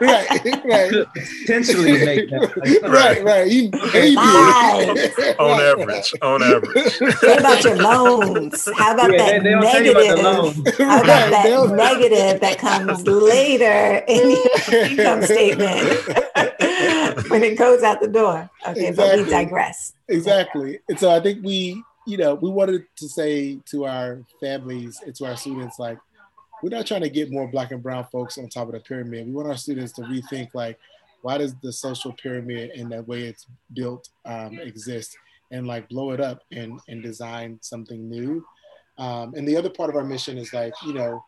right 0.02 0.64
right. 0.64 0.92
Potentially 1.40 1.92
make 2.04 2.30
that 2.30 2.80
right 2.98 3.22
right 3.24 3.50
you, 3.50 3.70
lies. 4.14 5.36
on 5.38 5.60
average 5.60 6.12
on 6.22 6.42
average. 6.42 7.00
What 7.22 7.38
about 7.40 7.64
your 7.64 7.76
loans? 7.76 8.68
How 8.76 8.94
about 8.94 9.12
Yeah, 9.12 9.18
that 9.18 9.30
they- 9.32 9.38
they 9.38 9.50
don't 9.50 9.62
tell 9.62 9.84
you 9.84 9.90
about 9.92 10.16
the 10.16 10.22
negative? 10.22 10.78
how 10.78 11.02
about 11.02 11.06
Right, 11.06 11.30
that 11.30 11.70
negative 11.76 12.40
that 12.40 12.58
comes 12.58 13.06
later 13.06 14.02
in 14.08 14.30
your 14.30 14.48
income 14.84 15.22
statement 15.22 15.88
when 17.28 17.42
it 17.42 17.56
goes 17.58 17.82
out 17.82 18.00
the 18.00 18.08
door. 18.08 18.48
Okay 18.66 18.90
but 18.90 19.14
we 19.14 19.20
Exactly. 19.22 19.30
digress. 19.30 19.92
Exactly. 20.08 20.78
And 20.88 20.98
so 20.98 21.10
i 21.10 21.20
think 21.20 21.44
we 21.44 21.82
you 22.06 22.16
know 22.16 22.34
we 22.34 22.50
wanted 22.50 22.84
to 22.96 23.08
say 23.08 23.58
to 23.66 23.84
our 23.86 24.22
families 24.40 25.00
and 25.04 25.14
to 25.16 25.26
our 25.26 25.36
students 25.36 25.78
like 25.78 25.98
we're 26.62 26.70
not 26.70 26.86
trying 26.86 27.02
to 27.02 27.10
get 27.10 27.30
more 27.30 27.46
black 27.48 27.70
and 27.70 27.82
brown 27.82 28.06
folks 28.10 28.38
on 28.38 28.48
top 28.48 28.68
of 28.68 28.72
the 28.72 28.80
pyramid. 28.80 29.26
We 29.26 29.32
want 29.32 29.48
our 29.48 29.56
students 29.56 29.92
to 29.94 30.02
rethink 30.02 30.54
like 30.54 30.78
why 31.22 31.38
does 31.38 31.54
the 31.62 31.72
social 31.72 32.12
pyramid 32.12 32.70
and 32.70 32.90
the 32.92 33.02
way 33.02 33.22
it's 33.22 33.46
built 33.74 34.08
um, 34.24 34.58
exist? 34.60 35.16
And 35.50 35.66
like 35.66 35.88
blow 35.88 36.10
it 36.12 36.20
up 36.20 36.42
and 36.50 36.80
and 36.88 37.02
design 37.02 37.58
something 37.60 38.08
new. 38.08 38.44
Um, 38.98 39.34
and 39.34 39.46
the 39.46 39.56
other 39.56 39.70
part 39.70 39.90
of 39.90 39.96
our 39.96 40.04
mission 40.04 40.38
is 40.38 40.52
like 40.52 40.72
you 40.84 40.92
know 40.94 41.24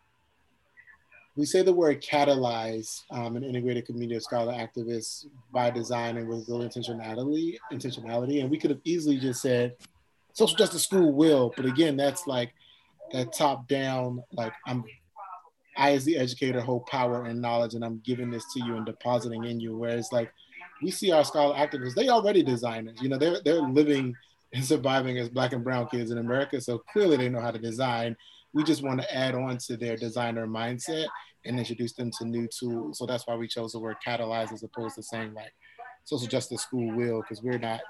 we 1.39 1.47
say 1.47 1.63
the 1.63 1.73
word 1.73 2.03
catalyze 2.03 3.03
um, 3.13 3.37
an 3.37 3.45
integrated 3.45 3.87
community 3.87 4.17
of 4.17 4.23
scholar 4.25 4.53
activists 4.53 5.25
by 5.53 5.71
design 5.71 6.17
and 6.17 6.29
with 6.29 6.49
real 6.49 6.69
intentionality 6.69 7.57
intentionality. 7.73 8.41
And 8.41 8.51
we 8.51 8.59
could 8.59 8.71
have 8.71 8.81
easily 8.83 9.19
just 9.19 9.41
said 9.41 9.77
social 10.33 10.57
justice 10.57 10.83
school 10.83 11.13
will 11.13 11.53
but 11.57 11.65
again 11.65 11.97
that's 11.97 12.27
like 12.27 12.53
that 13.13 13.33
top 13.33 13.67
down 13.67 14.23
like 14.33 14.53
i'm 14.67 14.85
i 15.77 15.93
as 15.93 16.05
the 16.05 16.17
educator 16.17 16.61
hold 16.61 16.87
power 16.87 17.25
and 17.25 17.41
knowledge 17.41 17.75
and 17.75 17.85
i'm 17.85 18.01
giving 18.05 18.31
this 18.31 18.45
to 18.53 18.65
you 18.65 18.77
and 18.77 18.85
depositing 18.85 19.45
in 19.45 19.61
you. 19.61 19.77
Whereas 19.77 20.11
like 20.11 20.33
we 20.83 20.91
see 20.91 21.13
our 21.13 21.25
scholar 21.25 21.55
activists 21.55 21.95
they 21.95 22.09
already 22.09 22.43
designers 22.43 23.01
you 23.01 23.09
know 23.09 23.17
they're 23.17 23.41
they're 23.45 23.63
living 23.63 24.13
and 24.55 24.65
surviving 24.65 25.19
as 25.19 25.29
black 25.29 25.53
and 25.53 25.63
brown 25.63 25.87
kids 25.87 26.11
in 26.11 26.19
america. 26.19 26.61
So 26.61 26.79
clearly 26.79 27.17
they 27.17 27.29
know 27.29 27.41
how 27.41 27.51
to 27.53 27.59
design. 27.59 28.17
We 28.55 28.65
just 28.65 28.83
want 28.83 29.01
to 29.01 29.15
add 29.15 29.35
on 29.35 29.59
to 29.59 29.77
their 29.77 29.97
designer 29.97 30.47
mindset 30.47 31.07
and 31.45 31.59
introduce 31.59 31.93
them 31.93 32.11
to 32.19 32.25
new 32.25 32.49
tools. 32.49 32.99
So 32.99 33.07
that's 33.07 33.27
why 33.27 33.37
we 33.37 33.49
chose 33.49 33.73
the 33.73 33.79
word 33.79 33.97
catalyze 34.07 34.53
as 34.53 34.63
opposed 34.63 34.97
to 34.97 35.03
saying 35.03 35.35
like 35.35 35.53
social 36.05 36.27
justice 36.27 36.63
school 36.63 36.95
will 36.97 37.23
because 37.23 37.43
we're 37.43 37.59
not 37.59 37.81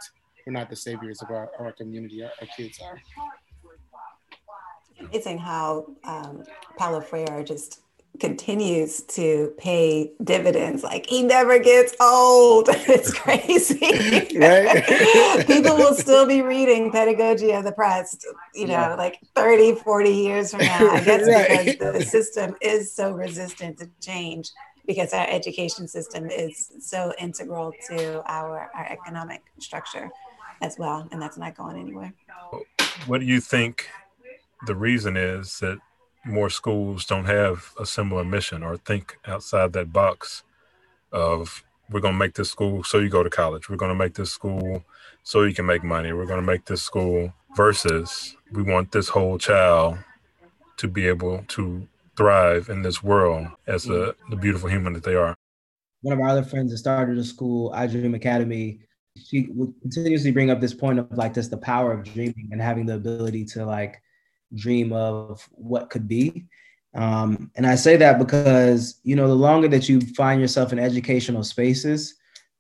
we're 0.47 0.53
not 0.53 0.71
the 0.71 0.77
saviors 0.77 1.21
of 1.23 1.31
our, 1.31 1.51
our 1.59 1.73
community. 1.73 2.23
Our, 2.23 2.31
our 2.41 2.49
kids 2.57 2.81
are. 2.81 3.01
Amazing 5.01 5.39
how 5.39 5.87
um, 6.05 6.43
Paulo 6.77 7.01
Freire 7.01 7.45
just 7.45 7.83
continues 8.21 9.03
to 9.03 9.53
pay 9.59 10.13
dividends. 10.23 10.83
Like 10.83 11.07
he 11.07 11.23
never 11.23 11.59
gets 11.59 11.95
old. 12.01 12.69
It's 12.89 13.13
crazy. 13.13 13.79
Right. 14.39 14.85
People 15.47 15.77
will 15.77 15.95
still 15.95 16.27
be 16.27 16.43
reading 16.43 16.91
Pedagogy 16.93 17.53
of 17.53 17.65
the 17.65 17.71
Oppressed, 17.71 18.27
you 18.55 18.67
know, 18.67 18.73
Yeah. 18.73 18.95
like 18.95 19.19
30, 19.35 19.75
40 19.77 20.11
years 20.11 20.51
from 20.51 20.61
now. 20.61 20.89
I 20.91 21.01
guess 21.05 21.27
Right. 21.27 21.67
because 21.79 21.95
the 21.99 22.05
system 22.05 22.55
is 22.61 22.93
so 22.95 23.13
resistant 23.13 23.79
to 23.79 23.89
change 24.01 24.51
because 24.87 25.13
our 25.13 25.27
education 25.29 25.87
system 25.89 26.31
is 26.31 26.71
so 26.81 27.13
integral 27.19 27.73
to 27.91 28.23
our, 28.31 28.71
our 28.75 28.87
economic 28.91 29.43
structure 29.59 30.11
as 30.63 30.77
well. 30.79 31.07
And 31.13 31.21
that's 31.21 31.37
not 31.37 31.57
going 31.57 31.77
anywhere. 31.79 32.13
what 33.07 33.21
do 33.21 33.27
you 33.27 33.41
think 33.41 33.89
the 34.67 34.75
reason 34.75 35.17
is 35.17 35.59
that 35.61 35.79
more 36.29 36.51
schools 36.51 37.05
don't 37.05 37.25
have 37.25 37.73
a 37.79 37.87
similar 37.87 38.25
mission 38.25 38.63
or 38.63 38.77
think 38.77 39.19
outside 39.27 39.73
that 39.73 39.93
box 39.93 40.43
of 41.13 41.65
we're 41.91 42.01
going 42.01 42.15
to 42.15 42.19
make 42.19 42.35
this 42.35 42.51
school 42.51 42.85
so 42.85 42.99
you 42.99 43.09
go 43.09 43.23
to 43.23 43.31
college. 43.31 43.69
We're 43.69 43.77
going 43.77 43.91
to 43.91 44.05
make 44.05 44.15
this 44.15 44.31
school 44.31 44.85
so 45.23 45.43
you 45.43 45.55
can 45.55 45.67
make 45.67 45.83
money. 45.83 46.13
We're 46.13 46.27
going 46.27 46.41
to 46.41 46.47
make 46.47 46.67
this 46.67 46.83
school 46.83 47.33
versus 47.57 48.37
we 48.53 48.63
want 48.63 48.93
this 48.93 49.09
whole 49.09 49.39
child 49.39 49.99
to 50.77 50.89
be 50.89 51.07
able 51.07 51.45
to 51.49 51.87
thrive 52.17 52.69
in 52.69 52.83
this 52.83 53.03
world 53.03 53.47
as 53.67 53.89
a, 53.89 54.15
the 54.31 54.37
beautiful 54.37 54.69
human 54.69 54.93
that 54.93 55.05
they 55.05 55.15
are. 55.15 55.35
One 56.03 56.15
of 56.15 56.21
our 56.21 56.29
other 56.29 56.43
friends 56.43 56.71
that 56.73 56.79
started 56.79 57.19
a 57.19 57.25
school, 57.25 57.73
I 57.75 57.87
Dream 57.87 58.15
Academy, 58.15 58.81
she 59.17 59.49
would 59.51 59.75
continuously 59.81 60.31
bring 60.31 60.51
up 60.51 60.61
this 60.61 60.75
point 60.75 60.99
of 60.99 61.11
like 61.13 61.35
just 61.35 61.51
the 61.51 61.57
power 61.57 61.93
of 61.93 62.05
dreaming 62.05 62.49
and 62.53 62.61
having 62.61 62.87
the 62.87 62.95
ability 62.95 63.45
to 63.47 63.65
like 63.65 64.01
dream 64.55 64.93
of 64.93 65.47
what 65.53 65.91
could 65.91 66.09
be. 66.09 66.47
Um, 66.95 67.51
and 67.55 67.67
I 67.67 67.75
say 67.75 67.97
that 67.97 68.19
because, 68.19 69.01
you 69.05 69.15
know, 69.15 69.29
the 69.29 69.35
longer 69.35 69.69
that 69.69 69.89
you 69.89 70.01
find 70.01 70.41
yourself 70.41 70.73
in 70.73 70.79
educational 70.79 71.45
spaces, 71.45 72.15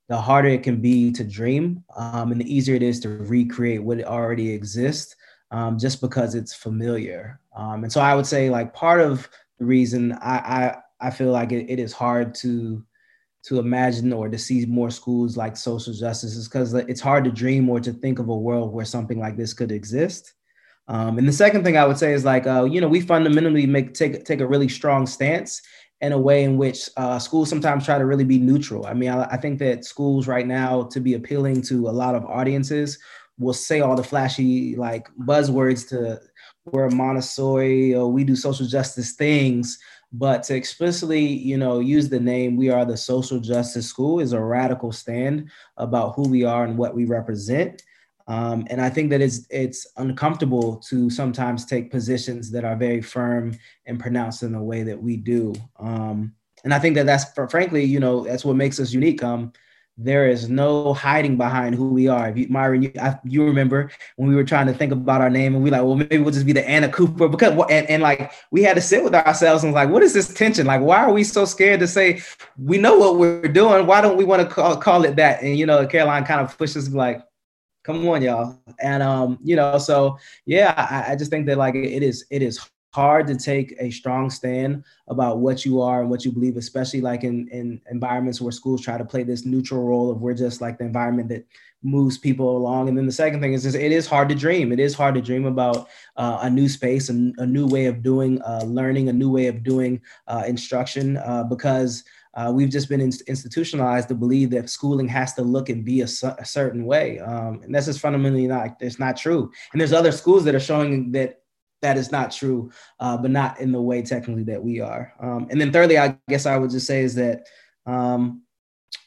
the 0.09 0.20
harder 0.20 0.49
it 0.49 0.62
can 0.62 0.80
be 0.80 1.12
to 1.12 1.24
dream 1.24 1.84
um, 1.97 2.32
and 2.32 2.41
the 2.41 2.55
easier 2.55 2.74
it 2.74 2.82
is 2.82 3.01
to 3.01 3.09
recreate 3.09 3.82
what 3.82 4.03
already 4.05 4.51
exists 4.51 5.14
um, 5.51 5.78
just 5.78 6.01
because 6.01 6.34
it's 6.34 6.55
familiar. 6.55 7.41
Um, 7.57 7.84
and 7.84 7.93
so 7.93 8.01
I 8.01 8.14
would 8.14 8.26
say 8.26 8.51
like 8.51 8.74
part 8.74 9.01
of 9.01 9.28
the 9.59 9.64
reason 9.64 10.12
I, 10.12 10.36
I, 10.39 10.76
I 11.01 11.11
feel 11.11 11.30
like 11.30 11.53
it, 11.53 11.70
it 11.70 11.78
is 11.78 11.93
hard 11.93 12.34
to 12.36 12.84
to 13.45 13.59
imagine 13.61 14.12
or 14.12 14.28
to 14.28 14.36
see 14.36 14.66
more 14.66 14.91
schools 14.91 15.36
like 15.36 15.57
social 15.57 15.95
justice 15.95 16.34
is 16.34 16.49
because 16.49 16.74
it's 16.74 17.01
hard 17.01 17.24
to 17.24 17.30
dream 17.30 17.68
or 17.70 17.80
to 17.80 17.93
think 17.93 18.18
of 18.18 18.28
a 18.28 18.36
world 18.36 18.72
where 18.72 18.84
something 18.84 19.18
like 19.18 19.36
this 19.36 19.55
could 19.55 19.72
exist. 19.72 20.34
Um, 20.89 21.18
and 21.18 21.28
the 21.28 21.32
second 21.32 21.64
thing 21.64 21.76
I 21.76 21.84
would 21.84 21.99
say 21.99 22.14
is 22.14 22.24
like, 22.24 22.47
uh, 22.47 22.64
you 22.64 22.80
know, 22.80 22.89
we 22.89 23.01
fundamentally 23.01 23.66
make 23.66 23.95
take 23.95 24.24
take 24.24 24.41
a 24.41 24.47
really 24.47 24.68
strong 24.68 25.07
stance 25.07 25.61
in 26.01 26.12
a 26.12 26.18
way 26.18 26.45
in 26.45 26.57
which 26.57 26.89
uh, 26.97 27.18
schools 27.18 27.51
sometimes 27.51 27.84
try 27.84 27.99
to 27.99 28.07
really 28.07 28.24
be 28.24 28.39
neutral. 28.39 28.86
I 28.86 28.95
mean, 28.95 29.11
I, 29.11 29.24
I 29.24 29.36
think 29.36 29.59
that 29.59 29.84
schools 29.84 30.26
right 30.26 30.47
now, 30.47 30.84
to 30.84 31.01
be 31.01 31.14
appealing 31.14 31.62
to 31.62 31.89
a 31.89 31.91
lot 31.91 32.14
of 32.14 32.24
audiences, 32.24 32.99
will 33.39 33.53
say 33.53 33.80
all 33.80 33.97
the 33.97 34.05
flashy 34.05 34.76
like 34.76 35.09
buzzwords 35.20 35.89
to 35.91 36.20
we're 36.72 36.91
Montessori 36.91 37.95
or 37.95 38.11
we 38.11 38.24
do 38.24 38.36
social 38.36 38.66
justice 38.66 39.12
things, 39.12 39.78
but 40.12 40.43
to 40.45 40.55
explicitly, 40.55 41.24
you 41.24 41.57
know, 41.57 41.80
use 41.80 42.09
the 42.09 42.20
name 42.20 42.57
"We 42.57 42.70
Are 42.70 42.84
the 42.84 42.97
Social 42.97 43.41
Justice 43.41 43.86
School" 43.86 44.20
is 44.20 44.32
a 44.32 44.41
radical 44.41 44.93
stand 44.93 45.51
about 45.76 46.14
who 46.14 46.28
we 46.28 46.45
are 46.45 46.64
and 46.64 46.78
what 46.78 46.95
we 46.95 47.05
represent. 47.05 47.82
Um, 48.28 48.66
and 48.68 48.80
I 48.80 48.90
think 48.90 49.08
that 49.10 49.22
it's 49.22 49.46
it's 49.50 49.86
uncomfortable 49.96 50.76
to 50.88 51.08
sometimes 51.08 51.64
take 51.64 51.90
positions 51.90 52.50
that 52.50 52.64
are 52.64 52.76
very 52.76 53.00
firm 53.00 53.56
and 53.86 53.98
pronounced 53.98 54.42
in 54.42 54.52
the 54.52 54.62
way 54.62 54.82
that 54.82 55.02
we 55.02 55.16
do. 55.16 55.54
Um, 55.78 56.34
and 56.62 56.74
I 56.74 56.78
think 56.78 56.94
that 56.96 57.06
that's 57.06 57.24
frankly, 57.50 57.84
you 57.84 58.00
know, 58.00 58.24
that's 58.24 58.44
what 58.44 58.56
makes 58.56 58.78
us 58.78 58.92
unique. 58.92 59.22
Um, 59.22 59.52
there 60.00 60.28
is 60.28 60.48
no 60.48 60.94
hiding 60.94 61.36
behind 61.36 61.74
who 61.74 61.88
we 61.88 62.06
are. 62.06 62.28
If 62.28 62.36
you, 62.36 62.46
Myron, 62.48 62.82
you, 62.82 62.92
I, 63.00 63.18
you 63.24 63.44
remember 63.44 63.90
when 64.14 64.28
we 64.28 64.36
were 64.36 64.44
trying 64.44 64.68
to 64.68 64.72
think 64.72 64.92
about 64.92 65.20
our 65.20 65.28
name 65.30 65.56
and 65.56 65.64
we 65.64 65.70
like, 65.70 65.82
well, 65.82 65.96
maybe 65.96 66.18
we'll 66.18 66.32
just 66.32 66.46
be 66.46 66.52
the 66.52 66.66
Anna 66.68 66.88
Cooper 66.88 67.28
because, 67.28 67.52
and, 67.68 67.90
and 67.90 68.02
like 68.02 68.30
we 68.52 68.62
had 68.62 68.74
to 68.74 68.80
sit 68.80 69.02
with 69.02 69.14
ourselves 69.14 69.64
and 69.64 69.72
like, 69.72 69.88
what 69.88 70.04
is 70.04 70.14
this 70.14 70.32
tension? 70.32 70.66
Like, 70.66 70.82
why 70.82 70.98
are 71.02 71.12
we 71.12 71.24
so 71.24 71.44
scared 71.44 71.80
to 71.80 71.88
say 71.88 72.22
we 72.56 72.78
know 72.78 72.96
what 72.96 73.16
we're 73.16 73.48
doing? 73.48 73.86
Why 73.86 74.00
don't 74.00 74.16
we 74.16 74.24
want 74.24 74.42
to 74.42 74.54
call, 74.54 74.76
call 74.76 75.04
it 75.04 75.16
that? 75.16 75.42
And 75.42 75.58
you 75.58 75.66
know, 75.66 75.84
Caroline 75.86 76.24
kind 76.24 76.40
of 76.40 76.56
pushes 76.56 76.94
like, 76.94 77.20
come 77.89 78.07
on, 78.07 78.20
y'all. 78.20 78.61
And 78.80 79.03
um, 79.03 79.39
you 79.43 79.57
know, 79.57 79.78
so 79.78 80.18
yeah, 80.45 80.74
I, 80.76 81.12
I 81.12 81.16
just 81.16 81.30
think 81.30 81.47
that 81.47 81.57
like 81.57 81.74
it 81.74 82.03
is, 82.03 82.26
it 82.30 82.43
is 82.43 82.61
hard 82.93 83.26
to 83.26 83.34
take 83.34 83.74
a 83.80 83.91
strong 83.91 84.28
stand 84.28 84.84
about 85.09 85.39
what 85.39 85.64
you 85.64 85.80
are 85.80 86.03
and 86.03 86.11
what 86.11 86.22
you 86.22 86.30
believe, 86.30 86.59
especially 86.59 87.01
like 87.01 87.24
in, 87.24 87.49
in 87.49 87.80
environments 87.91 88.43
where 88.43 88.53
schools 88.53 88.82
try 88.82 88.99
to 88.99 89.07
play 89.07 89.22
this 89.22 89.47
neutral 89.47 89.82
role 89.84 90.11
of 90.11 90.20
we're 90.20 90.34
just 90.34 90.61
like 90.61 90.76
the 90.76 90.84
environment 90.84 91.30
that 91.30 91.47
moves 91.82 92.18
people 92.18 92.59
along. 92.59 92.89
And 92.89 92.99
then 92.99 93.07
the 93.07 93.12
second 93.12 93.41
thing 93.41 93.55
is, 93.55 93.64
is 93.64 93.74
it 93.74 93.93
is 93.93 94.07
hard 94.07 94.28
to 94.28 94.34
dream. 94.34 94.70
It 94.70 94.80
is 94.80 94.95
hard 94.95 95.14
to 95.14 95.22
dream 95.22 95.47
about 95.47 95.89
uh, 96.16 96.41
a 96.43 96.51
new 96.51 96.68
space 96.68 97.09
and 97.09 97.34
a 97.39 97.47
new 97.47 97.66
way 97.66 97.86
of 97.86 98.03
doing 98.03 98.43
uh, 98.43 98.64
learning, 98.66 99.09
a 99.09 99.12
new 99.14 99.30
way 99.30 99.47
of 99.47 99.62
doing 99.62 100.01
uh, 100.26 100.45
instruction, 100.47 101.16
uh, 101.18 101.45
because 101.45 102.05
uh, 102.39 102.53
we've 102.53 102.70
just 102.70 102.89
been 102.89 103.01
in- 103.01 103.12
institutionalized 103.26 104.07
to 104.07 104.14
believe 104.14 104.51
that 104.51 104.70
schooling 104.70 105.09
has 105.09 105.34
to 105.34 105.43
look 105.43 105.70
and 105.70 105.84
be 105.84 106.03
a, 106.03 106.07
su- 106.07 106.34
a 106.39 106.45
certain 106.45 106.84
way. 106.84 107.18
Um, 107.18 107.61
and 107.64 107.74
that's 107.74 107.86
just 107.86 107.99
fundamentally 107.99 108.47
not, 108.47 108.76
it's 108.78 109.01
not 109.01 109.16
true. 109.16 109.51
And 109.72 109.80
there's 109.80 109.93
other 109.93 110.12
schools 110.12 110.45
that 110.45 110.55
are 110.55 110.61
showing 110.61 111.11
that 111.12 111.41
that 111.82 111.97
is 111.97 112.12
not 112.12 112.30
true, 112.30 112.70
uh, 113.01 113.16
but 113.16 113.32
not 113.32 113.59
in 113.61 113.72
the 113.72 113.82
way 113.82 114.03
technically 114.03 114.45
that 114.45 114.62
we 114.62 114.80
are. 114.80 115.12
Um, 115.20 115.49
and 115.51 115.61
then 115.61 115.72
thirdly, 115.72 115.99
I 115.99 116.16
guess 116.28 116.47
I 116.47 116.57
would 116.57 116.70
just 116.70 116.86
say 116.86 117.03
is 117.03 117.16
that 117.16 117.43
um, 117.86 118.43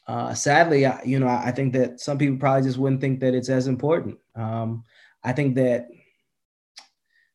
uh, 0.06 0.34
sadly, 0.34 0.84
I, 0.84 1.02
you 1.02 1.18
know, 1.18 1.26
I, 1.26 1.46
I, 1.46 1.52
think 1.52 1.72
that 1.72 2.00
some 2.00 2.18
people 2.18 2.36
probably 2.36 2.62
just 2.62 2.78
wouldn't 2.78 3.00
think 3.00 3.20
that 3.20 3.34
it's 3.34 3.48
as 3.48 3.66
important. 3.66 4.18
Um, 4.34 4.84
I 5.24 5.32
think 5.32 5.54
that 5.54 5.88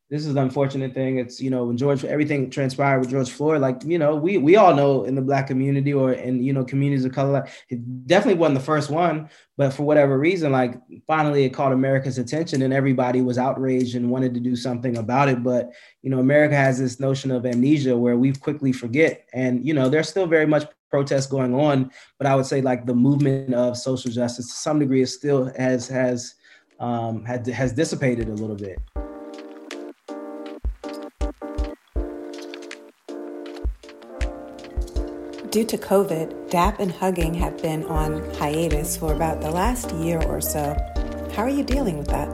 this 0.10 0.26
is 0.26 0.32
an 0.32 0.38
unfortunate 0.38 0.94
thing. 0.94 1.18
It's 1.18 1.42
you 1.42 1.50
know 1.50 1.66
when 1.66 1.76
George 1.76 2.06
everything 2.06 2.50
transpired 2.50 3.00
with 3.00 3.10
George 3.10 3.30
Floyd, 3.30 3.60
like 3.60 3.84
you 3.84 4.00
know 4.00 4.16
we 4.16 4.38
we 4.38 4.56
all 4.56 4.74
know 4.74 5.04
in 5.04 5.16
the 5.16 5.22
black 5.22 5.48
community 5.48 5.94
or 5.94 6.14
in 6.14 6.42
you 6.42 6.54
know 6.54 6.64
communities 6.64 7.04
of 7.04 7.12
color, 7.12 7.46
it 7.70 8.08
definitely 8.08 8.40
wasn't 8.40 8.60
the 8.60 8.66
first 8.66 8.90
one, 8.90 9.30
but 9.58 9.74
for 9.74 9.84
whatever 9.84 10.18
reason, 10.18 10.52
like 10.54 10.76
finally 11.08 11.44
it 11.44 11.50
caught 11.50 11.74
America's 11.74 12.18
attention 12.18 12.62
and 12.62 12.74
everybody 12.74 13.22
was 13.22 13.38
outraged 13.38 13.96
and 13.96 14.10
wanted 14.10 14.34
to 14.34 14.40
do 14.40 14.56
something 14.56 14.98
about 14.98 15.28
it. 15.28 15.44
But 15.44 15.72
you 16.02 16.10
know 16.10 16.20
America 16.20 16.56
has 16.56 16.80
this 16.80 17.02
notion 17.02 17.30
of 17.30 17.46
amnesia 17.46 17.98
where 17.98 18.18
we 18.18 18.32
quickly 18.32 18.72
forget, 18.72 19.28
and 19.34 19.66
you 19.68 19.74
know 19.74 19.90
there's 19.90 20.08
still 20.08 20.28
very 20.28 20.46
much 20.46 20.66
protests 20.90 21.28
going 21.28 21.54
on, 21.54 21.92
but 22.18 22.28
I 22.28 22.36
would 22.36 22.46
say 22.46 22.62
like 22.62 22.86
the 22.86 22.96
movement 22.96 23.54
of 23.54 23.78
social 23.78 24.10
justice 24.10 24.48
to 24.48 24.54
some 24.54 24.80
degree 24.80 25.02
is 25.02 25.14
still 25.14 25.52
has 25.58 25.90
has 25.90 26.36
um, 26.80 27.26
had, 27.26 27.46
has 27.48 27.74
dissipated 27.74 28.30
a 28.30 28.34
little 28.34 28.56
bit. 28.56 28.80
Due 35.58 35.66
to 35.66 35.78
COVID, 35.80 36.52
DAP 36.52 36.80
and 36.80 36.92
hugging 36.92 37.34
have 37.34 37.60
been 37.64 37.84
on 37.86 38.24
hiatus 38.36 38.96
for 38.96 39.12
about 39.12 39.42
the 39.42 39.50
last 39.50 39.92
year 39.96 40.22
or 40.22 40.40
so. 40.40 40.78
How 41.34 41.42
are 41.42 41.50
you 41.50 41.64
dealing 41.64 41.98
with 41.98 42.10
that? 42.10 42.30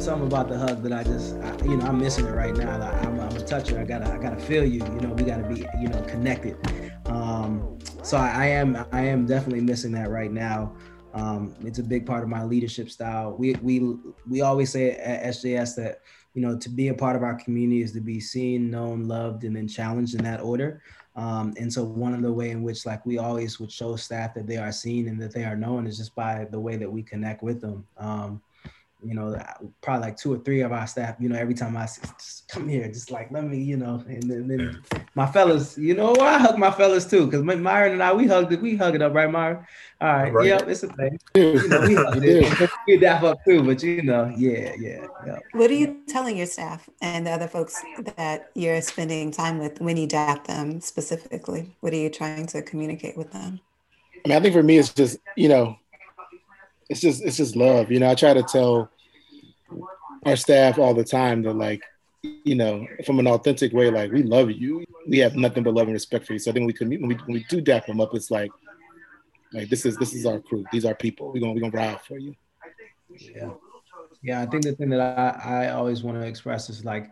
Something 0.00 0.28
about 0.28 0.46
the 0.46 0.56
hug 0.56 0.84
that 0.84 0.92
I 0.92 1.02
just, 1.02 1.34
I, 1.34 1.64
you 1.64 1.76
know, 1.78 1.86
I'm 1.86 1.98
missing 1.98 2.26
it 2.26 2.30
right 2.30 2.54
now. 2.54 2.80
I'm, 2.80 3.18
I'm, 3.18 3.36
a 3.36 3.44
toucher. 3.44 3.80
I 3.80 3.84
gotta, 3.84 4.08
I 4.12 4.18
gotta 4.18 4.40
feel 4.40 4.64
you. 4.64 4.84
You 4.84 5.00
know, 5.00 5.12
we 5.14 5.24
gotta 5.24 5.48
be, 5.48 5.66
you 5.80 5.88
know, 5.88 6.00
connected. 6.02 6.56
Um, 7.06 7.76
so 8.04 8.16
I, 8.16 8.28
I 8.28 8.46
am, 8.46 8.86
I 8.92 9.00
am 9.00 9.26
definitely 9.26 9.62
missing 9.62 9.90
that 9.94 10.10
right 10.10 10.30
now. 10.30 10.76
Um, 11.12 11.56
it's 11.64 11.80
a 11.80 11.82
big 11.82 12.06
part 12.06 12.22
of 12.22 12.28
my 12.28 12.44
leadership 12.44 12.90
style. 12.90 13.36
We 13.36 13.54
we 13.62 13.96
we 14.28 14.40
always 14.42 14.70
say 14.70 14.92
at 14.92 15.24
SJS 15.34 15.76
that 15.76 16.00
you 16.34 16.42
know, 16.42 16.58
to 16.58 16.68
be 16.68 16.88
a 16.88 16.94
part 16.94 17.16
of 17.16 17.22
our 17.22 17.36
community 17.36 17.80
is 17.80 17.92
to 17.92 18.00
be 18.00 18.20
seen, 18.20 18.70
known, 18.70 19.06
loved, 19.06 19.44
and 19.44 19.56
then 19.56 19.68
challenged 19.68 20.14
in 20.14 20.24
that 20.24 20.40
order. 20.40 20.82
Um, 21.16 21.54
and 21.58 21.72
so 21.72 21.84
one 21.84 22.12
of 22.12 22.22
the 22.22 22.32
way 22.32 22.50
in 22.50 22.62
which 22.62 22.84
like 22.84 23.06
we 23.06 23.18
always 23.18 23.60
would 23.60 23.70
show 23.70 23.94
staff 23.94 24.34
that 24.34 24.48
they 24.48 24.56
are 24.56 24.72
seen 24.72 25.06
and 25.06 25.20
that 25.22 25.32
they 25.32 25.44
are 25.44 25.56
known 25.56 25.86
is 25.86 25.96
just 25.96 26.14
by 26.16 26.46
the 26.50 26.58
way 26.58 26.76
that 26.76 26.90
we 26.90 27.02
connect 27.02 27.42
with 27.42 27.60
them. 27.60 27.86
Um, 27.96 28.42
you 29.04 29.14
know, 29.14 29.34
uh, 29.34 29.52
probably 29.82 30.08
like 30.08 30.16
two 30.16 30.32
or 30.32 30.38
three 30.38 30.60
of 30.62 30.72
our 30.72 30.86
staff, 30.86 31.16
you 31.20 31.28
know, 31.28 31.36
every 31.36 31.54
time 31.54 31.76
I 31.76 31.84
just 31.84 32.48
come 32.48 32.68
here, 32.68 32.88
just 32.88 33.10
like, 33.10 33.30
let 33.30 33.44
me, 33.44 33.58
you 33.58 33.76
know, 33.76 34.02
and 34.08 34.22
then, 34.22 34.48
then 34.48 34.82
my 35.14 35.26
fellas, 35.26 35.76
you 35.76 35.94
know, 35.94 36.14
I 36.20 36.38
hug 36.38 36.58
my 36.58 36.70
fellas 36.70 37.06
too. 37.06 37.30
Cause 37.30 37.42
Myron 37.42 37.92
and 37.92 38.02
I, 38.02 38.12
we 38.12 38.26
hugged 38.26 38.52
it, 38.52 38.60
we 38.60 38.76
hug 38.76 38.94
it 38.94 39.02
up, 39.02 39.14
right, 39.14 39.30
Myron? 39.30 39.64
All 40.00 40.08
right. 40.08 40.32
right. 40.32 40.46
Yep, 40.46 40.68
it's 40.68 40.82
a 40.82 40.88
thing. 40.88 41.18
You 41.34 41.68
know, 41.68 41.80
we 41.80 41.94
hug 41.94 42.24
it. 42.24 42.70
We 42.86 42.98
dap 42.98 43.22
up 43.22 43.38
too, 43.46 43.62
but 43.62 43.82
you 43.82 44.02
know, 44.02 44.32
yeah, 44.36 44.74
yeah, 44.78 45.06
yeah. 45.26 45.38
What 45.52 45.70
are 45.70 45.74
you 45.74 46.02
telling 46.06 46.36
your 46.36 46.46
staff 46.46 46.88
and 47.00 47.26
the 47.26 47.30
other 47.30 47.48
folks 47.48 47.82
that 48.16 48.50
you're 48.54 48.82
spending 48.82 49.30
time 49.30 49.58
with 49.58 49.80
when 49.80 49.96
you 49.96 50.06
dap 50.06 50.46
them 50.46 50.80
specifically? 50.80 51.76
What 51.80 51.92
are 51.92 51.96
you 51.96 52.10
trying 52.10 52.46
to 52.48 52.62
communicate 52.62 53.16
with 53.16 53.32
them? 53.32 53.60
I 54.24 54.28
mean, 54.28 54.38
I 54.38 54.40
think 54.40 54.54
for 54.54 54.62
me, 54.62 54.78
it's 54.78 54.92
just, 54.92 55.18
you 55.36 55.48
know, 55.48 55.76
it's 56.88 57.00
just, 57.00 57.22
it's 57.22 57.36
just 57.36 57.56
love. 57.56 57.90
You 57.90 58.00
know, 58.00 58.10
I 58.10 58.14
try 58.14 58.34
to 58.34 58.42
tell 58.42 58.90
our 60.26 60.36
staff 60.36 60.78
all 60.78 60.94
the 60.94 61.04
time 61.04 61.42
that 61.42 61.54
like 61.54 61.82
you 62.22 62.54
know 62.54 62.86
from 63.04 63.18
an 63.18 63.26
authentic 63.26 63.72
way 63.72 63.90
like 63.90 64.10
we 64.12 64.22
love 64.22 64.50
you. 64.50 64.84
We 65.06 65.18
have 65.18 65.36
nothing 65.36 65.62
but 65.62 65.74
love 65.74 65.86
and 65.86 65.92
respect 65.92 66.26
for 66.26 66.32
you. 66.32 66.38
So 66.38 66.50
i 66.50 66.54
think 66.54 66.66
we 66.66 66.72
can 66.72 66.88
when 66.88 67.08
we, 67.08 67.14
when 67.14 67.34
we 67.34 67.46
do 67.48 67.60
dap 67.60 67.86
them 67.86 68.00
up 68.00 68.14
it's 68.14 68.30
like 68.30 68.50
like 69.52 69.68
this 69.68 69.86
is 69.86 69.96
this 69.96 70.14
is 70.14 70.26
our 70.26 70.40
crew. 70.40 70.64
These 70.72 70.84
are 70.84 70.94
people. 70.94 71.32
We're 71.32 71.40
gonna 71.40 71.52
we're 71.52 71.70
gonna 71.70 71.76
ride 71.76 72.00
for 72.00 72.18
you. 72.18 72.34
Yeah. 73.10 73.50
Yeah 74.22 74.40
i 74.40 74.46
think 74.46 74.64
the 74.64 74.72
thing 74.72 74.88
that 74.90 75.18
i 75.18 75.66
i 75.66 75.68
always 75.72 76.02
want 76.02 76.18
to 76.20 76.26
express 76.26 76.70
is 76.70 76.84
like 76.84 77.10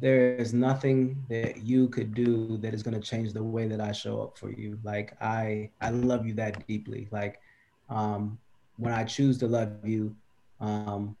there 0.00 0.34
is 0.36 0.54
nothing 0.54 1.22
that 1.28 1.58
you 1.58 1.86
could 1.88 2.14
do 2.14 2.56
that 2.56 2.72
is 2.72 2.82
going 2.82 2.98
to 2.98 3.06
change 3.06 3.34
the 3.34 3.44
way 3.44 3.68
that 3.68 3.80
i 3.80 3.92
show 3.92 4.22
up 4.22 4.38
for 4.38 4.50
you. 4.50 4.78
Like 4.82 5.14
i 5.20 5.70
i 5.80 5.90
love 5.90 6.26
you 6.26 6.32
that 6.34 6.66
deeply. 6.66 7.08
Like 7.10 7.40
um 7.90 8.38
when 8.78 8.92
i 8.92 9.04
choose 9.04 9.36
to 9.38 9.46
love 9.46 9.72
you 9.84 10.16
um 10.60 11.14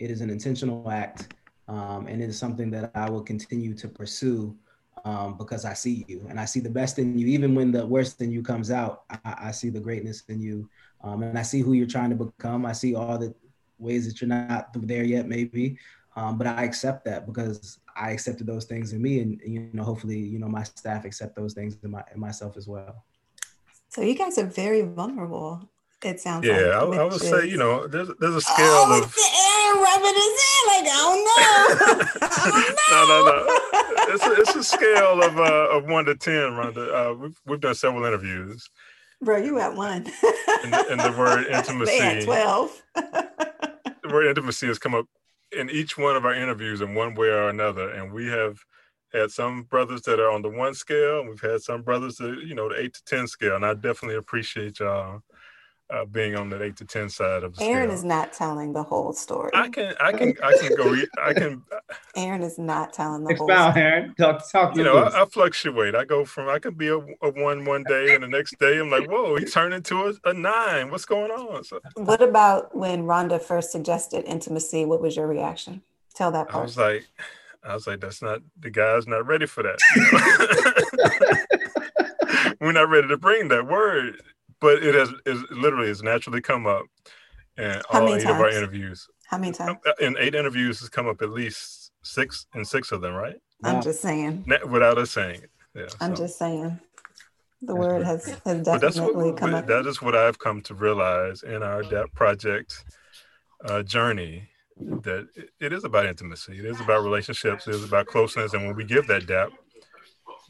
it 0.00 0.10
is 0.10 0.22
an 0.22 0.30
intentional 0.30 0.90
act, 0.90 1.34
um, 1.68 2.06
and 2.08 2.22
it 2.22 2.28
is 2.28 2.38
something 2.38 2.70
that 2.72 2.90
I 2.94 3.08
will 3.08 3.22
continue 3.22 3.74
to 3.74 3.86
pursue 3.86 4.56
um, 5.04 5.36
because 5.36 5.64
I 5.64 5.74
see 5.74 6.04
you 6.08 6.26
and 6.28 6.40
I 6.40 6.44
see 6.44 6.60
the 6.60 6.70
best 6.70 6.98
in 6.98 7.16
you. 7.18 7.26
Even 7.28 7.54
when 7.54 7.70
the 7.70 7.86
worst 7.86 8.20
in 8.20 8.32
you 8.32 8.42
comes 8.42 8.70
out, 8.70 9.04
I, 9.24 9.34
I 9.38 9.50
see 9.52 9.70
the 9.70 9.80
greatness 9.80 10.24
in 10.28 10.40
you, 10.40 10.68
um, 11.02 11.22
and 11.22 11.38
I 11.38 11.42
see 11.42 11.60
who 11.60 11.74
you're 11.74 11.86
trying 11.86 12.10
to 12.10 12.16
become. 12.16 12.66
I 12.66 12.72
see 12.72 12.94
all 12.94 13.18
the 13.18 13.34
ways 13.78 14.06
that 14.06 14.20
you're 14.20 14.28
not 14.28 14.70
there 14.74 15.04
yet, 15.04 15.28
maybe, 15.28 15.78
um, 16.16 16.38
but 16.38 16.46
I 16.46 16.64
accept 16.64 17.04
that 17.04 17.26
because 17.26 17.78
I 17.94 18.10
accepted 18.10 18.46
those 18.46 18.64
things 18.64 18.92
in 18.92 19.02
me, 19.02 19.20
and 19.20 19.40
you 19.44 19.70
know, 19.72 19.84
hopefully, 19.84 20.18
you 20.18 20.38
know, 20.38 20.48
my 20.48 20.62
staff 20.62 21.04
accept 21.04 21.36
those 21.36 21.52
things 21.52 21.76
in, 21.82 21.90
my, 21.90 22.02
in 22.12 22.20
myself 22.20 22.56
as 22.56 22.66
well. 22.66 23.04
So 23.88 24.02
you 24.02 24.14
guys 24.14 24.38
are 24.38 24.46
very 24.46 24.82
vulnerable. 24.82 25.68
It 26.02 26.18
sounds 26.18 26.46
yeah, 26.46 26.78
like, 26.78 26.98
I, 26.98 27.02
I, 27.02 27.04
would 27.04 27.12
is... 27.14 27.28
say 27.28 27.46
you 27.46 27.58
know 27.58 27.86
there's 27.86 28.08
there's 28.18 28.36
a 28.36 28.40
scale 28.40 28.56
oh, 28.58 29.02
of 29.02 29.14
Aaron 29.70 29.82
rubbing 29.82 30.14
his 30.14 30.42
head 30.42 30.64
like 30.66 30.86
I 30.86 30.98
don't 31.06 31.24
know. 31.26 32.70
no, 32.90 33.06
no, 33.08 33.24
no. 33.26 34.14
It's 34.14 34.26
a, 34.26 34.32
it's 34.40 34.56
a 34.56 34.64
scale 34.64 35.22
of 35.22 35.38
uh, 35.38 35.76
of 35.76 35.86
one 35.86 36.04
to 36.06 36.14
ten, 36.14 36.52
Rhonda. 36.52 36.92
Uh, 36.92 37.14
we've 37.14 37.40
we've 37.46 37.60
done 37.60 37.74
several 37.74 38.04
interviews. 38.04 38.68
Bro, 39.22 39.38
you 39.38 39.58
at 39.58 39.74
one. 39.74 40.06
and, 40.64 40.72
the, 40.72 40.86
and 40.90 41.00
the 41.00 41.14
word 41.18 41.46
intimacy. 41.46 41.92
They 41.98 42.18
at 42.18 42.24
twelve. 42.24 42.82
the 42.94 44.08
word 44.10 44.26
intimacy 44.26 44.66
has 44.66 44.78
come 44.78 44.94
up 44.94 45.06
in 45.52 45.68
each 45.70 45.98
one 45.98 46.16
of 46.16 46.24
our 46.24 46.34
interviews 46.34 46.80
in 46.80 46.94
one 46.94 47.14
way 47.14 47.28
or 47.28 47.48
another, 47.48 47.90
and 47.90 48.12
we 48.12 48.28
have 48.28 48.58
had 49.12 49.30
some 49.30 49.64
brothers 49.64 50.02
that 50.02 50.20
are 50.20 50.30
on 50.30 50.42
the 50.42 50.48
one 50.48 50.74
scale, 50.74 51.20
and 51.20 51.28
we've 51.28 51.40
had 51.40 51.60
some 51.60 51.82
brothers 51.82 52.16
that 52.16 52.42
you 52.46 52.54
know 52.54 52.68
the 52.68 52.80
eight 52.80 52.94
to 52.94 53.04
ten 53.04 53.26
scale, 53.26 53.56
and 53.56 53.66
I 53.66 53.74
definitely 53.74 54.16
appreciate 54.16 54.80
y'all 54.80 55.22
uh, 55.92 56.04
being 56.04 56.36
on 56.36 56.48
that 56.50 56.62
eight 56.62 56.76
to 56.76 56.84
ten 56.84 57.08
side 57.08 57.42
of 57.42 57.52
the 57.52 57.56
story. 57.56 57.70
Aaron 57.70 57.88
scale. 57.88 57.98
is 57.98 58.04
not 58.04 58.32
telling 58.32 58.72
the 58.72 58.82
whole 58.82 59.12
story. 59.12 59.50
I 59.54 59.68
can, 59.68 59.94
I 60.00 60.12
can, 60.12 60.34
I 60.42 60.56
can 60.58 60.76
go. 60.76 60.96
I 61.22 61.32
can. 61.32 61.62
Aaron 62.16 62.42
is 62.42 62.58
not 62.58 62.92
telling 62.92 63.24
the 63.24 63.30
Expound, 63.30 63.52
whole. 63.52 63.72
Story. 63.72 63.84
Aaron, 63.84 64.14
talk, 64.14 64.50
talk. 64.50 64.76
You 64.76 64.84
know, 64.84 64.98
I, 64.98 65.22
I, 65.22 65.24
fluctuate. 65.26 65.94
I 65.94 66.04
go 66.04 66.24
from 66.24 66.48
I 66.48 66.58
can 66.58 66.74
be 66.74 66.88
a, 66.88 66.98
a, 66.98 67.30
one 67.32 67.64
one 67.64 67.84
day, 67.84 68.14
and 68.14 68.22
the 68.22 68.28
next 68.28 68.58
day 68.58 68.78
I'm 68.78 68.90
like, 68.90 69.10
whoa, 69.10 69.36
he 69.36 69.44
turned 69.44 69.74
into 69.74 70.06
a, 70.06 70.14
a 70.28 70.32
nine. 70.32 70.90
What's 70.90 71.04
going 71.04 71.30
on? 71.30 71.64
So, 71.64 71.80
what 71.94 72.22
about 72.22 72.74
when 72.76 73.04
Rhonda 73.04 73.40
first 73.40 73.72
suggested 73.72 74.24
intimacy? 74.26 74.84
What 74.84 75.00
was 75.00 75.16
your 75.16 75.26
reaction? 75.26 75.82
Tell 76.14 76.30
that 76.32 76.48
part. 76.48 76.62
I 76.62 76.64
was 76.64 76.76
like, 76.76 77.06
I 77.64 77.74
was 77.74 77.86
like, 77.86 78.00
that's 78.00 78.22
not 78.22 78.42
the 78.58 78.70
guy's 78.70 79.06
not 79.06 79.26
ready 79.26 79.46
for 79.46 79.62
that. 79.62 79.78
We're 82.60 82.72
not 82.72 82.90
ready 82.90 83.08
to 83.08 83.16
bring 83.16 83.48
that 83.48 83.66
word 83.66 84.20
but 84.60 84.82
it 84.82 84.94
has 84.94 85.10
is 85.26 85.42
literally 85.50 85.88
has 85.88 86.02
naturally 86.02 86.40
come 86.40 86.66
up 86.66 86.86
in 87.58 87.80
How 87.90 88.02
all 88.02 88.14
eight 88.14 88.22
times? 88.22 88.24
of 88.24 88.40
our 88.40 88.50
interviews. 88.50 89.08
How 89.26 89.38
many 89.38 89.52
times? 89.52 89.78
Uh, 89.86 89.92
in 90.00 90.16
eight 90.18 90.34
interviews, 90.34 90.80
has 90.80 90.88
come 90.88 91.06
up 91.06 91.22
at 91.22 91.30
least 91.30 91.92
six 92.02 92.46
in 92.54 92.64
six 92.64 92.92
of 92.92 93.00
them, 93.00 93.14
right? 93.14 93.36
I'm 93.62 93.82
just 93.82 94.00
saying. 94.00 94.44
Without 94.68 94.98
us 94.98 95.10
saying 95.10 95.42
it. 95.42 95.50
Yeah. 95.74 95.86
I'm 96.00 96.16
so. 96.16 96.22
just 96.22 96.38
saying. 96.38 96.80
The 97.62 97.74
word 97.74 98.04
has, 98.04 98.24
has 98.46 98.62
definitely 98.62 99.32
what, 99.32 99.36
come 99.36 99.54
up. 99.54 99.66
That 99.66 99.86
is 99.86 100.00
what 100.00 100.16
I've 100.16 100.38
come 100.38 100.62
to 100.62 100.74
realize 100.74 101.42
in 101.42 101.62
our 101.62 101.82
DAP 101.82 102.12
project 102.14 102.84
uh, 103.66 103.82
journey 103.82 104.48
that 104.78 105.28
it, 105.34 105.50
it 105.60 105.72
is 105.72 105.84
about 105.84 106.06
intimacy. 106.06 106.58
It 106.58 106.64
is 106.64 106.80
about 106.80 107.04
relationships. 107.04 107.68
It 107.68 107.74
is 107.74 107.84
about 107.84 108.06
closeness. 108.06 108.54
And 108.54 108.66
when 108.66 108.76
we 108.76 108.84
give 108.84 109.06
that 109.08 109.26
DAP, 109.26 109.50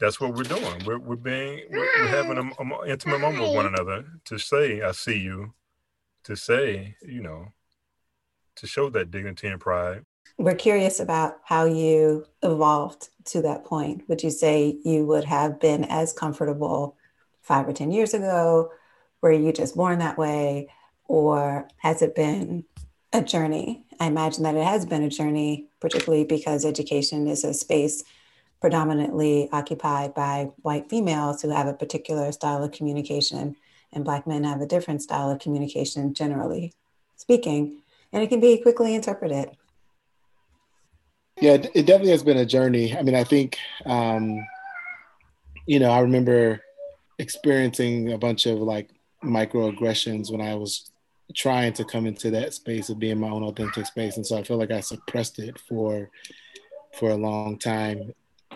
that's 0.01 0.19
what 0.19 0.33
we're 0.33 0.43
doing. 0.43 0.83
We're, 0.83 0.97
we're 0.97 1.15
being, 1.15 1.61
we're, 1.69 1.87
we're 1.99 2.07
having 2.07 2.37
an 2.37 2.51
intimate 2.87 3.21
moment 3.21 3.43
with 3.43 3.53
one 3.53 3.67
another 3.67 4.03
to 4.25 4.39
say, 4.39 4.81
I 4.81 4.91
see 4.91 5.19
you, 5.19 5.53
to 6.23 6.35
say, 6.35 6.95
you 7.03 7.21
know, 7.21 7.53
to 8.55 8.67
show 8.67 8.89
that 8.89 9.11
dignity 9.11 9.47
and 9.47 9.61
pride. 9.61 10.03
We're 10.39 10.55
curious 10.55 10.99
about 10.99 11.37
how 11.45 11.65
you 11.65 12.25
evolved 12.41 13.09
to 13.25 13.43
that 13.43 13.63
point. 13.63 14.09
Would 14.09 14.23
you 14.23 14.31
say 14.31 14.79
you 14.83 15.05
would 15.05 15.25
have 15.25 15.59
been 15.59 15.85
as 15.85 16.13
comfortable 16.13 16.97
five 17.43 17.67
or 17.67 17.73
10 17.73 17.91
years 17.91 18.15
ago? 18.15 18.71
Were 19.21 19.31
you 19.31 19.53
just 19.53 19.75
born 19.75 19.99
that 19.99 20.17
way? 20.17 20.69
Or 21.07 21.67
has 21.77 22.01
it 22.01 22.15
been 22.15 22.65
a 23.13 23.21
journey? 23.21 23.85
I 23.99 24.07
imagine 24.07 24.43
that 24.43 24.55
it 24.55 24.65
has 24.65 24.83
been 24.83 25.03
a 25.03 25.09
journey, 25.09 25.67
particularly 25.79 26.23
because 26.23 26.65
education 26.65 27.27
is 27.27 27.43
a 27.43 27.53
space 27.53 28.03
predominantly 28.61 29.49
occupied 29.51 30.13
by 30.13 30.51
white 30.61 30.87
females 30.89 31.41
who 31.41 31.49
have 31.49 31.67
a 31.67 31.73
particular 31.73 32.31
style 32.31 32.63
of 32.63 32.71
communication, 32.71 33.55
and 33.91 34.05
Black 34.05 34.27
men 34.27 34.43
have 34.43 34.61
a 34.61 34.67
different 34.67 35.01
style 35.01 35.29
of 35.31 35.39
communication, 35.39 36.13
generally 36.13 36.71
speaking, 37.15 37.81
and 38.13 38.23
it 38.23 38.27
can 38.27 38.39
be 38.39 38.61
quickly 38.61 38.93
interpreted. 38.93 39.49
Yeah, 41.39 41.53
it 41.53 41.87
definitely 41.87 42.11
has 42.11 42.23
been 42.23 42.37
a 42.37 42.45
journey. 42.45 42.95
I 42.95 43.01
mean, 43.01 43.15
I 43.15 43.23
think, 43.23 43.57
um, 43.85 44.45
you 45.65 45.79
know, 45.79 45.89
I 45.89 46.01
remember 46.01 46.61
experiencing 47.17 48.13
a 48.13 48.17
bunch 48.17 48.45
of 48.45 48.59
like 48.59 48.91
microaggressions 49.23 50.31
when 50.31 50.41
I 50.41 50.55
was 50.55 50.91
trying 51.35 51.73
to 51.73 51.85
come 51.85 52.05
into 52.05 52.29
that 52.31 52.53
space 52.53 52.89
of 52.89 52.99
being 52.99 53.19
my 53.19 53.29
own 53.29 53.43
authentic 53.43 53.87
space, 53.87 54.17
and 54.17 54.27
so 54.27 54.37
I 54.37 54.43
feel 54.43 54.57
like 54.57 54.71
I 54.71 54.81
suppressed 54.81 55.39
it 55.39 55.59
for 55.59 56.11
for 56.93 57.09
a 57.09 57.15
long 57.15 57.57
time. 57.57 58.13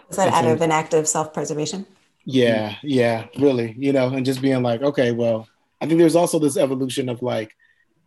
Was 0.07 0.17
that 0.17 0.33
out 0.33 0.45
of 0.45 0.61
an 0.61 0.71
act 0.71 0.93
of 0.93 1.07
self 1.07 1.33
preservation? 1.33 1.85
Yeah, 2.25 2.75
yeah, 2.81 3.25
really. 3.37 3.75
You 3.77 3.93
know, 3.93 4.09
and 4.09 4.25
just 4.25 4.41
being 4.41 4.63
like, 4.63 4.81
okay, 4.81 5.11
well, 5.11 5.47
I 5.81 5.85
think 5.85 5.99
there's 5.99 6.15
also 6.15 6.39
this 6.39 6.57
evolution 6.57 7.09
of 7.09 7.21
like 7.21 7.55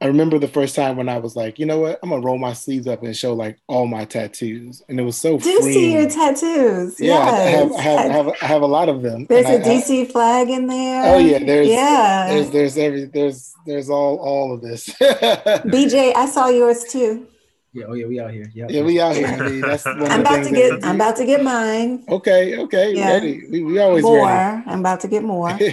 I 0.00 0.06
remember 0.06 0.38
the 0.38 0.48
first 0.48 0.76
time 0.76 0.96
when 0.96 1.08
I 1.08 1.18
was 1.18 1.34
like, 1.34 1.58
you 1.58 1.66
know 1.66 1.80
what, 1.80 1.98
I'm 2.02 2.10
gonna 2.10 2.22
roll 2.22 2.38
my 2.38 2.52
sleeves 2.52 2.86
up 2.86 3.02
and 3.02 3.16
show 3.16 3.34
like 3.34 3.58
all 3.66 3.86
my 3.86 4.04
tattoos, 4.04 4.80
and 4.88 5.00
it 5.00 5.02
was 5.02 5.16
so. 5.16 5.38
Do 5.38 5.60
freeing. 5.60 5.62
see 5.72 5.92
your 5.92 6.08
tattoos? 6.08 7.00
Yeah, 7.00 7.14
yes. 7.14 7.32
I, 7.32 7.50
have, 7.50 7.72
I, 7.72 7.80
have, 7.80 7.98
I, 7.98 8.12
have, 8.12 8.28
I 8.42 8.46
have 8.46 8.62
a 8.62 8.66
lot 8.66 8.88
of 8.88 9.02
them. 9.02 9.26
There's 9.26 9.46
a 9.46 9.58
DC 9.58 10.02
I, 10.02 10.04
flag 10.04 10.50
in 10.50 10.68
there. 10.68 11.14
Oh 11.14 11.18
yeah, 11.18 11.40
there's 11.40 11.68
yeah, 11.68 12.28
there's 12.28 12.50
there's 12.50 12.78
every 12.78 13.04
there's 13.06 13.52
there's 13.66 13.90
all 13.90 14.18
all 14.18 14.54
of 14.54 14.60
this. 14.60 14.88
BJ, 15.00 16.14
I 16.14 16.26
saw 16.26 16.48
yours 16.48 16.84
too. 16.84 17.26
Yeah, 17.72 17.84
oh 17.88 17.94
yeah, 17.94 18.06
we 18.06 18.20
out 18.20 18.30
here. 18.30 18.50
Yep. 18.54 18.70
Yeah, 18.70 18.82
we 18.82 19.00
out 19.00 19.14
here. 19.14 19.26
I 19.26 19.48
mean, 19.48 19.60
that's 19.60 19.84
one 19.84 20.10
I'm 20.10 20.20
about 20.20 20.44
to 20.44 20.50
get. 20.50 20.84
I'm 20.84 20.94
about 20.94 21.16
to 21.16 21.26
get 21.26 21.42
mine. 21.42 22.04
Okay, 22.08 22.58
okay, 22.58 22.94
yeah. 22.94 23.12
ready. 23.12 23.46
We, 23.50 23.62
we 23.62 23.78
always 23.78 24.02
more. 24.02 24.26
Ready. 24.26 24.62
I'm 24.66 24.80
about 24.80 25.00
to 25.00 25.08
get 25.08 25.22
more. 25.22 25.56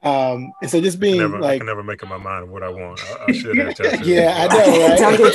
Um, 0.00 0.52
and 0.62 0.70
so 0.70 0.80
just 0.80 1.00
being 1.00 1.18
I 1.18 1.24
never, 1.24 1.40
like, 1.40 1.54
I 1.56 1.58
can 1.58 1.66
never 1.66 1.82
make 1.82 2.02
up 2.04 2.08
my 2.08 2.18
mind 2.18 2.48
what 2.50 2.62
I 2.62 2.68
want. 2.68 3.00
I, 3.00 3.24
I 3.28 3.32
should 3.32 3.58
have 3.58 3.74
tattoos. 3.74 4.06
yeah, 4.06 4.32
I 4.38 4.46
know, 4.46 4.86
right? 4.86 4.98
Don't 4.98 5.16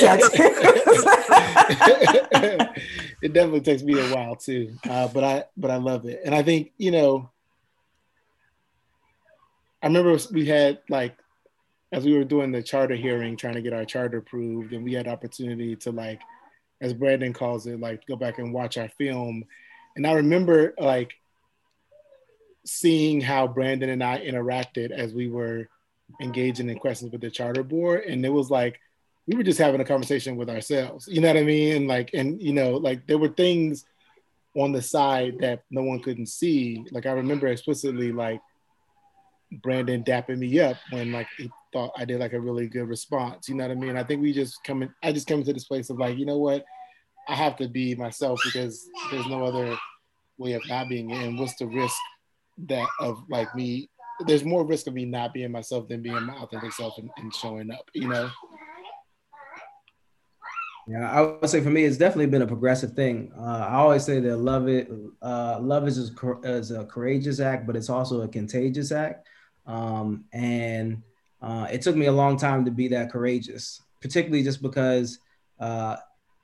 it 3.22 3.32
definitely 3.32 3.60
takes 3.60 3.82
me 3.82 3.98
a 4.00 4.14
while 4.14 4.36
too, 4.36 4.74
uh, 4.88 5.08
but 5.08 5.22
I 5.22 5.44
but 5.56 5.70
I 5.70 5.76
love 5.76 6.06
it, 6.06 6.22
and 6.24 6.34
I 6.34 6.42
think 6.42 6.72
you 6.78 6.90
know, 6.90 7.30
I 9.82 9.86
remember 9.86 10.16
we 10.32 10.46
had 10.46 10.80
like 10.88 11.16
as 11.94 12.04
we 12.04 12.12
were 12.12 12.24
doing 12.24 12.50
the 12.50 12.62
charter 12.62 12.96
hearing, 12.96 13.36
trying 13.36 13.54
to 13.54 13.62
get 13.62 13.72
our 13.72 13.84
charter 13.84 14.18
approved, 14.18 14.72
and 14.72 14.84
we 14.84 14.92
had 14.92 15.06
opportunity 15.06 15.76
to 15.76 15.92
like, 15.92 16.20
as 16.80 16.92
Brandon 16.92 17.32
calls 17.32 17.66
it, 17.68 17.78
like 17.78 18.04
go 18.06 18.16
back 18.16 18.38
and 18.38 18.52
watch 18.52 18.76
our 18.76 18.88
film, 18.88 19.44
and 19.94 20.04
I 20.06 20.12
remember 20.14 20.74
like 20.76 21.14
seeing 22.66 23.20
how 23.20 23.46
Brandon 23.46 23.90
and 23.90 24.02
I 24.02 24.18
interacted 24.18 24.90
as 24.90 25.14
we 25.14 25.28
were 25.28 25.68
engaging 26.20 26.68
in 26.68 26.78
questions 26.78 27.12
with 27.12 27.20
the 27.20 27.30
charter 27.30 27.62
board. 27.62 28.04
And 28.04 28.24
it 28.24 28.30
was 28.30 28.50
like, 28.50 28.80
we 29.26 29.36
were 29.36 29.42
just 29.42 29.60
having 29.60 29.80
a 29.80 29.84
conversation 29.84 30.36
with 30.36 30.50
ourselves. 30.50 31.06
You 31.06 31.20
know 31.20 31.28
what 31.28 31.36
I 31.36 31.44
mean? 31.44 31.86
Like, 31.86 32.10
and 32.12 32.42
you 32.42 32.52
know, 32.52 32.72
like 32.72 33.06
there 33.06 33.18
were 33.18 33.28
things 33.28 33.84
on 34.56 34.72
the 34.72 34.82
side 34.82 35.38
that 35.40 35.62
no 35.70 35.82
one 35.82 36.00
couldn't 36.00 36.26
see. 36.26 36.84
Like 36.90 37.06
I 37.06 37.12
remember 37.12 37.46
explicitly 37.46 38.12
like 38.12 38.40
Brandon 39.62 40.04
dapping 40.04 40.38
me 40.38 40.60
up 40.60 40.76
when 40.90 41.12
like 41.12 41.28
he 41.36 41.50
thought 41.72 41.92
I 41.96 42.04
did 42.04 42.20
like 42.20 42.32
a 42.32 42.40
really 42.40 42.68
good 42.68 42.88
response. 42.88 43.48
You 43.48 43.54
know 43.54 43.66
what 43.66 43.76
I 43.76 43.80
mean? 43.80 43.96
I 43.96 44.04
think 44.04 44.22
we 44.22 44.32
just 44.32 44.62
come 44.64 44.82
in, 44.82 44.94
I 45.02 45.12
just 45.12 45.26
come 45.26 45.42
to 45.42 45.52
this 45.52 45.64
place 45.64 45.90
of 45.90 45.98
like, 45.98 46.18
you 46.18 46.26
know 46.26 46.38
what? 46.38 46.64
I 47.28 47.34
have 47.34 47.56
to 47.56 47.68
be 47.68 47.94
myself 47.94 48.40
because 48.44 48.88
there's 49.10 49.26
no 49.26 49.44
other 49.44 49.76
way 50.38 50.52
of 50.52 50.62
not 50.68 50.88
being 50.88 51.10
it. 51.10 51.22
And 51.22 51.38
what's 51.38 51.56
the 51.56 51.66
risk 51.66 51.96
that 52.66 52.86
of 53.00 53.22
like 53.28 53.54
me 53.54 53.90
there's 54.26 54.44
more 54.44 54.64
risk 54.64 54.86
of 54.86 54.94
me 54.94 55.04
not 55.04 55.34
being 55.34 55.50
myself 55.50 55.88
than 55.88 56.00
being 56.00 56.22
my 56.22 56.34
authentic 56.34 56.72
self 56.72 56.96
and, 56.98 57.10
and 57.16 57.34
showing 57.34 57.68
up 57.72 57.90
you 57.94 58.06
know 58.06 58.30
yeah, 60.86 61.10
I 61.10 61.22
would 61.22 61.48
say 61.48 61.62
for 61.62 61.70
me, 61.70 61.84
it's 61.84 61.96
definitely 61.96 62.26
been 62.26 62.42
a 62.42 62.46
progressive 62.46 62.92
thing. 62.92 63.32
Uh, 63.38 63.66
I 63.70 63.76
always 63.76 64.04
say 64.04 64.20
that 64.20 64.36
love 64.36 64.68
it, 64.68 64.90
uh, 65.22 65.58
love 65.60 65.88
is 65.88 65.96
is 65.96 66.70
a 66.70 66.84
courageous 66.84 67.40
act, 67.40 67.66
but 67.66 67.74
it's 67.74 67.88
also 67.88 68.20
a 68.20 68.28
contagious 68.28 68.92
act. 68.92 69.26
Um, 69.66 70.24
and 70.32 71.02
uh, 71.42 71.66
it 71.70 71.82
took 71.82 71.96
me 71.96 72.06
a 72.06 72.12
long 72.12 72.36
time 72.36 72.64
to 72.64 72.70
be 72.70 72.88
that 72.88 73.10
courageous, 73.10 73.82
particularly 74.00 74.42
just 74.42 74.62
because 74.62 75.18
uh, 75.60 75.96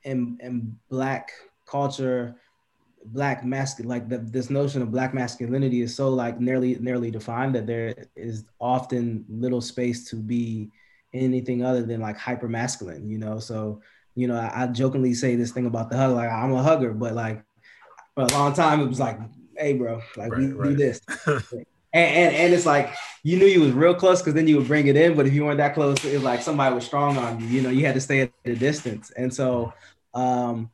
in, 0.03 0.37
in 0.41 0.75
Black 0.89 1.31
culture, 1.65 2.35
black 3.05 3.43
masculine 3.43 3.89
like 3.89 4.09
the, 4.09 4.19
this 4.19 4.49
notion 4.49 4.81
of 4.81 4.91
black 4.91 5.13
masculinity 5.13 5.81
is 5.81 5.95
so 5.95 6.09
like 6.09 6.39
nearly 6.39 6.75
nearly 6.75 7.09
defined 7.09 7.55
that 7.55 7.65
there 7.65 7.95
is 8.15 8.45
often 8.59 9.25
little 9.27 9.61
space 9.61 10.09
to 10.09 10.15
be 10.15 10.69
anything 11.13 11.63
other 11.63 11.81
than 11.81 11.99
like 11.99 12.17
hyper 12.17 12.47
masculine 12.47 13.09
you 13.09 13.17
know 13.17 13.39
so 13.39 13.81
you 14.15 14.27
know 14.27 14.35
I, 14.35 14.63
I, 14.63 14.67
jokingly 14.67 15.13
say 15.13 15.35
this 15.35 15.51
thing 15.51 15.65
about 15.65 15.89
the 15.89 15.97
hug 15.97 16.15
like 16.15 16.29
i'm 16.29 16.53
a 16.53 16.61
hugger 16.61 16.93
but 16.93 17.13
like 17.13 17.43
for 18.13 18.23
a 18.23 18.27
long 18.27 18.53
time 18.53 18.81
it 18.81 18.87
was 18.87 18.99
like 18.99 19.19
hey 19.57 19.73
bro 19.73 20.01
like 20.15 20.31
right, 20.31 20.39
we 20.39 20.51
right. 20.53 20.69
do 20.69 20.75
this 20.75 21.01
and, 21.93 22.15
and, 22.15 22.35
and 22.35 22.53
it's 22.53 22.65
like 22.65 22.93
you 23.23 23.37
knew 23.37 23.45
you 23.45 23.61
was 23.61 23.71
real 23.71 23.93
close 23.93 24.21
because 24.21 24.33
then 24.33 24.47
you 24.47 24.57
would 24.57 24.67
bring 24.67 24.87
it 24.87 24.95
in 24.95 25.15
but 25.15 25.27
if 25.27 25.33
you 25.33 25.45
weren't 25.45 25.57
that 25.57 25.73
close 25.73 26.03
it 26.05 26.13
was 26.13 26.23
like 26.23 26.41
somebody 26.41 26.73
was 26.73 26.85
strong 26.85 27.17
on 27.17 27.39
you 27.39 27.47
you 27.47 27.61
know 27.61 27.69
you 27.69 27.85
had 27.85 27.95
to 27.95 28.01
stay 28.01 28.21
at 28.21 28.31
a 28.45 28.55
distance 28.55 29.11
and 29.11 29.33
so 29.33 29.71
um 30.13 30.69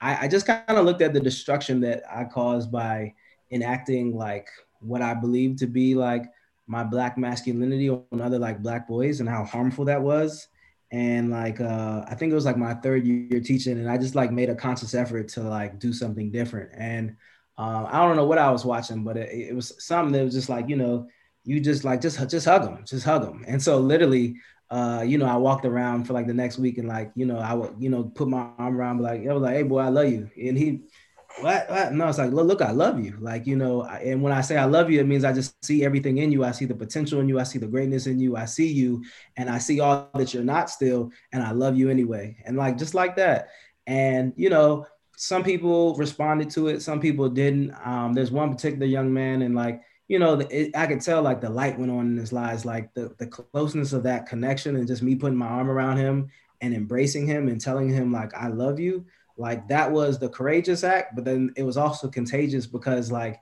I, 0.00 0.24
I 0.24 0.28
just 0.28 0.46
kind 0.46 0.62
of 0.68 0.84
looked 0.84 1.02
at 1.02 1.12
the 1.12 1.20
destruction 1.20 1.80
that 1.82 2.02
I 2.10 2.24
caused 2.24 2.72
by 2.72 3.14
enacting 3.50 4.16
like 4.16 4.48
what 4.80 5.02
I 5.02 5.14
believed 5.14 5.58
to 5.58 5.66
be 5.66 5.94
like 5.94 6.24
my 6.66 6.84
black 6.84 7.18
masculinity 7.18 7.90
on 7.90 8.20
other 8.20 8.38
like 8.38 8.62
black 8.62 8.88
boys 8.88 9.20
and 9.20 9.28
how 9.28 9.44
harmful 9.44 9.84
that 9.86 10.00
was. 10.00 10.48
And 10.92 11.30
like 11.30 11.60
uh, 11.60 12.04
I 12.08 12.14
think 12.14 12.32
it 12.32 12.34
was 12.34 12.46
like 12.46 12.56
my 12.56 12.74
third 12.74 13.06
year 13.06 13.40
teaching, 13.40 13.78
and 13.78 13.88
I 13.88 13.96
just 13.96 14.16
like 14.16 14.32
made 14.32 14.48
a 14.50 14.56
conscious 14.56 14.94
effort 14.94 15.28
to 15.28 15.42
like 15.42 15.78
do 15.78 15.92
something 15.92 16.32
different. 16.32 16.70
And 16.74 17.16
um, 17.60 17.86
I 17.90 17.98
don't 17.98 18.16
know 18.16 18.24
what 18.24 18.38
I 18.38 18.50
was 18.50 18.64
watching, 18.64 19.04
but 19.04 19.16
it, 19.16 19.50
it 19.50 19.54
was 19.54 19.72
something 19.84 20.12
that 20.12 20.24
was 20.24 20.34
just 20.34 20.48
like 20.48 20.68
you 20.68 20.76
know, 20.76 21.08
you 21.44 21.60
just 21.60 21.84
like 21.84 22.00
just 22.00 22.18
just 22.28 22.46
hug 22.46 22.62
them, 22.62 22.84
just 22.86 23.04
hug 23.04 23.22
them. 23.22 23.44
And 23.46 23.62
so 23.62 23.78
literally, 23.78 24.36
uh, 24.70 25.04
you 25.06 25.18
know, 25.18 25.26
I 25.26 25.36
walked 25.36 25.64
around 25.64 26.04
for 26.04 26.12
like 26.12 26.26
the 26.26 26.34
next 26.34 26.58
week 26.58 26.78
and 26.78 26.88
like, 26.88 27.10
you 27.16 27.26
know, 27.26 27.38
I 27.38 27.54
would, 27.54 27.74
you 27.78 27.90
know, 27.90 28.04
put 28.04 28.28
my 28.28 28.48
arm 28.56 28.76
around, 28.76 29.00
like, 29.00 29.26
I 29.26 29.32
was 29.32 29.42
like, 29.42 29.56
hey, 29.56 29.64
boy, 29.64 29.80
I 29.80 29.88
love 29.88 30.08
you. 30.08 30.30
And 30.40 30.56
he, 30.56 30.82
what? 31.40 31.68
what? 31.68 31.92
No, 31.92 32.08
it's 32.08 32.18
like, 32.18 32.32
look, 32.32 32.46
look, 32.46 32.62
I 32.62 32.70
love 32.70 33.04
you. 33.04 33.16
Like, 33.20 33.46
you 33.46 33.56
know, 33.56 33.82
and 33.84 34.22
when 34.22 34.32
I 34.32 34.40
say 34.40 34.56
I 34.56 34.66
love 34.66 34.88
you, 34.88 35.00
it 35.00 35.06
means 35.06 35.24
I 35.24 35.32
just 35.32 35.64
see 35.64 35.84
everything 35.84 36.18
in 36.18 36.30
you. 36.30 36.44
I 36.44 36.52
see 36.52 36.66
the 36.66 36.74
potential 36.74 37.20
in 37.20 37.28
you. 37.28 37.40
I 37.40 37.44
see 37.44 37.58
the 37.58 37.66
greatness 37.66 38.06
in 38.06 38.20
you. 38.20 38.36
I 38.36 38.44
see 38.44 38.72
you 38.72 39.02
and 39.36 39.50
I 39.50 39.58
see 39.58 39.80
all 39.80 40.08
that 40.14 40.32
you're 40.32 40.44
not 40.44 40.70
still. 40.70 41.10
And 41.32 41.42
I 41.42 41.50
love 41.50 41.76
you 41.76 41.90
anyway. 41.90 42.36
And 42.46 42.56
like, 42.56 42.78
just 42.78 42.94
like 42.94 43.16
that. 43.16 43.48
And, 43.86 44.32
you 44.36 44.50
know, 44.50 44.86
some 45.22 45.44
people 45.44 45.94
responded 45.96 46.48
to 46.48 46.68
it, 46.68 46.80
some 46.80 46.98
people 46.98 47.28
didn't. 47.28 47.74
Um, 47.84 48.14
there's 48.14 48.30
one 48.30 48.50
particular 48.50 48.86
young 48.86 49.12
man 49.12 49.42
and 49.42 49.54
like, 49.54 49.82
you 50.08 50.18
know, 50.18 50.40
it, 50.48 50.74
I 50.74 50.86
could 50.86 51.02
tell 51.02 51.20
like 51.20 51.42
the 51.42 51.50
light 51.50 51.78
went 51.78 51.92
on 51.92 52.06
in 52.06 52.16
his 52.16 52.32
eyes, 52.32 52.64
like 52.64 52.94
the, 52.94 53.14
the 53.18 53.26
closeness 53.26 53.92
of 53.92 54.02
that 54.04 54.26
connection 54.26 54.76
and 54.76 54.86
just 54.86 55.02
me 55.02 55.14
putting 55.14 55.36
my 55.36 55.46
arm 55.46 55.68
around 55.68 55.98
him 55.98 56.30
and 56.62 56.72
embracing 56.72 57.26
him 57.26 57.48
and 57.48 57.60
telling 57.60 57.90
him 57.90 58.10
like, 58.10 58.32
I 58.32 58.48
love 58.48 58.80
you. 58.80 59.04
Like 59.36 59.68
that 59.68 59.92
was 59.92 60.18
the 60.18 60.30
courageous 60.30 60.84
act, 60.84 61.14
but 61.14 61.26
then 61.26 61.52
it 61.54 61.64
was 61.64 61.76
also 61.76 62.08
contagious 62.08 62.66
because 62.66 63.12
like 63.12 63.38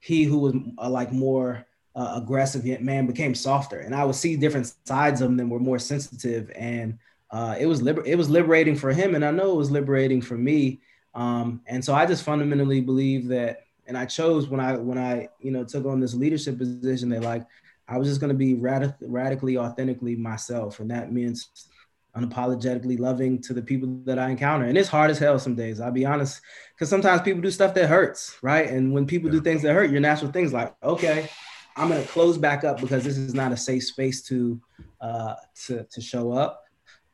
he 0.00 0.24
who 0.24 0.38
was 0.38 0.54
uh, 0.78 0.90
like 0.90 1.12
more 1.12 1.64
uh, 1.94 2.14
aggressive 2.20 2.64
man 2.80 3.06
became 3.06 3.36
softer 3.36 3.78
and 3.78 3.94
I 3.94 4.04
would 4.04 4.16
see 4.16 4.36
different 4.36 4.74
sides 4.84 5.20
of 5.20 5.36
that 5.36 5.46
were 5.46 5.60
more 5.60 5.78
sensitive. 5.78 6.50
And 6.56 6.98
uh, 7.30 7.54
it 7.56 7.66
was 7.66 7.82
liber- 7.82 8.04
it 8.04 8.18
was 8.18 8.28
liberating 8.28 8.74
for 8.74 8.92
him. 8.92 9.14
And 9.14 9.24
I 9.24 9.30
know 9.30 9.52
it 9.52 9.56
was 9.56 9.70
liberating 9.70 10.20
for 10.20 10.36
me. 10.36 10.80
Um, 11.14 11.62
and 11.66 11.84
so 11.84 11.94
I 11.94 12.06
just 12.06 12.24
fundamentally 12.24 12.80
believe 12.80 13.28
that 13.28 13.64
and 13.86 13.98
I 13.98 14.06
chose 14.06 14.48
when 14.48 14.60
I 14.60 14.76
when 14.76 14.98
I 14.98 15.28
you 15.40 15.50
know 15.50 15.64
took 15.64 15.84
on 15.86 16.00
this 16.00 16.14
leadership 16.14 16.58
position 16.58 17.08
that 17.10 17.22
like 17.22 17.46
I 17.88 17.98
was 17.98 18.08
just 18.08 18.20
going 18.20 18.32
to 18.32 18.36
be 18.36 18.54
radic- 18.54 18.96
radically 19.00 19.58
authentically 19.58 20.16
myself, 20.16 20.80
and 20.80 20.90
that 20.90 21.12
means 21.12 21.68
unapologetically 22.16 22.98
loving 22.98 23.42
to 23.42 23.52
the 23.52 23.60
people 23.60 24.00
that 24.04 24.18
I 24.18 24.30
encounter. 24.30 24.66
And 24.66 24.78
it's 24.78 24.88
hard 24.88 25.10
as 25.10 25.18
hell 25.18 25.38
some 25.38 25.54
days. 25.54 25.80
I'll 25.80 25.90
be 25.90 26.06
honest, 26.06 26.40
because 26.74 26.88
sometimes 26.88 27.22
people 27.22 27.42
do 27.42 27.50
stuff 27.50 27.74
that 27.74 27.88
hurts, 27.88 28.38
right? 28.40 28.70
And 28.70 28.92
when 28.92 29.04
people 29.06 29.28
yeah. 29.28 29.38
do 29.38 29.40
things 29.42 29.62
that 29.62 29.74
hurt, 29.74 29.90
your 29.90 30.00
natural 30.00 30.30
things 30.30 30.52
like, 30.52 30.74
okay, 30.82 31.28
I'm 31.76 31.88
gonna 31.88 32.04
close 32.04 32.38
back 32.38 32.64
up 32.64 32.80
because 32.80 33.04
this 33.04 33.18
is 33.18 33.34
not 33.34 33.52
a 33.52 33.56
safe 33.56 33.84
space 33.84 34.22
to 34.22 34.60
uh, 35.00 35.34
to 35.66 35.84
to 35.84 36.00
show 36.00 36.32
up. 36.32 36.62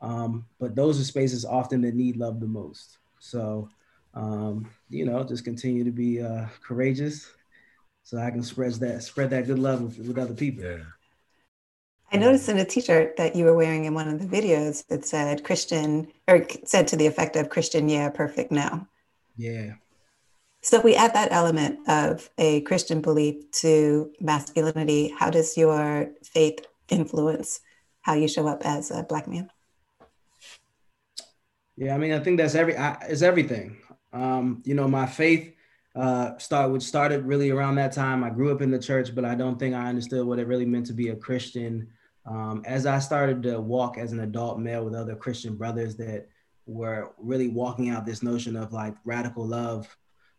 Um, 0.03 0.47
but 0.59 0.75
those 0.75 1.01
are 1.01 1.05
spaces 1.05 1.45
often 1.45 1.83
that 1.83 1.95
need 1.95 2.17
love 2.17 2.41
the 2.41 2.47
most. 2.47 2.99
So 3.19 3.69
um, 4.15 4.69
you 4.89 5.05
know, 5.05 5.23
just 5.25 5.45
continue 5.45 5.85
to 5.85 5.91
be 5.91 6.21
uh, 6.21 6.47
courageous, 6.67 7.31
so 8.03 8.19
I 8.19 8.31
can 8.31 8.43
spread 8.43 8.73
that 8.75 9.03
spread 9.03 9.31
that 9.31 9.47
good 9.47 9.59
love 9.59 9.83
with, 9.83 10.07
with 10.07 10.19
other 10.19 10.35
people. 10.35 10.65
Yeah. 10.65 10.79
I 12.13 12.17
noticed 12.17 12.49
in 12.49 12.59
a 12.59 12.65
T-shirt 12.65 13.17
that 13.19 13.37
you 13.37 13.45
were 13.45 13.55
wearing 13.55 13.85
in 13.85 13.95
one 13.95 14.09
of 14.09 14.19
the 14.19 14.27
videos 14.27 14.85
that 14.89 15.05
said 15.05 15.45
Christian 15.45 16.09
or 16.27 16.45
said 16.65 16.89
to 16.89 16.97
the 16.97 17.07
effect 17.07 17.37
of 17.37 17.51
Christian, 17.51 17.89
yeah, 17.89 18.11
perfect 18.11 18.51
now. 18.51 18.89
Yeah. 19.37 19.75
So 20.63 20.79
if 20.79 20.85
we 20.85 20.97
add 20.97 21.15
that 21.15 21.31
element 21.31 21.89
of 21.89 22.29
a 22.37 22.63
Christian 22.63 23.01
belief 23.01 23.51
to 23.53 24.11
masculinity, 24.21 25.15
how 25.17 25.31
does 25.31 25.57
your 25.57 26.11
faith 26.25 26.67
influence 26.89 27.61
how 28.03 28.15
you 28.15 28.27
show 28.27 28.49
up 28.49 28.63
as 28.67 28.91
a 28.91 29.05
black 29.05 29.29
man? 29.29 29.49
Yeah, 31.77 31.95
I 31.95 31.99
mean, 31.99 32.13
I 32.13 32.19
think 32.19 32.39
that's 32.39 32.55
every 32.55 32.77
I, 32.77 32.99
it's 33.09 33.23
everything. 33.23 33.77
Um, 34.13 34.63
you 34.65 34.75
know, 34.75 34.89
my 34.89 35.07
faith 35.07 35.55
uh, 35.95 36.39
start 36.39 36.71
which 36.71 36.83
started 36.83 37.25
really 37.25 37.51
around 37.51 37.77
that 37.77 37.93
time. 37.93 38.23
I 38.23 38.31
grew 38.31 38.53
up 38.53 38.63
in 38.63 38.71
the 38.71 38.79
church, 38.79 39.15
but 39.15 39.25
I 39.25 39.35
don't 39.35 39.59
think 39.59 39.75
I 39.75 39.89
understood 39.89 40.27
what 40.27 40.39
it 40.39 40.47
really 40.47 40.67
meant 40.67 40.87
to 40.87 40.93
be 40.93 41.09
a 41.09 41.17
Christian. 41.17 41.89
Um, 42.27 42.63
as 42.65 42.87
I 42.87 42.99
started 42.99 43.43
to 43.45 43.61
walk 43.61 43.99
as 43.99 44.13
an 44.13 44.21
adult 44.21 44.61
male 44.61 44.85
with 44.85 44.95
other 44.95 45.17
Christian 45.17 45.57
brothers 45.57 45.97
that 45.97 46.29
were 46.67 47.13
really 47.19 47.49
walking 47.49 47.91
out 47.91 48.07
this 48.07 48.23
notion 48.23 48.57
of 48.57 48.73
like 48.73 48.95
radical 49.05 49.45
love 49.45 49.97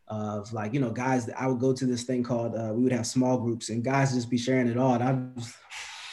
of 0.08 0.52
like 0.52 0.74
you 0.74 0.80
know 0.80 0.92
guys 0.92 1.30
i 1.38 1.48
would 1.48 1.60
go 1.60 1.74
to 1.74 1.86
this 1.86 2.04
thing 2.04 2.22
called 2.22 2.56
uh, 2.56 2.72
we 2.74 2.84
would 2.84 2.92
have 2.92 3.08
small 3.08 3.38
groups 3.38 3.70
and 3.70 3.84
guys 3.84 4.14
just 4.14 4.30
be 4.30 4.38
sharing 4.38 4.68
it 4.68 4.78
all. 4.78 4.96
And 4.96 5.04
i'm 5.04 5.34
just 5.38 5.56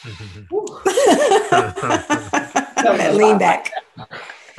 lean 3.15 3.37
back 3.37 3.71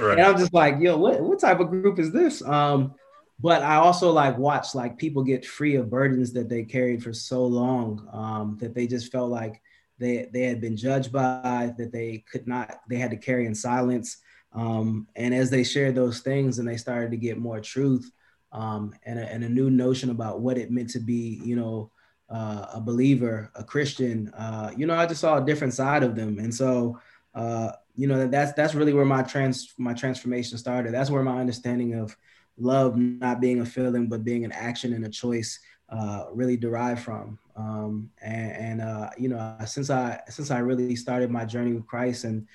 right. 0.00 0.18
and 0.18 0.26
i'm 0.26 0.38
just 0.38 0.54
like 0.54 0.76
yo 0.80 0.96
what, 0.96 1.20
what 1.20 1.38
type 1.38 1.60
of 1.60 1.68
group 1.68 1.98
is 1.98 2.12
this 2.12 2.42
um 2.42 2.94
but 3.38 3.62
i 3.62 3.76
also 3.76 4.10
like 4.10 4.36
watch 4.38 4.74
like 4.74 4.98
people 4.98 5.22
get 5.22 5.46
free 5.46 5.76
of 5.76 5.90
burdens 5.90 6.32
that 6.32 6.48
they 6.48 6.62
carried 6.62 7.02
for 7.02 7.12
so 7.12 7.44
long 7.44 8.08
um, 8.12 8.56
that 8.60 8.74
they 8.74 8.86
just 8.86 9.12
felt 9.12 9.30
like 9.30 9.60
they 9.98 10.28
they 10.32 10.42
had 10.42 10.60
been 10.60 10.76
judged 10.76 11.12
by 11.12 11.72
that 11.76 11.92
they 11.92 12.24
could 12.30 12.46
not 12.46 12.80
they 12.88 12.96
had 12.96 13.10
to 13.10 13.16
carry 13.16 13.46
in 13.46 13.54
silence 13.54 14.18
um, 14.52 15.06
and 15.14 15.32
as 15.32 15.50
they 15.50 15.62
shared 15.62 15.94
those 15.94 16.20
things 16.20 16.58
and 16.58 16.66
they 16.66 16.76
started 16.76 17.10
to 17.10 17.16
get 17.16 17.38
more 17.38 17.60
truth 17.60 18.10
um, 18.52 18.94
and, 19.04 19.18
a, 19.18 19.32
and 19.32 19.44
a 19.44 19.48
new 19.48 19.70
notion 19.70 20.10
about 20.10 20.40
what 20.40 20.58
it 20.58 20.70
meant 20.70 20.90
to 20.90 21.00
be, 21.00 21.40
you 21.44 21.56
know, 21.56 21.90
uh, 22.28 22.66
a 22.74 22.80
believer, 22.80 23.50
a 23.54 23.64
Christian, 23.64 24.28
uh, 24.30 24.70
you 24.76 24.86
know, 24.86 24.94
I 24.94 25.06
just 25.06 25.20
saw 25.20 25.38
a 25.38 25.44
different 25.44 25.74
side 25.74 26.02
of 26.02 26.14
them. 26.14 26.38
And 26.38 26.54
so, 26.54 27.00
uh, 27.34 27.72
you 28.00 28.06
know, 28.06 28.26
that's, 28.26 28.52
that's 28.58 28.74
really 28.74 28.94
where 28.94 29.10
my 29.16 29.22
trans, 29.32 29.74
my 29.76 29.94
transformation 30.02 30.56
started. 30.56 30.94
That's 30.94 31.10
where 31.10 31.22
my 31.22 31.38
understanding 31.38 31.92
of 32.02 32.16
love 32.56 32.96
not 32.96 33.40
being 33.40 33.60
a 33.60 33.66
feeling, 33.66 34.08
but 34.08 34.24
being 34.24 34.44
an 34.44 34.52
action 34.52 34.94
and 34.94 35.04
a 35.04 35.08
choice 35.10 35.50
uh, 35.96 36.24
really 36.32 36.56
derived 36.56 37.02
from. 37.02 37.38
Um, 37.56 38.10
and, 38.22 38.52
and 38.66 38.80
uh, 38.80 39.10
you 39.18 39.28
know, 39.28 39.54
since 39.66 39.90
I, 39.90 40.18
since 40.28 40.50
I 40.50 40.60
really 40.60 40.96
started 40.96 41.30
my 41.30 41.44
journey 41.44 41.72
with 41.74 41.86
Christ 41.86 42.24
and, 42.24 42.46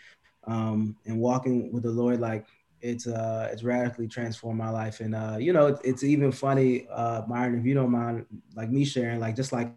um, 0.48 0.96
and 1.06 1.20
walking 1.20 1.72
with 1.72 1.84
the 1.84 1.92
Lord, 1.92 2.20
like 2.20 2.48
it's 2.82 3.08
uh, 3.08 3.50
it's 3.52 3.64
radically 3.64 4.08
transformed 4.08 4.60
my 4.60 4.70
life. 4.70 5.00
And 5.00 5.14
uh, 5.16 5.38
you 5.40 5.54
know, 5.54 5.68
it's, 5.68 5.82
it's 5.90 6.04
even 6.04 6.32
funny, 6.32 6.88
uh, 6.92 7.22
Myron, 7.28 7.60
if 7.60 7.66
you 7.66 7.74
don't 7.74 7.92
mind, 7.92 8.26
like 8.56 8.70
me 8.70 8.86
sharing, 8.86 9.20
like 9.20 9.36
just 9.36 9.52
like 9.52 9.72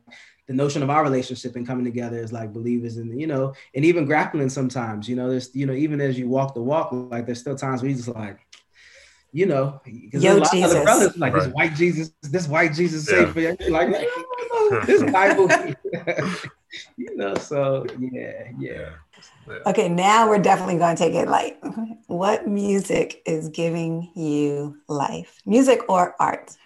the 0.48 0.54
notion 0.54 0.82
of 0.82 0.90
our 0.90 1.04
relationship 1.04 1.54
and 1.54 1.66
coming 1.66 1.84
together 1.84 2.18
as 2.18 2.32
like 2.32 2.52
believers, 2.52 2.96
and 2.96 3.20
you 3.20 3.26
know, 3.26 3.54
and 3.74 3.84
even 3.84 4.04
grappling 4.04 4.48
sometimes. 4.48 5.08
You 5.08 5.14
know, 5.14 5.30
there's 5.30 5.54
you 5.54 5.66
know, 5.66 5.74
even 5.74 6.00
as 6.00 6.18
you 6.18 6.28
walk 6.28 6.54
the 6.54 6.62
walk, 6.62 6.88
like 6.90 7.26
there's 7.26 7.40
still 7.40 7.56
times 7.56 7.82
where 7.82 7.90
you 7.90 7.96
just 7.96 8.08
like 8.08 8.40
you 9.32 9.46
know, 9.46 9.80
because 9.84 10.24
a 10.24 10.34
lot 10.34 10.50
Jesus. 10.50 10.72
of 10.72 10.78
the 10.78 10.84
brothers 10.84 11.16
like 11.16 11.34
right. 11.34 11.44
this 11.44 11.52
white 11.52 11.74
Jesus, 11.74 12.12
this 12.22 12.48
white 12.48 12.72
Jesus 12.72 13.08
yeah. 13.10 13.18
saved 13.18 13.32
for 13.32 13.40
you. 13.40 13.56
Like, 13.68 13.90
this 14.86 15.02
Bible, 15.12 15.48
you 16.96 17.16
know. 17.16 17.34
So 17.34 17.86
yeah, 17.98 18.50
yeah. 18.58 18.90
Okay, 19.66 19.88
now 19.88 20.28
we're 20.28 20.38
definitely 20.38 20.78
going 20.78 20.96
to 20.96 21.02
take 21.02 21.14
it 21.14 21.28
light. 21.28 21.58
What 22.06 22.48
music 22.48 23.22
is 23.26 23.48
giving 23.48 24.10
you 24.14 24.78
life? 24.88 25.40
Music 25.44 25.80
or 25.88 26.14
art 26.20 26.56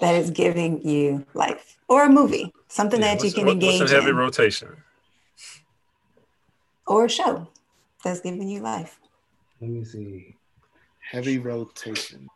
that 0.00 0.14
is 0.14 0.30
giving 0.30 0.86
you 0.86 1.24
life, 1.34 1.76
or 1.88 2.06
a 2.06 2.08
movie, 2.08 2.52
something 2.70 3.00
yeah, 3.00 3.14
that 3.14 3.24
you 3.24 3.32
can 3.32 3.44
what, 3.44 3.52
engage 3.52 3.80
what's 3.80 3.92
a 3.92 3.96
heavy 3.96 4.10
in. 4.10 4.16
rotation, 4.16 4.76
or 6.86 7.04
a 7.04 7.10
show 7.10 7.46
that's 8.02 8.20
giving 8.20 8.48
you 8.48 8.60
life. 8.60 8.98
Let 9.60 9.70
me 9.70 9.84
see. 9.84 10.36
Heavy 11.10 11.38
rotation. 11.38 12.28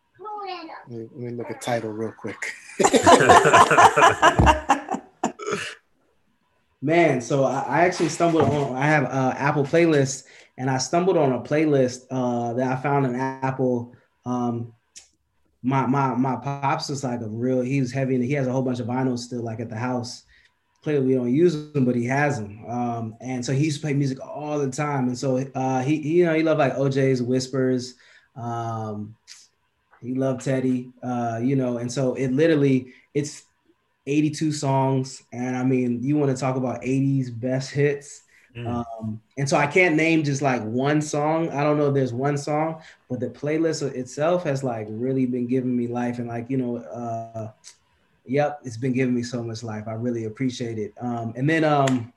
Let 0.88 0.98
me, 0.98 1.08
let 1.14 1.16
me 1.16 1.30
look 1.30 1.50
at 1.50 1.62
title 1.62 1.90
real 1.90 2.12
quick. 2.12 2.36
Man, 6.82 7.22
so 7.22 7.44
I, 7.44 7.60
I 7.60 7.80
actually 7.86 8.10
stumbled 8.10 8.42
on. 8.42 8.76
I 8.76 8.84
have 8.84 9.04
uh, 9.04 9.32
Apple 9.38 9.64
playlist, 9.64 10.24
and 10.58 10.68
I 10.68 10.76
stumbled 10.76 11.16
on 11.16 11.32
a 11.32 11.40
playlist 11.40 12.02
uh, 12.10 12.52
that 12.54 12.70
I 12.70 12.76
found 12.82 13.06
in 13.06 13.14
Apple. 13.14 13.94
Um, 14.26 14.74
my 15.62 15.86
my 15.86 16.14
my 16.14 16.36
pops 16.36 16.90
is 16.90 17.02
like 17.02 17.22
a 17.22 17.28
real. 17.28 17.62
He's 17.62 17.90
heavy, 17.90 18.16
and 18.16 18.24
he 18.24 18.34
has 18.34 18.46
a 18.46 18.52
whole 18.52 18.60
bunch 18.60 18.80
of 18.80 18.86
vinyls 18.86 19.20
still, 19.20 19.42
like 19.42 19.60
at 19.60 19.70
the 19.70 19.76
house. 19.76 20.23
Clearly, 20.84 21.06
we 21.06 21.14
don't 21.14 21.32
use 21.32 21.72
them, 21.72 21.86
but 21.86 21.96
he 21.96 22.04
has 22.04 22.38
them. 22.38 22.62
Um, 22.68 23.16
and 23.22 23.44
so 23.44 23.54
he 23.54 23.64
used 23.64 23.80
to 23.80 23.86
play 23.86 23.94
music 23.94 24.18
all 24.20 24.58
the 24.58 24.70
time. 24.70 25.08
And 25.08 25.18
so 25.18 25.38
uh, 25.54 25.82
he, 25.82 26.02
he, 26.02 26.18
you 26.18 26.26
know, 26.26 26.34
he 26.34 26.42
loved 26.42 26.58
like 26.58 26.74
O'Jays 26.74 27.22
Whispers. 27.22 27.94
Um, 28.36 29.16
he 30.02 30.12
loved 30.12 30.44
Teddy, 30.44 30.92
uh, 31.02 31.40
you 31.42 31.56
know, 31.56 31.78
and 31.78 31.90
so 31.90 32.14
it 32.16 32.32
literally 32.32 32.92
it's 33.14 33.44
82 34.06 34.52
songs. 34.52 35.22
And 35.32 35.56
I 35.56 35.64
mean, 35.64 36.02
you 36.02 36.18
want 36.18 36.30
to 36.30 36.38
talk 36.38 36.56
about 36.56 36.82
80s 36.82 37.30
best 37.40 37.70
hits. 37.70 38.20
Mm. 38.54 38.84
Um, 39.00 39.22
and 39.38 39.48
so 39.48 39.56
I 39.56 39.66
can't 39.66 39.96
name 39.96 40.22
just 40.22 40.42
like 40.42 40.62
one 40.62 41.00
song. 41.00 41.48
I 41.48 41.64
don't 41.64 41.78
know 41.78 41.88
if 41.88 41.94
there's 41.94 42.12
one 42.12 42.36
song, 42.36 42.82
but 43.08 43.20
the 43.20 43.30
playlist 43.30 43.82
itself 43.94 44.44
has 44.44 44.62
like 44.62 44.86
really 44.90 45.24
been 45.24 45.46
giving 45.46 45.74
me 45.74 45.86
life. 45.86 46.18
And 46.18 46.28
like, 46.28 46.50
you 46.50 46.58
know, 46.58 46.76
uh, 46.76 47.50
yep, 48.26 48.60
it's 48.64 48.76
been 48.76 48.92
giving 48.92 49.14
me 49.14 49.22
so 49.22 49.42
much 49.42 49.62
life. 49.62 49.84
I 49.86 49.92
really 49.92 50.24
appreciate 50.24 50.78
it. 50.78 50.94
Um, 51.00 51.32
and 51.36 51.48
then 51.48 51.64
um, 51.64 52.12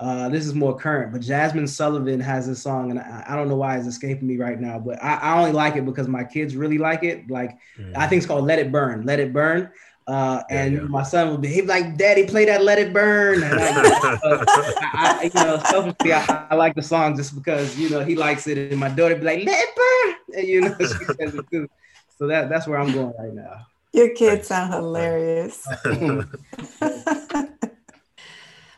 uh, 0.00 0.28
this 0.28 0.46
is 0.46 0.54
more 0.54 0.76
current, 0.76 1.12
but 1.12 1.20
Jazmine 1.20 1.68
Sullivan 1.68 2.20
has 2.20 2.46
this 2.46 2.62
song, 2.62 2.90
and 2.90 3.00
I, 3.00 3.24
I, 3.28 3.36
don't 3.36 3.48
know 3.48 3.56
why 3.56 3.76
it's 3.76 3.86
escaping 3.86 4.28
me 4.28 4.36
right 4.36 4.60
now, 4.60 4.78
but 4.78 5.02
I, 5.02 5.14
I, 5.16 5.38
only 5.38 5.52
like 5.52 5.74
it 5.74 5.84
because 5.84 6.06
my 6.06 6.22
kids 6.22 6.54
really 6.54 6.78
like 6.78 7.02
it. 7.02 7.28
Like, 7.28 7.58
mm. 7.76 7.96
I 7.96 8.06
think 8.06 8.18
it's 8.18 8.26
called 8.26 8.44
Let 8.44 8.60
It 8.60 8.70
Burn. 8.70 9.04
Let 9.04 9.18
It 9.18 9.32
Burn. 9.32 9.72
Uh, 10.06 10.42
and 10.48 10.72
yeah, 10.72 10.80
yeah. 10.80 10.86
my 10.86 11.02
son 11.02 11.30
would 11.30 11.42
be 11.42 11.48
he'd 11.48 11.62
be 11.62 11.66
like, 11.66 11.98
"Daddy, 11.98 12.24
play 12.26 12.46
that 12.46 12.64
Let 12.64 12.78
It 12.78 12.94
Burn." 12.94 13.42
And 13.42 13.60
I, 13.60 14.18
uh, 14.22 14.44
I, 14.48 15.30
you 15.34 15.44
know, 15.44 15.58
selfishly, 15.58 16.12
I, 16.14 16.46
I, 16.50 16.54
like 16.54 16.74
the 16.74 16.82
song 16.82 17.14
just 17.14 17.34
because 17.34 17.76
you 17.76 17.90
know 17.90 18.02
he 18.02 18.14
likes 18.14 18.46
it, 18.46 18.56
and 18.56 18.80
my 18.80 18.88
daughter 18.88 19.16
be 19.16 19.22
like, 19.22 19.44
"Let 19.44 19.68
it 19.68 19.76
burn," 19.76 20.38
and 20.38 20.48
you 20.48 20.60
know 20.62 20.74
she 20.78 20.86
says 20.86 21.34
it 21.34 21.44
too. 21.50 21.68
So 22.16 22.26
that 22.26 22.48
that's 22.48 22.66
where 22.66 22.78
I'm 22.78 22.90
going 22.90 23.12
right 23.18 23.34
now. 23.34 23.66
Your 23.92 24.10
kids 24.10 24.48
sound 24.48 24.72
hilarious. 24.72 25.66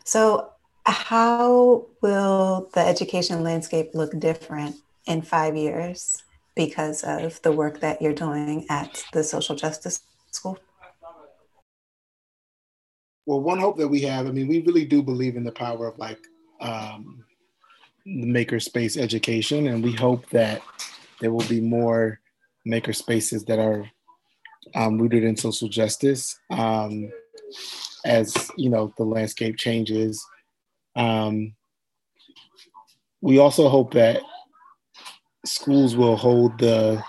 so, 0.03 0.49
how 0.85 1.85
will 2.01 2.69
the 2.73 2.79
education 2.79 3.43
landscape 3.43 3.91
look 3.93 4.17
different 4.19 4.77
in 5.05 5.21
five 5.21 5.55
years 5.55 6.23
because 6.55 7.03
of 7.03 7.41
the 7.41 7.51
work 7.51 7.79
that 7.81 8.01
you're 8.01 8.13
doing 8.13 8.65
at 8.69 9.03
the 9.13 9.23
social 9.23 9.55
justice 9.55 10.01
school? 10.31 10.57
well, 13.25 13.39
one 13.39 13.59
hope 13.59 13.77
that 13.77 13.87
we 13.87 14.01
have, 14.01 14.27
I 14.27 14.31
mean, 14.31 14.47
we 14.47 14.61
really 14.61 14.85
do 14.85 15.01
believe 15.01 15.35
in 15.35 15.43
the 15.43 15.51
power 15.51 15.87
of 15.87 15.97
like 15.97 16.19
um, 16.59 17.23
the 18.05 18.25
makerspace 18.25 18.97
education, 18.97 19.67
and 19.67 19.83
we 19.83 19.93
hope 19.93 20.27
that 20.31 20.61
there 21.19 21.31
will 21.31 21.47
be 21.47 21.61
more 21.61 22.19
maker 22.65 22.93
spaces 22.93 23.45
that 23.45 23.59
are 23.59 23.89
um, 24.75 24.97
rooted 24.97 25.23
in 25.23 25.35
social 25.35 25.67
justice 25.67 26.39
um, 26.51 27.11
as 28.05 28.49
you 28.57 28.69
know 28.69 28.93
the 28.97 29.03
landscape 29.03 29.57
changes. 29.57 30.25
Um, 30.95 31.53
we 33.21 33.37
also 33.37 33.69
hope 33.69 33.93
that 33.93 34.21
schools 35.45 35.95
will 35.95 36.15
hold 36.15 36.57
the 36.59 37.03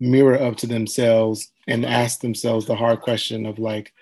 mirror 0.00 0.40
up 0.40 0.56
to 0.56 0.66
themselves 0.66 1.52
and 1.66 1.84
ask 1.84 2.20
themselves 2.20 2.66
the 2.66 2.74
hard 2.74 3.00
question 3.00 3.46
of 3.46 3.58
like, 3.58 3.92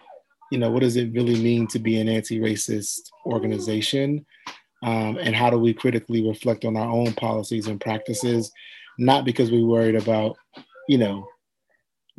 you 0.50 0.58
know, 0.58 0.70
what 0.70 0.82
does 0.82 0.96
it 0.96 1.12
really 1.12 1.40
mean 1.40 1.66
to 1.68 1.78
be 1.78 2.00
an 2.00 2.08
anti-racist 2.08 3.10
organization? 3.26 4.24
Um, 4.82 5.16
and 5.18 5.34
how 5.34 5.50
do 5.50 5.58
we 5.58 5.72
critically 5.72 6.26
reflect 6.26 6.64
on 6.64 6.76
our 6.76 6.88
own 6.88 7.14
policies 7.14 7.68
and 7.68 7.80
practices, 7.80 8.52
not 8.98 9.24
because 9.24 9.50
we're 9.50 9.66
worried 9.66 9.96
about, 9.96 10.36
you 10.88 10.98
know, 10.98 11.26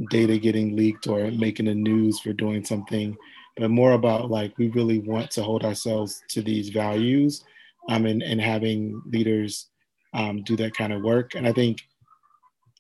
data 0.10 0.38
getting 0.38 0.76
leaked 0.76 1.08
or 1.08 1.32
making 1.32 1.68
the 1.68 1.76
news 1.76 2.20
for 2.20 2.34
doing 2.34 2.64
something, 2.66 3.16
but 3.58 3.70
more 3.70 3.94
about 3.94 4.30
like 4.30 4.58
we 4.58 4.70
really 4.70 5.00
want 5.00 5.32
to 5.32 5.44
hold 5.44 5.64
ourselves 5.64 6.22
to 6.30 6.42
these 6.42 6.70
values 6.70 7.44
um, 7.90 8.06
and, 8.06 8.22
and 8.22 8.42
having 8.42 9.02
leaders 9.08 9.68
um, 10.14 10.44
do 10.44 10.56
that 10.58 10.76
kind 10.76 10.94
of 10.94 11.02
work. 11.02 11.36
And 11.36 11.48
I 11.48 11.54
think 11.54 11.82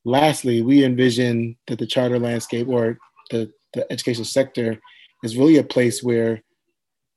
lastly, 0.03 0.61
we 0.61 0.83
envision 0.83 1.57
that 1.67 1.79
the 1.79 1.87
charter 1.87 2.19
landscape 2.19 2.67
or 2.67 2.97
the, 3.31 3.51
the 3.73 3.89
education 3.91 4.25
sector 4.25 4.79
is 5.23 5.37
really 5.37 5.57
a 5.57 5.63
place 5.63 6.03
where 6.03 6.41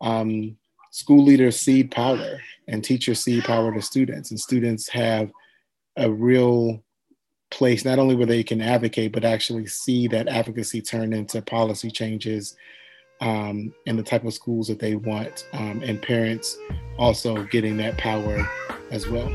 um, 0.00 0.56
school 0.90 1.24
leaders 1.24 1.58
see 1.58 1.84
power 1.84 2.40
and 2.68 2.82
teachers 2.82 3.20
see 3.20 3.40
power 3.40 3.74
to 3.74 3.82
students, 3.82 4.30
and 4.30 4.38
students 4.38 4.88
have 4.88 5.30
a 5.96 6.10
real 6.10 6.82
place 7.50 7.84
not 7.84 7.98
only 7.98 8.14
where 8.14 8.26
they 8.26 8.42
can 8.42 8.60
advocate, 8.60 9.12
but 9.12 9.24
actually 9.24 9.66
see 9.66 10.06
that 10.08 10.28
advocacy 10.28 10.82
turn 10.82 11.12
into 11.12 11.40
policy 11.42 11.90
changes 11.90 12.56
um, 13.20 13.72
and 13.86 13.98
the 13.98 14.02
type 14.02 14.24
of 14.24 14.34
schools 14.34 14.68
that 14.68 14.78
they 14.78 14.94
want, 14.94 15.46
um, 15.52 15.82
and 15.82 16.00
parents 16.00 16.56
also 16.98 17.44
getting 17.44 17.76
that 17.78 17.96
power 17.98 18.48
as 18.90 19.08
well. 19.08 19.34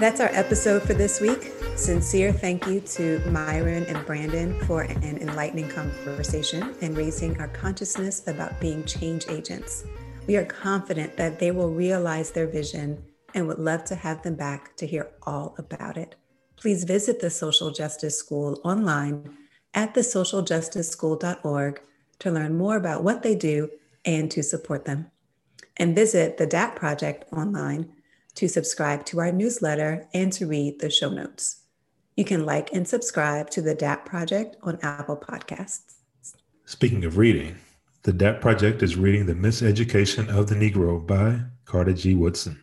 That's 0.00 0.20
our 0.20 0.30
episode 0.32 0.82
for 0.82 0.94
this 0.94 1.20
week. 1.20 1.52
Sincere 1.80 2.30
thank 2.30 2.66
you 2.66 2.78
to 2.82 3.20
Myron 3.30 3.84
and 3.84 4.04
Brandon 4.04 4.52
for 4.66 4.82
an 4.82 5.16
enlightening 5.16 5.70
conversation 5.70 6.74
and 6.82 6.94
raising 6.94 7.40
our 7.40 7.48
consciousness 7.48 8.28
about 8.28 8.60
being 8.60 8.84
change 8.84 9.24
agents. 9.30 9.84
We 10.26 10.36
are 10.36 10.44
confident 10.44 11.16
that 11.16 11.38
they 11.38 11.52
will 11.52 11.70
realize 11.70 12.32
their 12.32 12.46
vision 12.46 13.02
and 13.34 13.48
would 13.48 13.58
love 13.58 13.84
to 13.84 13.94
have 13.94 14.22
them 14.22 14.34
back 14.34 14.76
to 14.76 14.86
hear 14.86 15.08
all 15.22 15.54
about 15.56 15.96
it. 15.96 16.16
Please 16.56 16.84
visit 16.84 17.18
the 17.18 17.30
Social 17.30 17.70
Justice 17.70 18.18
School 18.18 18.60
online 18.62 19.34
at 19.72 19.94
thesocialjusticeschool.org 19.94 21.80
to 22.18 22.30
learn 22.30 22.58
more 22.58 22.76
about 22.76 23.02
what 23.02 23.22
they 23.22 23.34
do 23.34 23.70
and 24.04 24.30
to 24.32 24.42
support 24.42 24.84
them. 24.84 25.10
And 25.78 25.96
visit 25.96 26.36
the 26.36 26.46
DAP 26.46 26.76
Project 26.76 27.24
online 27.32 27.90
to 28.34 28.48
subscribe 28.48 29.06
to 29.06 29.20
our 29.20 29.32
newsletter 29.32 30.06
and 30.12 30.30
to 30.34 30.46
read 30.46 30.80
the 30.80 30.90
show 30.90 31.08
notes. 31.08 31.59
You 32.20 32.26
can 32.26 32.44
like 32.44 32.70
and 32.74 32.86
subscribe 32.86 33.48
to 33.48 33.62
the 33.62 33.74
DAP 33.74 34.04
Project 34.04 34.56
on 34.62 34.78
Apple 34.82 35.16
Podcasts. 35.16 35.94
Speaking 36.66 37.06
of 37.06 37.16
reading, 37.16 37.56
the 38.02 38.12
DAP 38.12 38.42
Project 38.42 38.82
is 38.82 38.94
reading 38.94 39.24
The 39.24 39.32
Miseducation 39.32 40.28
of 40.28 40.46
the 40.46 40.54
Negro 40.54 41.06
by 41.06 41.40
Carter 41.64 41.94
G. 41.94 42.14
Woodson. 42.14 42.62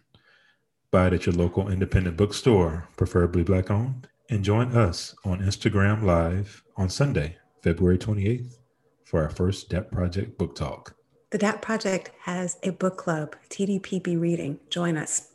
Buy 0.91 1.07
it 1.07 1.13
at 1.13 1.25
your 1.25 1.33
local 1.33 1.69
independent 1.69 2.17
bookstore, 2.17 2.87
preferably 2.97 3.41
black 3.41 3.71
owned, 3.71 4.07
and 4.29 4.43
join 4.43 4.73
us 4.73 5.15
on 5.25 5.39
Instagram 5.39 6.03
Live 6.03 6.63
on 6.75 6.87
Sunday, 6.87 7.37
February 7.63 7.97
28th, 7.97 8.57
for 9.05 9.23
our 9.23 9.29
first 9.31 9.69
DAP 9.69 9.89
Project 9.89 10.37
book 10.37 10.53
talk. 10.55 10.95
The 11.31 11.39
DAP 11.39 11.63
Project 11.63 12.11
has 12.25 12.57
a 12.61 12.69
book 12.69 12.97
club, 12.97 13.35
TDPB 13.49 14.21
Reading. 14.21 14.59
Join 14.69 14.97
us. 14.97 15.26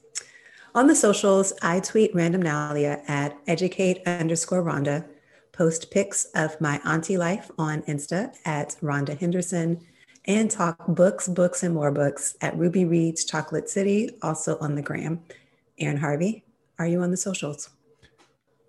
On 0.74 0.86
the 0.86 0.96
socials, 0.96 1.52
I 1.60 1.80
tweet 1.80 2.14
randomnalia 2.14 3.02
at 3.06 3.36
educate 3.46 4.00
underscore 4.06 4.62
Rhonda, 4.62 5.06
post 5.52 5.90
pics 5.90 6.24
of 6.34 6.58
my 6.62 6.80
auntie 6.86 7.18
life 7.18 7.50
on 7.58 7.82
Insta 7.82 8.34
at 8.46 8.76
Rhonda 8.82 9.18
Henderson, 9.18 9.86
and 10.24 10.50
talk 10.50 10.78
books, 10.88 11.28
books, 11.28 11.62
and 11.62 11.74
more 11.74 11.90
books 11.90 12.36
at 12.40 12.56
Ruby 12.56 12.86
Reads 12.86 13.26
Chocolate 13.26 13.68
City, 13.68 14.16
also 14.22 14.56
on 14.60 14.74
the 14.74 14.80
gram. 14.80 15.20
Aaron 15.78 15.98
Harvey, 15.98 16.42
are 16.78 16.86
you 16.86 17.02
on 17.02 17.10
the 17.10 17.18
socials? 17.18 17.68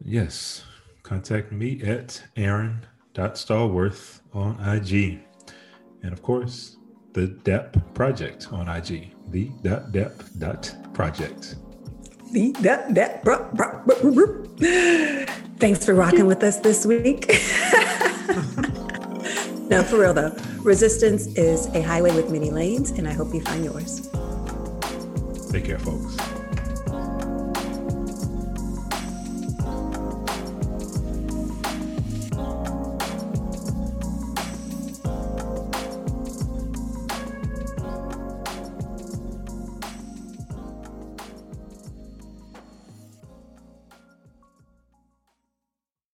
Yes. 0.04 0.66
Contact 1.04 1.54
me 1.54 1.82
at 1.84 2.22
aaron.stallworth 2.36 4.20
on 4.34 4.60
IG. 4.60 5.22
And 6.02 6.12
of 6.12 6.22
course, 6.22 6.76
the 7.14 7.28
DAP 7.28 7.94
project 7.94 8.52
on 8.52 8.68
IG, 8.68 9.14
the 9.30 9.52
dot 9.62 9.94
dap 9.94 10.12
dot 10.38 10.76
project. 10.94 11.56
Thanks 15.60 15.86
for 15.86 15.94
rocking 15.94 16.26
with 16.26 16.44
us 16.44 16.60
this 16.60 16.86
week. 16.86 17.28
no, 19.70 19.84
for 19.84 20.00
real 20.00 20.14
though. 20.14 20.36
Resistance 20.62 21.28
is 21.36 21.68
a 21.68 21.82
highway 21.82 22.16
with 22.16 22.32
many 22.32 22.50
lanes, 22.50 22.92
and 22.92 23.08
I 23.08 23.14
hope 23.14 23.34
you 23.34 23.42
find 23.42 23.64
yours. 23.64 24.10
Take 25.52 25.66
care, 25.66 25.80
folks. 25.80 26.18